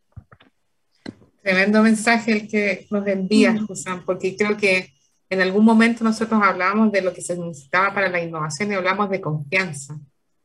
Tremendo 1.47 1.81
mensaje 1.81 2.33
el 2.33 2.49
que 2.49 2.89
nos 2.91 3.07
envía, 3.07 3.57
José, 3.69 3.89
porque 4.05 4.35
creo 4.37 4.57
que 4.57 4.93
en 5.31 5.41
algún 5.41 5.65
momento 5.65 6.03
nosotros 6.03 6.41
hablábamos 6.43 6.91
de 6.91 7.03
lo 7.03 7.15
que 7.15 7.21
se 7.21 7.39
necesitaba 7.39 7.95
para 7.95 8.09
la 8.09 8.21
innovación 8.21 8.73
y 8.73 8.75
hablamos 8.75 9.09
de 9.11 9.21
confianza. 9.21 9.97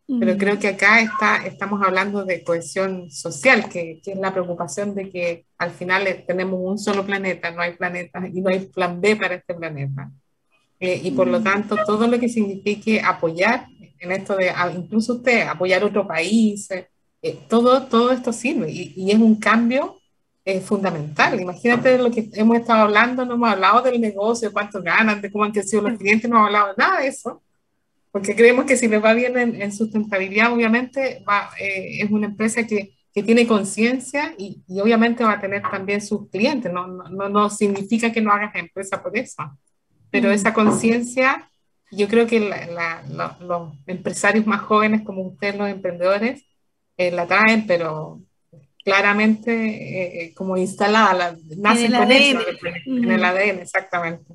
Pero 0.05 0.37
creo 0.37 0.59
que 0.59 0.67
acá 0.67 1.01
está, 1.01 1.37
estamos 1.43 1.81
hablando 1.83 2.23
de 2.23 2.43
cohesión 2.43 3.09
social, 3.09 3.67
que, 3.67 3.99
que, 4.03 4.11
es 4.11 4.19
la 4.19 4.31
preocupación 4.31 4.93
de 4.93 5.09
que 5.09 5.45
al 5.57 5.71
final 5.71 6.23
tenemos 6.27 6.59
un 6.61 6.77
solo 6.77 7.03
planeta, 7.03 7.49
no 7.49 7.63
hay 7.63 7.73
planeta 7.73 8.21
y 8.31 8.39
no 8.39 8.51
hay 8.51 8.67
plan 8.67 9.01
B 9.01 9.15
para 9.15 9.33
este 9.33 9.55
planeta. 9.55 10.11
Eh, 10.79 11.01
y 11.03 11.09
por 11.09 11.27
lo 11.27 11.41
tanto, 11.41 11.77
todo 11.83 12.05
lo 12.05 12.19
que 12.19 12.29
signifique 12.29 13.01
apoyar 13.01 13.65
en 13.97 14.11
esto 14.11 14.35
de, 14.35 14.53
incluso 14.77 15.13
usted, 15.13 15.47
apoyar 15.47 15.83
otro 15.83 16.07
país, 16.07 16.69
eh, 16.69 16.89
eh, 17.23 17.39
todo, 17.49 17.87
todo 17.87 18.11
esto 18.11 18.31
sirve 18.31 18.69
y, 18.71 18.93
y 18.95 19.09
es 19.09 19.17
un 19.17 19.37
cambio 19.37 19.97
fundamental. 20.65 21.39
Imagínate 21.39 21.97
lo 21.97 22.09
que 22.11 22.29
hemos 22.33 22.57
estado 22.57 22.83
hablando, 22.83 23.25
no 23.25 23.35
hemos 23.35 23.49
hablado 23.49 23.81
del 23.81 24.01
negocio, 24.01 24.49
de 24.49 24.53
cuánto 24.53 24.81
ganan, 24.81 25.21
de 25.21 25.31
cómo 25.31 25.43
han 25.43 25.51
crecido 25.51 25.83
los 25.83 25.97
clientes, 25.97 26.29
no 26.29 26.37
hemos 26.37 26.47
hablado 26.47 26.67
de 26.69 26.73
nada 26.77 27.01
de 27.01 27.07
eso 27.07 27.41
porque 28.11 28.35
creemos 28.35 28.65
que 28.65 28.75
si 28.75 28.87
les 28.87 29.03
va 29.03 29.13
bien 29.13 29.37
en, 29.37 29.71
sustentabilidad, 29.71 30.51
obviamente 30.51 31.23
va, 31.27 31.49
eh, 31.59 32.01
es 32.01 32.11
una 32.11 32.27
empresa 32.27 32.67
que, 32.67 32.93
que 33.13 33.23
tiene 33.23 33.47
conciencia 33.47 34.35
y, 34.37 34.61
y, 34.67 34.81
obviamente 34.81 35.23
va 35.23 35.33
a 35.33 35.39
tener 35.39 35.61
también 35.61 36.01
sus 36.01 36.29
clientes. 36.29 36.71
No, 36.71 36.87
no, 36.87 37.29
no 37.29 37.49
significa 37.49 38.11
que 38.11 38.21
no 38.21 38.31
hagas 38.31 38.53
empresa 38.55 39.01
por 39.01 39.17
eso, 39.17 39.57
pero 40.09 40.29
mm. 40.29 40.33
esa 40.33 40.53
conciencia, 40.53 41.49
yo 41.89 42.09
creo 42.09 42.27
que 42.27 42.39
los 42.41 43.73
empresarios 43.87 44.45
más 44.45 44.61
jóvenes 44.61 45.03
como 45.03 45.21
ustedes, 45.21 45.55
los 45.55 45.69
emprendedores, 45.69 46.45
eh, 46.97 47.11
la 47.11 47.27
traen, 47.27 47.65
pero 47.65 48.21
claramente 48.83 50.25
eh, 50.25 50.33
como 50.33 50.57
instalada, 50.57 51.13
la, 51.13 51.37
nacen 51.57 51.93
con 51.93 52.11
eso 52.11 52.39
en 52.85 53.11
el 53.11 53.23
ADN, 53.23 53.59
exactamente. 53.59 54.33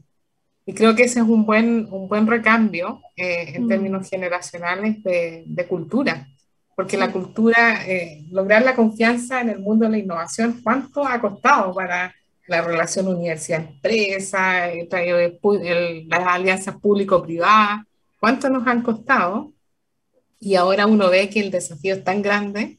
Y 0.64 0.74
creo 0.74 0.94
que 0.96 1.04
ese 1.04 1.20
es 1.20 1.24
un 1.24 1.46
buen, 1.46 1.86
un 1.92 2.08
buen 2.08 2.26
recambio 2.26 3.00
eh, 3.16 3.52
en 3.54 3.64
mm. 3.64 3.68
términos 3.68 4.10
generacionales 4.10 5.02
de, 5.02 5.44
de, 5.46 5.66
cultura, 5.66 6.26
porque 6.74 6.96
la 6.96 7.12
cultura, 7.12 7.86
eh, 7.86 8.24
lograr 8.30 8.62
la 8.62 8.74
confianza 8.74 9.40
en 9.40 9.50
el 9.50 9.60
mundo 9.60 9.84
de 9.84 9.92
la 9.92 9.98
innovación, 9.98 10.60
¿cuánto 10.62 11.06
ha 11.06 11.20
costado 11.20 11.72
para 11.72 12.12
la 12.48 12.62
relación 12.62 13.08
universidad-empresa, 13.08 14.68
las 14.68 16.26
alianzas 16.26 16.76
público-privadas? 16.76 17.84
¿Cuánto 18.18 18.48
nos 18.50 18.66
han 18.66 18.82
costado? 18.82 19.52
Y 20.40 20.54
ahora 20.54 20.86
uno 20.86 21.10
ve 21.10 21.28
que 21.28 21.40
el 21.40 21.50
desafío 21.50 21.94
es 21.94 22.04
tan 22.04 22.22
grande, 22.22 22.76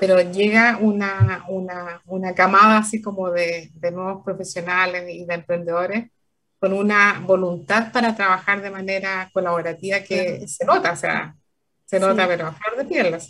pero 0.00 0.20
llega 0.20 0.78
una, 0.80 1.44
una, 1.48 2.02
una 2.06 2.34
camada 2.34 2.78
así 2.78 3.00
como 3.00 3.30
de, 3.30 3.70
de 3.74 3.90
nuevos 3.90 4.24
profesionales 4.24 5.04
y 5.08 5.24
de 5.24 5.34
emprendedores 5.34 6.10
con 6.58 6.72
una 6.72 7.22
voluntad 7.26 7.92
para 7.92 8.14
trabajar 8.14 8.62
de 8.62 8.70
manera 8.70 9.30
colaborativa 9.32 10.00
que 10.00 10.46
se 10.48 10.64
nota, 10.64 10.92
o 10.92 10.96
sea, 10.96 11.36
se 11.84 12.00
nota, 12.00 12.26
pero 12.26 12.46
a 12.46 12.52
flor 12.52 12.78
de 12.78 12.84
piel. 12.84 13.20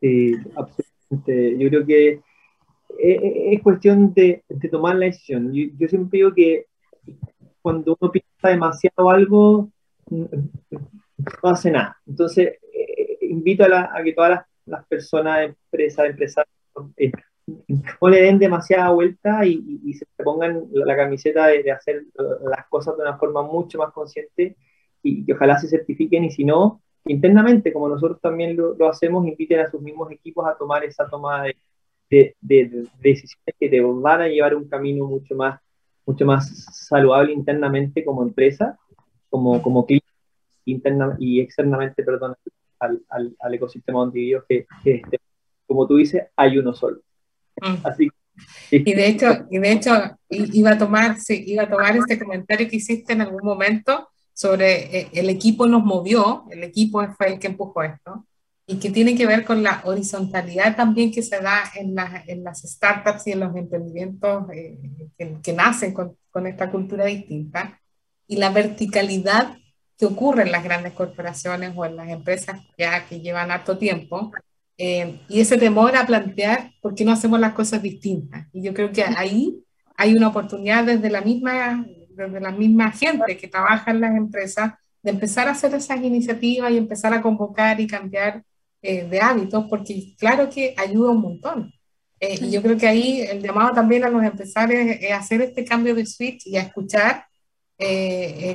Sí, 0.00 0.34
absolutamente. 0.54 1.58
Yo 1.58 1.68
creo 1.68 1.86
que 1.86 2.20
es, 2.98 3.62
cuestión 3.62 4.12
de, 4.14 4.42
de, 4.48 4.68
tomar 4.68 4.96
la 4.96 5.06
decisión. 5.06 5.52
Yo, 5.52 5.88
siempre 5.88 6.18
digo 6.18 6.34
que 6.34 6.66
cuando 7.62 7.96
uno 7.98 8.12
piensa 8.12 8.48
demasiado 8.48 9.10
algo, 9.10 9.70
no 10.10 10.28
hace 11.42 11.70
nada. 11.70 11.96
Entonces, 12.06 12.58
eh, 12.72 13.18
invito 13.22 13.64
a, 13.64 13.90
a, 13.96 14.02
que 14.02 14.12
todas 14.12 14.30
las, 14.30 14.46
las 14.66 14.86
personas, 14.86 15.46
empresas, 15.46 16.06
empresarios, 16.06 16.54
eh, 16.96 17.12
no 17.46 18.08
le 18.08 18.22
den 18.22 18.38
demasiada 18.38 18.90
vuelta 18.90 19.44
y, 19.44 19.92
se 19.94 20.06
pongan 20.22 20.64
la, 20.72 20.96
camiseta 20.96 21.48
de, 21.48 21.70
hacer 21.70 22.04
las 22.16 22.66
cosas 22.68 22.96
de 22.96 23.02
una 23.02 23.18
forma 23.18 23.42
mucho 23.42 23.78
más 23.78 23.92
consciente 23.92 24.56
y 25.02 25.24
que 25.24 25.34
ojalá 25.34 25.58
se 25.58 25.68
certifiquen 25.68 26.24
y 26.24 26.30
si 26.30 26.44
no, 26.44 26.82
internamente, 27.06 27.72
como 27.72 27.88
nosotros 27.88 28.20
también 28.20 28.56
lo, 28.56 28.88
hacemos, 28.88 29.26
inviten 29.26 29.60
a 29.60 29.70
sus 29.70 29.80
mismos 29.82 30.10
equipos 30.10 30.46
a 30.46 30.56
tomar 30.56 30.84
esa 30.84 31.06
toma 31.08 31.44
de, 32.08 32.34
de, 32.40 32.86
decisiones 33.00 33.54
que 33.58 33.68
te 33.68 33.80
van 33.80 34.22
a 34.22 34.28
llevar 34.28 34.54
un 34.54 34.68
camino 34.68 35.04
mucho 35.06 35.34
más, 35.34 35.60
mucho 36.06 36.24
más 36.24 36.64
saludable 36.86 37.32
internamente 37.32 38.04
como 38.04 38.22
empresa, 38.22 38.78
como, 39.28 39.60
como 39.60 39.84
cliente 39.84 40.06
interna 40.64 41.14
y 41.18 41.40
externamente, 41.40 42.02
perdón, 42.02 42.34
al, 42.78 43.02
al, 43.08 43.54
ecosistema 43.54 44.00
donde 44.00 44.20
vivimos, 44.20 44.44
que, 44.48 44.66
que 44.82 44.94
este, 44.96 45.20
como 45.66 45.86
tú 45.86 45.96
dices, 45.96 46.24
hay 46.36 46.58
uno 46.58 46.74
solo. 46.74 47.00
Mm. 47.60 47.86
Así 47.86 48.08
y 48.70 48.94
de 48.94 49.06
hecho, 49.06 49.46
y 49.50 49.58
de 49.58 49.72
hecho 49.72 49.92
iba 50.28 50.72
a 50.72 50.78
tomar, 50.78 51.20
sí, 51.20 51.44
iba 51.46 51.64
a 51.64 51.70
tomar 51.70 51.96
este 51.96 52.18
comentario 52.18 52.68
que 52.68 52.76
hiciste 52.76 53.12
en 53.12 53.20
algún 53.20 53.42
momento 53.44 54.08
sobre 54.32 54.98
eh, 54.98 55.08
el 55.12 55.30
equipo 55.30 55.66
nos 55.66 55.84
movió, 55.84 56.44
el 56.50 56.64
equipo 56.64 57.06
fue 57.16 57.34
el 57.34 57.38
que 57.38 57.46
empujó 57.48 57.82
esto, 57.82 58.26
y 58.66 58.76
que 58.78 58.90
tiene 58.90 59.14
que 59.14 59.26
ver 59.26 59.44
con 59.44 59.62
la 59.62 59.82
horizontalidad 59.84 60.74
también 60.74 61.12
que 61.12 61.22
se 61.22 61.38
da 61.38 61.64
en, 61.76 61.94
en 62.26 62.42
las 62.42 62.62
startups 62.62 63.26
y 63.26 63.32
en 63.32 63.40
los 63.40 63.54
emprendimientos 63.54 64.50
eh, 64.52 64.78
que, 65.16 65.36
que, 65.42 65.52
nacen 65.52 65.92
con, 65.92 66.16
con, 66.30 66.46
esta 66.46 66.70
cultura 66.70 67.04
distinta, 67.04 67.80
y 68.26 68.36
la 68.36 68.50
verticalidad 68.50 69.56
que 70.08 70.14
ocurre 70.14 70.42
en 70.42 70.52
las 70.52 70.62
grandes 70.62 70.92
corporaciones 70.92 71.72
o 71.74 71.84
en 71.84 71.96
las 71.96 72.08
empresas 72.08 72.60
ya 72.76 73.06
que 73.06 73.20
llevan 73.20 73.50
harto 73.50 73.78
tiempo, 73.78 74.32
eh, 74.76 75.20
y 75.28 75.40
ese 75.40 75.56
temor 75.56 75.96
a 75.96 76.06
plantear 76.06 76.72
por 76.80 76.94
qué 76.94 77.04
no 77.04 77.12
hacemos 77.12 77.38
las 77.40 77.54
cosas 77.54 77.80
distintas. 77.80 78.46
Y 78.52 78.62
yo 78.62 78.74
creo 78.74 78.90
que 78.92 79.04
ahí 79.04 79.62
hay 79.96 80.14
una 80.14 80.28
oportunidad 80.28 80.84
desde 80.84 81.10
la 81.10 81.20
misma, 81.20 81.86
desde 82.10 82.40
la 82.40 82.50
misma 82.50 82.90
gente 82.90 83.36
que 83.36 83.48
trabaja 83.48 83.92
en 83.92 84.00
las 84.00 84.16
empresas 84.16 84.72
de 85.02 85.10
empezar 85.10 85.48
a 85.48 85.52
hacer 85.52 85.74
esas 85.74 86.02
iniciativas 86.02 86.70
y 86.72 86.78
empezar 86.78 87.14
a 87.14 87.22
convocar 87.22 87.80
y 87.80 87.86
cambiar 87.86 88.42
eh, 88.82 89.06
de 89.08 89.20
hábitos, 89.20 89.66
porque 89.70 90.14
claro 90.18 90.50
que 90.50 90.74
ayuda 90.76 91.10
un 91.10 91.20
montón. 91.20 91.72
Eh, 92.18 92.38
y 92.40 92.50
yo 92.50 92.62
creo 92.62 92.76
que 92.76 92.88
ahí 92.88 93.20
el 93.20 93.42
llamado 93.42 93.72
también 93.74 94.04
a 94.04 94.08
los 94.08 94.22
empresarios 94.22 94.96
es 95.00 95.12
hacer 95.12 95.40
este 95.42 95.64
cambio 95.64 95.94
de 95.94 96.06
switch 96.06 96.46
y 96.46 96.56
a 96.56 96.62
escuchar 96.62 97.24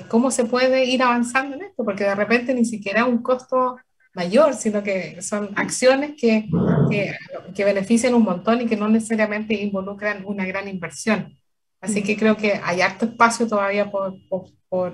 cómo 0.08 0.32
se 0.32 0.46
puede 0.46 0.86
ir 0.86 1.04
avanzando 1.04 1.56
en 1.56 1.64
esto, 1.64 1.84
porque 1.84 2.04
de 2.04 2.16
repente 2.16 2.54
ni 2.54 2.66
siquiera 2.66 3.06
un 3.06 3.22
costo 3.22 3.78
mayor, 4.14 4.54
sino 4.54 4.84
que 4.84 5.22
son 5.22 5.50
acciones 5.56 6.14
que, 6.18 6.50
que, 6.90 7.16
que, 7.56 7.64
benefician 7.64 8.14
un 8.14 8.24
montón 8.24 8.62
y 8.62 8.66
que 8.66 8.76
no 8.76 8.90
necesariamente 8.90 9.54
involucran 9.54 10.24
una 10.26 10.46
gran 10.46 10.68
inversión. 10.68 11.34
Así 11.82 12.04
que 12.04 12.18
creo 12.18 12.36
que 12.36 12.60
hay 12.62 12.82
harto 12.82 13.06
espacio 13.06 13.48
todavía 13.48 13.90
por, 13.90 14.16
por, 14.28 14.92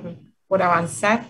por, 0.48 0.62
avanzar, 0.62 1.28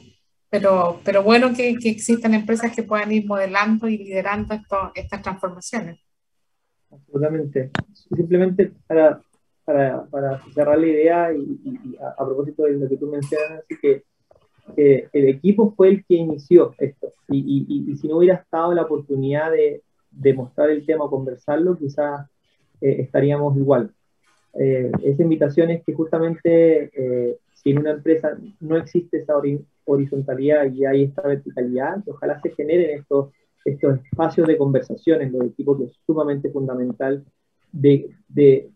pero, 0.50 1.00
pero 1.06 1.24
bueno 1.24 1.54
que, 1.54 1.78
que, 1.78 1.90
existan 1.90 2.34
empresas 2.34 2.76
que 2.76 2.84
puedan 2.84 3.12
ir 3.12 3.26
modelando 3.26 3.88
y 3.88 3.98
liderando 3.98 4.54
esto, 4.54 4.92
estas 4.94 5.22
transformaciones. 5.22 6.00
Absolutamente. 6.92 7.72
Simplemente 7.94 8.74
para, 8.88 9.22
para, 9.66 10.06
para 10.06 10.42
cerrar 10.54 10.80
la 10.80 10.88
idea 10.88 11.34
y, 11.34 11.98
a, 12.00 12.10
a, 12.10 12.26
propósito 12.26 12.64
de 12.64 12.74
lo 12.74 12.88
que 12.88 12.98
tú 12.98 13.08
mencionas, 13.08 13.64
así 13.64 13.76
que 13.82 14.04
el 14.78 15.28
equipo 15.30 15.74
fue 15.76 15.90
el 15.90 16.06
que 16.06 16.16
inició 16.16 16.74
esto. 16.78 17.12
Y, 17.30 17.66
y, 17.68 17.96
si 17.98 18.08
no 18.08 18.18
hubiera 18.18 18.38
estado 18.38 18.74
la 18.74 18.84
oportunidad 18.84 19.52
de, 19.52 19.84
de 20.12 20.34
mostrar 20.34 20.70
el 20.70 20.86
tema, 20.86 21.10
conversarlo, 21.10 21.78
quizás 21.78 22.28
eh, 22.82 22.98
estaríamos 23.02 23.56
igual. 23.58 23.92
Eh, 24.54 24.92
esa 25.04 25.24
invitación 25.24 25.70
es 25.70 25.84
que 25.84 25.94
justamente 25.94 26.92
eh, 26.94 27.38
si 27.54 27.72
en 27.72 27.80
una 27.80 27.92
empresa 27.92 28.38
no 28.60 28.78
existe 28.78 29.18
esa 29.18 29.34
horizontalidad 29.86 30.72
y 30.72 30.86
hay 30.86 31.04
esta 31.04 31.22
verticalidad, 31.24 31.98
ojalá 32.08 32.40
se 32.42 32.52
generen 32.52 33.00
estos, 33.00 33.32
estos 33.66 34.00
espacios 34.06 34.48
de 34.48 34.58
conversación 34.58 35.22
en 35.22 35.34
los 35.34 35.46
equipos, 35.46 35.78
que 35.78 35.86
es 35.86 35.94
sumamente 36.06 36.50
fundamental, 36.50 37.24
de, 37.72 38.10
de, 38.30 38.70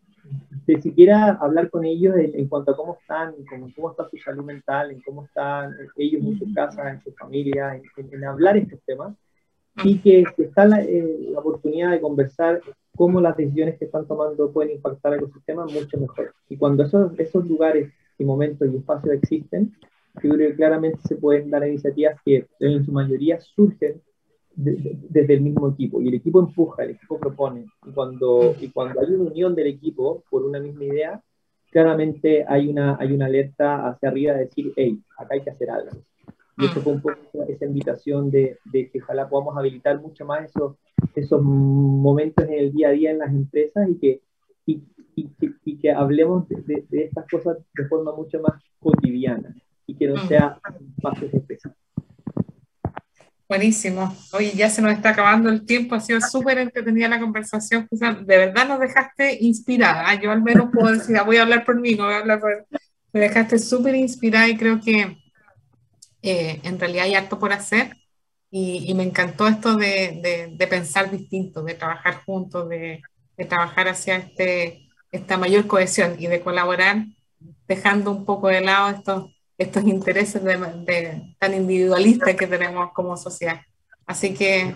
de 0.65 0.81
siquiera 0.81 1.31
hablar 1.41 1.69
con 1.69 1.83
ellos 1.85 2.15
en, 2.17 2.47
cuanto 2.47 2.71
a 2.71 2.75
cómo 2.75 2.97
están, 3.01 3.33
cómo, 3.49 3.67
cómo, 3.75 3.91
está 3.91 4.07
su 4.09 4.17
salud 4.17 4.43
mental, 4.43 4.91
en 4.91 5.01
cómo 5.01 5.25
están 5.25 5.73
ellos 5.97 6.21
en 6.23 6.37
su 6.37 6.53
casa, 6.53 6.91
en 6.91 7.01
su 7.01 7.11
familia, 7.13 7.75
en, 7.75 8.13
en 8.13 8.23
hablar 8.23 8.57
estos 8.57 8.79
temas, 8.85 9.15
y 9.83 9.99
que, 9.99 10.23
está 10.37 10.65
la, 10.65 10.81
eh, 10.81 11.29
la, 11.31 11.39
oportunidad 11.39 11.91
de 11.91 12.01
conversar 12.01 12.61
cómo 12.95 13.21
las 13.21 13.35
decisiones 13.37 13.77
que 13.77 13.85
están 13.85 14.05
tomando 14.05 14.51
pueden 14.51 14.73
impactar 14.75 15.13
el 15.13 15.19
ecosistema 15.19 15.65
mucho 15.65 15.97
mejor. 15.97 16.33
Y 16.49 16.57
cuando 16.57 16.83
esos, 16.83 17.17
esos 17.17 17.47
lugares 17.47 17.91
y 18.17 18.25
momentos 18.25 18.67
y 18.71 18.77
espacios 18.77 19.15
existen, 19.15 19.73
yo 20.21 20.31
creo 20.31 20.49
que 20.49 20.55
claramente 20.55 20.99
se 21.07 21.15
pueden 21.15 21.49
dar 21.49 21.65
iniciativas 21.67 22.19
que 22.25 22.45
en 22.59 22.85
su 22.85 22.91
mayoría 22.91 23.39
surgen 23.39 24.01
desde 24.55 25.33
el 25.33 25.41
mismo 25.41 25.69
equipo. 25.69 26.01
Y 26.01 26.09
el 26.09 26.15
equipo 26.15 26.39
empuja, 26.39 26.83
el 26.83 26.91
equipo 26.91 27.19
propone. 27.19 27.65
Y 27.85 27.91
cuando, 27.91 28.55
y 28.59 28.69
cuando 28.69 28.99
hay 29.01 29.13
una 29.13 29.29
unión 29.31 29.55
del 29.55 29.67
equipo 29.67 30.23
por 30.29 30.43
una 30.43 30.59
misma 30.59 30.83
idea, 30.83 31.23
claramente 31.71 32.45
hay 32.47 32.67
una, 32.67 32.97
hay 32.99 33.13
una 33.13 33.27
alerta 33.27 33.87
hacia 33.87 34.09
arriba 34.09 34.33
de 34.33 34.45
decir, 34.45 34.73
hey, 34.75 34.99
acá 35.17 35.35
hay 35.35 35.41
que 35.41 35.51
hacer 35.51 35.69
algo. 35.69 35.91
Y 36.57 36.65
eso 36.65 36.81
fue 36.81 36.93
un 36.93 37.01
poco 37.01 37.15
esa 37.47 37.65
invitación 37.65 38.29
de, 38.29 38.57
de, 38.65 38.89
que 38.89 39.01
ojalá 39.01 39.29
podamos 39.29 39.55
habilitar 39.57 40.01
mucho 40.01 40.25
más 40.25 40.43
esos, 40.43 40.75
esos 41.15 41.41
momentos 41.41 42.45
en 42.45 42.53
el 42.53 42.73
día 42.73 42.89
a 42.89 42.91
día 42.91 43.11
en 43.11 43.19
las 43.19 43.29
empresas 43.29 43.87
y 43.89 43.97
que, 43.97 44.21
y, 44.65 44.83
y, 45.15 45.77
que 45.77 45.91
hablemos 45.91 46.49
de, 46.49 46.85
de, 46.89 47.03
estas 47.05 47.25
cosas 47.29 47.57
de 47.73 47.87
forma 47.87 48.13
mucho 48.13 48.41
más 48.41 48.61
cotidiana 48.79 49.55
y 49.87 49.95
que 49.95 50.07
no 50.07 50.17
sea 50.27 50.59
espacios 50.97 51.33
específicos. 51.33 51.78
Buenísimo. 53.49 54.15
Oye, 54.33 54.51
ya 54.55 54.69
se 54.69 54.79
nos 54.79 54.93
está 54.93 55.09
acabando 55.09 55.49
el 55.49 55.65
tiempo, 55.65 55.95
ha 55.95 55.99
sido 55.99 56.21
súper 56.21 56.59
entretenida 56.59 57.07
la 57.07 57.19
conversación. 57.19 57.87
De 57.89 58.37
verdad 58.37 58.67
nos 58.67 58.79
dejaste 58.79 59.39
inspirada. 59.41 60.13
Yo 60.21 60.31
al 60.31 60.43
menos 60.43 60.69
puedo 60.71 60.91
decir, 60.93 61.17
ah, 61.17 61.23
voy 61.23 61.37
a 61.37 61.41
hablar 61.41 61.65
por 61.65 61.81
mí, 61.81 61.95
no 61.95 62.05
voy 62.05 62.13
a 62.13 62.17
hablar 62.17 62.39
por... 62.39 62.67
Me 63.11 63.21
dejaste 63.21 63.57
súper 63.57 63.95
inspirada 63.95 64.47
y 64.47 64.55
creo 64.55 64.79
que 64.79 65.17
eh, 66.21 66.59
en 66.63 66.79
realidad 66.79 67.05
hay 67.05 67.15
harto 67.15 67.39
por 67.39 67.51
hacer. 67.51 67.97
Y, 68.51 68.93
me 68.93 69.03
encantó 69.03 69.47
esto 69.47 69.75
de, 69.75 70.51
de, 70.55 70.67
pensar 70.67 71.09
distinto, 71.09 71.63
de 71.63 71.73
trabajar 71.73 72.23
juntos, 72.25 72.69
de, 72.69 73.01
de 73.35 73.45
trabajar 73.45 73.87
hacia 73.87 74.17
este, 74.17 74.89
esta 75.11 75.37
mayor 75.37 75.65
cohesión 75.65 76.15
y 76.19 76.27
de 76.27 76.41
colaborar, 76.41 77.05
dejando 77.67 78.11
un 78.11 78.25
poco 78.25 78.47
de 78.47 78.61
lado 78.61 78.89
estos 78.89 79.31
estos 79.59 79.83
intereses 79.83 80.41
de, 80.41 81.35
tan 81.37 81.53
individualistas 81.53 82.33
que 82.35 82.47
tenemos 82.47 82.91
como 82.93 83.17
sociedad. 83.17 83.59
Así 84.07 84.33
que 84.33 84.73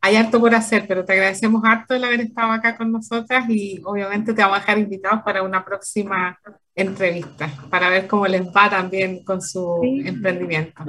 hay 0.00 0.16
harto 0.16 0.40
por 0.40 0.52
hacer, 0.54 0.84
pero 0.86 1.04
te 1.04 1.12
agradecemos 1.12 1.62
harto 1.64 1.94
el 1.94 2.04
haber 2.04 2.20
estado 2.20 2.50
acá 2.50 2.76
con 2.76 2.90
nosotras 2.90 3.48
y 3.48 3.80
obviamente 3.84 4.34
te 4.34 4.42
vamos 4.42 4.58
a 4.58 4.60
dejar 4.60 4.78
invitados 4.78 5.22
para 5.24 5.44
una 5.44 5.64
próxima 5.64 6.36
entrevista, 6.74 7.48
para 7.70 7.88
ver 7.88 8.08
cómo 8.08 8.26
les 8.26 8.42
va 8.48 8.68
también 8.68 9.24
con 9.24 9.40
su 9.40 9.80
emprendimiento. 9.82 10.82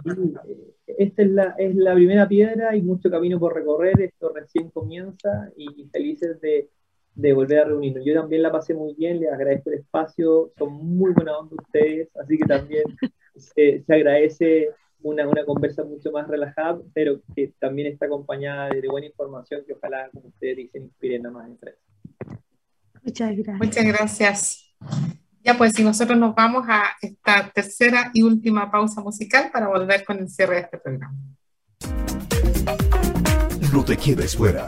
Esta 0.86 1.22
es 1.22 1.30
la, 1.30 1.56
es 1.60 1.76
la 1.76 1.94
primera 1.94 2.28
piedra, 2.28 2.76
y 2.76 2.82
mucho 2.82 3.12
camino 3.12 3.40
por 3.40 3.54
recorrer, 3.54 4.02
esto 4.02 4.32
recién 4.34 4.72
comienza 4.72 5.50
y 5.56 5.88
felices 5.92 6.42
de, 6.42 6.70
de 7.18 7.34
volver 7.34 7.60
a 7.60 7.66
reunirnos. 7.66 8.06
Yo 8.06 8.14
también 8.14 8.44
la 8.44 8.52
pasé 8.52 8.76
muy 8.76 8.94
bien, 8.94 9.20
les 9.20 9.34
agradezco 9.34 9.72
el 9.72 9.80
espacio, 9.80 10.52
son 10.58 10.74
muy 10.74 11.12
buena 11.14 11.38
onda 11.38 11.56
ustedes, 11.60 12.10
así 12.16 12.38
que 12.38 12.46
también 12.46 12.84
se, 13.36 13.84
agradece 13.88 14.70
una, 15.02 15.28
una, 15.28 15.44
conversa 15.44 15.84
mucho 15.84 16.12
más 16.12 16.28
relajada, 16.28 16.80
pero 16.94 17.20
que 17.36 17.54
también 17.60 17.92
está 17.92 18.06
acompañada 18.06 18.70
de, 18.70 18.88
buena 18.88 19.08
información 19.08 19.64
que 19.66 19.74
ojalá, 19.74 20.10
como 20.14 20.28
ustedes 20.28 20.58
dicen, 20.58 20.84
inspiren 20.84 21.26
a 21.26 21.32
más 21.32 21.48
empresas. 21.48 21.82
Muchas 23.02 23.36
gracias. 23.36 23.60
Muchas 23.60 23.86
gracias. 23.86 24.76
Ya 25.44 25.58
pues, 25.58 25.74
si 25.74 25.84
nosotros 25.84 26.18
nos 26.20 26.36
vamos 26.36 26.66
a 26.68 26.84
esta 27.02 27.50
tercera 27.50 28.12
y 28.14 28.22
última 28.22 28.70
pausa 28.70 29.02
musical 29.02 29.50
para 29.52 29.68
volver 29.70 30.06
con 30.06 30.20
el 30.20 30.30
cierre 30.30 30.56
de 30.56 30.62
este 30.62 30.78
programa. 30.78 31.16
No 33.74 33.84
te 33.84 33.98
quedes 33.98 34.36
fuera. 34.36 34.68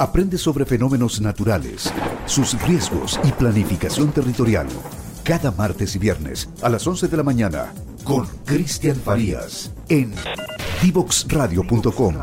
Aprende 0.00 0.38
sobre 0.38 0.64
fenómenos 0.64 1.20
naturales, 1.20 1.92
sus 2.24 2.60
riesgos 2.68 3.18
y 3.24 3.32
planificación 3.32 4.12
territorial. 4.12 4.68
Cada 5.24 5.50
martes 5.50 5.96
y 5.96 5.98
viernes 5.98 6.48
a 6.62 6.68
las 6.68 6.86
11 6.86 7.08
de 7.08 7.16
la 7.16 7.24
mañana 7.24 7.74
con 8.04 8.24
Cristian 8.44 8.94
Farías 8.94 9.72
en 9.88 10.14
divoxradio.com. 10.82 12.14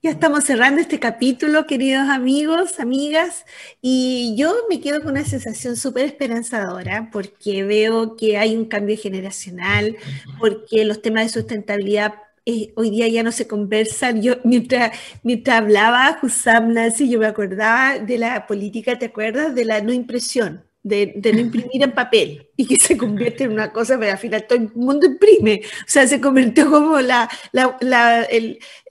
Ya 0.00 0.10
estamos 0.10 0.44
cerrando 0.44 0.80
este 0.80 1.00
capítulo, 1.00 1.66
queridos 1.66 2.08
amigos, 2.08 2.78
amigas, 2.78 3.44
y 3.82 4.36
yo 4.38 4.54
me 4.70 4.80
quedo 4.80 5.00
con 5.00 5.10
una 5.10 5.24
sensación 5.24 5.74
súper 5.76 6.06
esperanzadora 6.06 7.10
porque 7.10 7.64
veo 7.64 8.14
que 8.16 8.38
hay 8.38 8.56
un 8.56 8.66
cambio 8.66 8.96
generacional, 8.96 9.96
porque 10.38 10.84
los 10.84 11.02
temas 11.02 11.24
de 11.24 11.30
sustentabilidad 11.30 12.14
eh, 12.48 12.72
hoy 12.76 12.88
día 12.88 13.06
ya 13.08 13.22
no 13.22 13.30
se 13.30 13.46
conversan. 13.46 14.22
Yo, 14.22 14.36
mientras, 14.42 14.98
mientras 15.22 15.58
hablaba 15.58 16.18
Husam 16.22 16.72
Nancy, 16.72 17.10
yo 17.10 17.18
me 17.18 17.26
acordaba 17.26 17.98
de 17.98 18.16
la 18.16 18.46
política, 18.46 18.98
¿te 18.98 19.04
acuerdas? 19.04 19.54
De 19.54 19.66
la 19.66 19.82
no 19.82 19.92
impresión, 19.92 20.64
de, 20.82 21.12
de, 21.16 21.34
no 21.34 21.40
imprimir 21.40 21.82
en 21.82 21.92
papel 21.92 22.48
y 22.56 22.66
que 22.66 22.76
se 22.76 22.96
convierte 22.96 23.44
en 23.44 23.52
una 23.52 23.70
cosa, 23.70 23.98
pero 23.98 24.12
al 24.12 24.18
final 24.18 24.46
todo 24.48 24.58
el 24.58 24.72
mundo 24.74 25.04
imprime. 25.06 25.60
O 25.82 25.84
sea, 25.90 26.06
se 26.06 26.22
convirtió 26.22 26.70
como 26.70 26.98
la, 27.02 27.28
la, 27.52 27.76
la, 27.82 28.26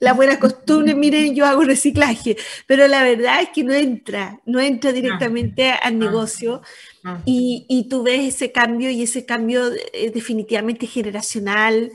la 0.00 0.12
buena 0.12 0.38
costumbre, 0.38 0.94
miren, 0.94 1.34
yo 1.34 1.44
hago 1.44 1.62
reciclaje, 1.62 2.36
pero 2.68 2.86
la 2.86 3.02
verdad 3.02 3.42
es 3.42 3.48
que 3.48 3.64
no 3.64 3.74
entra, 3.74 4.40
no 4.46 4.60
entra 4.60 4.92
directamente 4.92 5.72
al 5.72 5.98
negocio. 5.98 6.62
Y, 7.24 7.66
y 7.68 7.88
tú 7.88 8.04
ves 8.04 8.36
ese 8.36 8.52
cambio 8.52 8.90
y 8.90 9.02
ese 9.02 9.24
cambio 9.24 9.72
eh, 9.92 10.10
definitivamente 10.10 10.86
generacional, 10.86 11.90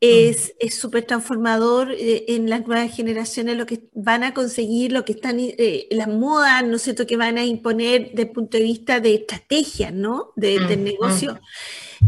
es 0.00 0.54
súper 0.70 1.04
transformador 1.04 1.90
eh, 1.92 2.26
en 2.28 2.50
las 2.50 2.66
nuevas 2.66 2.94
generaciones, 2.94 3.56
lo 3.56 3.66
que 3.66 3.88
van 3.94 4.24
a 4.24 4.34
conseguir, 4.34 4.92
lo 4.92 5.04
que 5.04 5.12
están, 5.12 5.36
eh, 5.40 5.86
las 5.90 6.08
modas, 6.08 6.64
¿no 6.64 6.76
es 6.76 6.82
cierto?, 6.82 7.06
que 7.06 7.16
van 7.16 7.38
a 7.38 7.44
imponer 7.44 8.10
desde 8.10 8.22
el 8.22 8.30
punto 8.30 8.58
de 8.58 8.64
vista 8.64 9.00
de 9.00 9.14
estrategia, 9.14 9.90
¿no?, 9.90 10.32
de, 10.36 10.60
del 10.60 10.84
negocio. 10.84 11.40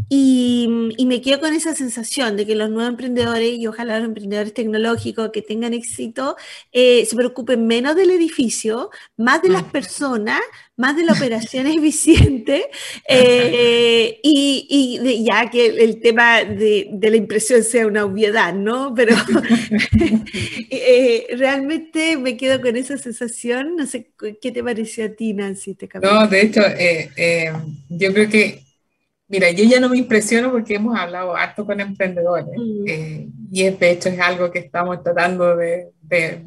Y, 0.08 0.68
me 1.08 1.22
quedo 1.22 1.40
con 1.40 1.54
esa 1.54 1.74
sensación 1.74 2.36
de 2.36 2.46
que 2.46 2.54
los 2.54 2.68
nuevos 2.68 2.90
emprendedores 2.90 3.54
y 3.54 3.66
ojalá 3.66 3.98
los 3.98 4.08
emprendedores 4.08 4.52
tecnológicos 4.52 5.30
que 5.32 5.40
tengan 5.40 5.72
éxito 5.72 6.36
eh, 6.70 7.06
se 7.06 7.16
preocupen 7.16 7.66
menos 7.66 7.96
del 7.96 8.10
edificio, 8.10 8.90
más 9.16 9.40
de 9.40 9.48
las 9.48 9.62
personas, 9.62 10.40
más 10.76 10.96
de 10.96 11.04
la 11.04 11.14
operación 11.14 11.66
eficiente 11.66 12.66
eh, 13.08 14.20
y, 14.22 15.24
ya 15.24 15.48
que 15.48 15.66
el, 15.66 16.00
tema 16.00 16.44
de, 16.44 16.90
la 17.00 17.16
impresión 17.16 17.64
sea 17.64 17.86
una 17.86 18.04
obviedad, 18.04 18.52
¿no? 18.52 18.92
Pero 18.94 19.16
eh, 20.70 21.26
realmente 21.38 22.18
me 22.18 22.36
quedo 22.36 22.60
con 22.60 22.76
esa 22.76 22.98
sensación. 22.98 23.76
No 23.76 23.86
sé, 23.86 24.10
¿qué 24.42 24.52
te 24.52 24.62
pareció 24.62 25.06
a 25.06 25.08
ti, 25.08 25.32
Nancy? 25.32 25.70
Este 25.70 25.88
no, 26.02 26.26
de 26.28 26.42
hecho, 26.42 26.60
yo 27.88 28.12
creo 28.12 28.28
que 28.28 28.67
Mira, 29.28 29.50
yo 29.50 29.64
ya 29.64 29.78
no 29.78 29.90
me 29.90 29.98
impresiono 29.98 30.50
porque 30.50 30.76
hemos 30.76 30.98
hablado 30.98 31.36
harto 31.36 31.66
con 31.66 31.78
emprendedores 31.80 32.46
mm. 32.56 32.88
eh, 32.88 33.28
y 33.50 33.68
de 33.68 33.90
hecho 33.90 34.08
es 34.08 34.18
algo 34.18 34.50
que 34.50 34.60
estamos 34.60 35.02
tratando 35.02 35.54
de, 35.54 35.90
de, 36.00 36.42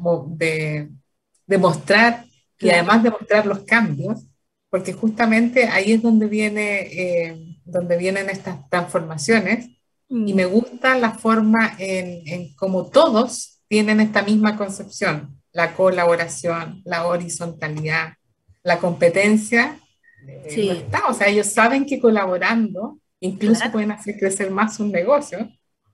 de, 1.46 1.58
mostrar 1.58 2.24
y 2.58 2.70
además 2.70 3.02
de 3.02 3.10
mostrar 3.10 3.46
los 3.46 3.60
cambios, 3.60 4.24
porque 4.68 4.92
justamente 4.92 5.66
ahí 5.66 5.92
es 5.92 6.02
donde, 6.02 6.26
viene, 6.26 6.80
eh, 6.80 7.56
donde 7.64 7.96
vienen 7.96 8.30
estas 8.30 8.68
transformaciones 8.68 9.68
Y 10.08 10.34
me 10.34 10.44
gusta 10.44 10.98
la 10.98 11.12
forma 11.12 11.74
en, 11.78 12.22
en 12.26 12.54
cómo 12.54 12.86
todos 12.90 13.60
tienen 13.68 14.00
esta 14.00 14.22
misma 14.22 14.56
concepción, 14.56 15.40
la 15.52 15.74
colaboración, 15.74 16.82
la 16.84 17.06
horizontalidad, 17.06 18.14
la 18.62 18.78
competencia. 18.78 19.78
Eh, 20.26 20.44
sí. 20.48 20.68
está. 20.70 21.06
O 21.08 21.14
sea, 21.14 21.28
ellos 21.28 21.46
saben 21.46 21.86
que 21.86 22.00
colaborando 22.00 22.98
incluso 23.20 23.70
pueden 23.70 23.92
hacer 23.92 24.18
crecer 24.18 24.50
más 24.50 24.80
un 24.80 24.90
negocio, 24.90 25.48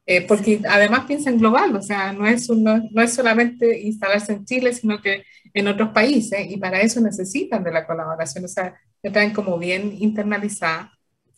eh, 0.06 0.26
porque 0.26 0.62
además 0.66 1.04
piensan 1.06 1.36
global, 1.36 1.76
o 1.76 1.82
sea, 1.82 2.12
no 2.12 2.26
es, 2.26 2.48
no 2.48 3.02
es 3.02 3.12
solamente 3.12 3.80
instalarse 3.80 4.32
en 4.32 4.46
Chile, 4.46 4.72
sino 4.72 5.02
que 5.02 5.24
en 5.52 5.68
otros 5.68 5.90
países, 5.90 6.50
y 6.50 6.56
para 6.56 6.80
eso 6.80 7.00
necesitan 7.02 7.62
de 7.62 7.72
la 7.72 7.86
colaboración, 7.86 8.46
o 8.46 8.48
sea, 8.48 8.74
están 9.02 9.32
como 9.32 9.58
bien 9.58 9.94
internalizada. 9.98 10.92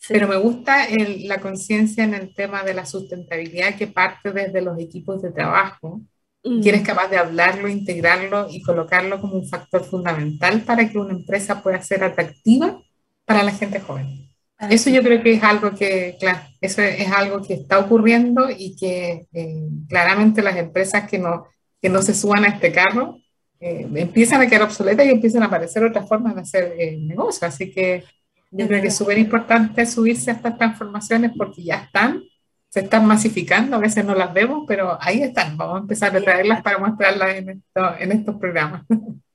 Pero 0.08 0.28
me 0.28 0.36
gusta 0.36 0.86
la 1.24 1.40
conciencia 1.40 2.04
en 2.04 2.14
el 2.14 2.34
tema 2.34 2.62
de 2.62 2.72
la 2.72 2.86
sustentabilidad 2.86 3.76
que 3.76 3.86
parte 3.86 4.32
desde 4.32 4.62
los 4.62 4.78
equipos 4.78 5.20
de 5.20 5.30
trabajo, 5.30 6.00
mm. 6.44 6.62
que 6.62 6.68
eres 6.68 6.82
capaz 6.82 7.08
de 7.08 7.18
hablarlo, 7.18 7.68
integrarlo 7.68 8.48
y 8.50 8.62
colocarlo 8.62 9.20
como 9.20 9.34
un 9.34 9.48
factor 9.48 9.84
fundamental 9.84 10.62
para 10.62 10.88
que 10.88 10.98
una 10.98 11.12
empresa 11.12 11.62
pueda 11.62 11.80
ser 11.82 12.04
atractiva 12.04 12.80
para 13.24 13.42
la 13.42 13.52
gente 13.52 13.80
joven. 13.80 14.28
Eso 14.68 14.90
yo 14.90 15.02
creo 15.02 15.22
que 15.22 15.32
es 15.32 15.42
algo 15.42 15.74
que, 15.74 16.16
claro, 16.20 16.40
eso 16.60 16.82
es 16.82 17.10
algo 17.10 17.40
que 17.40 17.54
está 17.54 17.78
ocurriendo 17.78 18.48
y 18.50 18.76
que 18.76 19.26
eh, 19.32 19.68
claramente 19.88 20.42
las 20.42 20.56
empresas 20.56 21.08
que 21.08 21.18
no, 21.18 21.46
que 21.80 21.88
no 21.88 22.02
se 22.02 22.12
suban 22.12 22.44
a 22.44 22.48
este 22.48 22.70
carro 22.70 23.18
eh, 23.58 23.86
empiezan 23.94 24.42
a 24.42 24.46
quedar 24.46 24.62
obsoletas 24.62 25.06
y 25.06 25.10
empiezan 25.10 25.42
a 25.42 25.46
aparecer 25.46 25.82
otras 25.84 26.06
formas 26.06 26.34
de 26.34 26.42
hacer 26.42 26.74
eh, 26.78 26.98
negocio. 27.00 27.48
Así 27.48 27.70
que 27.70 28.04
yo 28.50 28.66
creo 28.66 28.82
que 28.82 28.88
es 28.88 28.96
súper 28.96 29.18
importante 29.18 29.86
subirse 29.86 30.30
a 30.30 30.34
estas 30.34 30.58
transformaciones 30.58 31.32
porque 31.36 31.62
ya 31.62 31.76
están, 31.76 32.22
se 32.70 32.80
están 32.80 33.04
masificando, 33.04 33.76
a 33.76 33.80
veces 33.80 34.04
no 34.04 34.14
las 34.14 34.32
vemos, 34.32 34.64
pero 34.66 34.96
ahí 35.00 35.22
están. 35.22 35.56
Vamos 35.56 35.76
a 35.76 35.80
empezar 35.80 36.16
a 36.16 36.20
traerlas 36.20 36.62
para 36.62 36.78
mostrarlas 36.78 37.34
en, 37.34 37.50
esto, 37.50 37.96
en 37.98 38.12
estos 38.12 38.36
programas. 38.36 38.84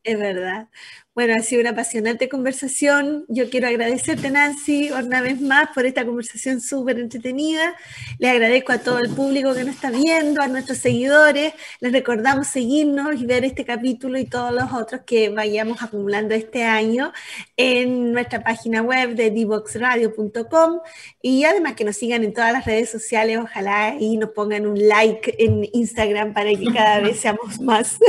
Es 0.03 0.17
verdad. 0.17 0.69
Bueno, 1.16 1.34
ha 1.39 1.43
sido 1.43 1.61
una 1.61 1.70
apasionante 1.70 2.28
conversación. 2.28 3.24
Yo 3.30 3.49
quiero 3.49 3.70
agradecerte, 3.70 4.30
Nancy, 4.30 4.91
una 4.91 5.22
vez 5.22 5.39
más 5.39 5.70
por 5.74 5.86
esta 5.86 6.05
conversación 6.05 6.59
súper 6.59 6.99
entretenida. 6.99 7.74
Le 8.20 8.30
agradezco 8.30 8.74
a 8.74 8.80
todo 8.80 8.99
el 8.99 9.09
público 9.11 9.53
que 9.53 9.63
nos 9.63 9.76
está 9.76 9.91
viendo, 9.91 10.41
a 10.41 10.49
nuestros 10.49 10.78
seguidores. 10.80 11.53
Les 11.80 11.93
recordamos 11.93 12.47
seguirnos 12.47 13.16
y 13.16 13.26
ver 13.26 13.45
este 13.45 13.63
capítulo 13.63 14.20
y 14.20 14.26
todos 14.26 14.51
los 14.51 14.74
otros 14.74 15.03
que 15.05 15.30
vayamos 15.30 15.82
acumulando 15.82 16.36
este 16.36 16.66
año 16.66 17.13
en 17.55 18.11
nuestra 18.11 18.43
página 18.43 18.82
web 18.82 19.16
de 19.16 19.32
divoxradio.com 19.32 20.82
y 21.22 21.45
además 21.45 21.76
que 21.76 21.86
nos 21.86 21.95
sigan 21.95 22.26
en 22.26 22.34
todas 22.34 22.51
las 22.51 22.66
redes 22.66 22.89
sociales. 22.89 23.38
Ojalá 23.38 23.95
y 23.97 24.18
nos 24.18 24.32
pongan 24.32 24.68
un 24.68 24.86
like 24.86 25.34
en 25.39 25.66
Instagram 25.72 26.34
para 26.34 26.49
que 26.49 26.66
cada 26.74 26.99
vez 26.99 27.22
seamos 27.22 27.61
más. 27.61 27.99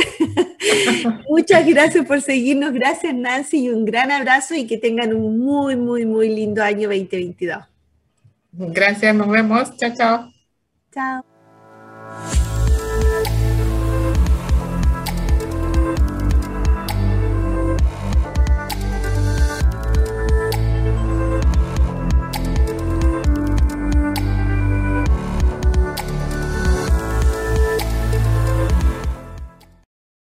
Muchas 1.29 1.65
gracias 1.65 2.05
por 2.05 2.21
seguirnos. 2.21 2.73
Gracias 2.73 2.96
gracias 2.97 3.15
Nancy 3.15 3.65
y 3.65 3.69
un 3.69 3.85
gran 3.85 4.11
abrazo 4.11 4.55
y 4.55 4.67
que 4.67 4.79
tengan 4.79 5.13
un 5.13 5.39
muy, 5.39 5.77
muy, 5.77 6.07
muy 6.07 6.35
lindo 6.35 6.63
año 6.63 6.89
2022. 6.89 7.65
Gracias, 8.53 9.15
nos 9.15 9.29
vemos. 9.29 9.77
Chao, 9.77 9.93
chao. 9.95 10.31
Chao. 10.93 12.56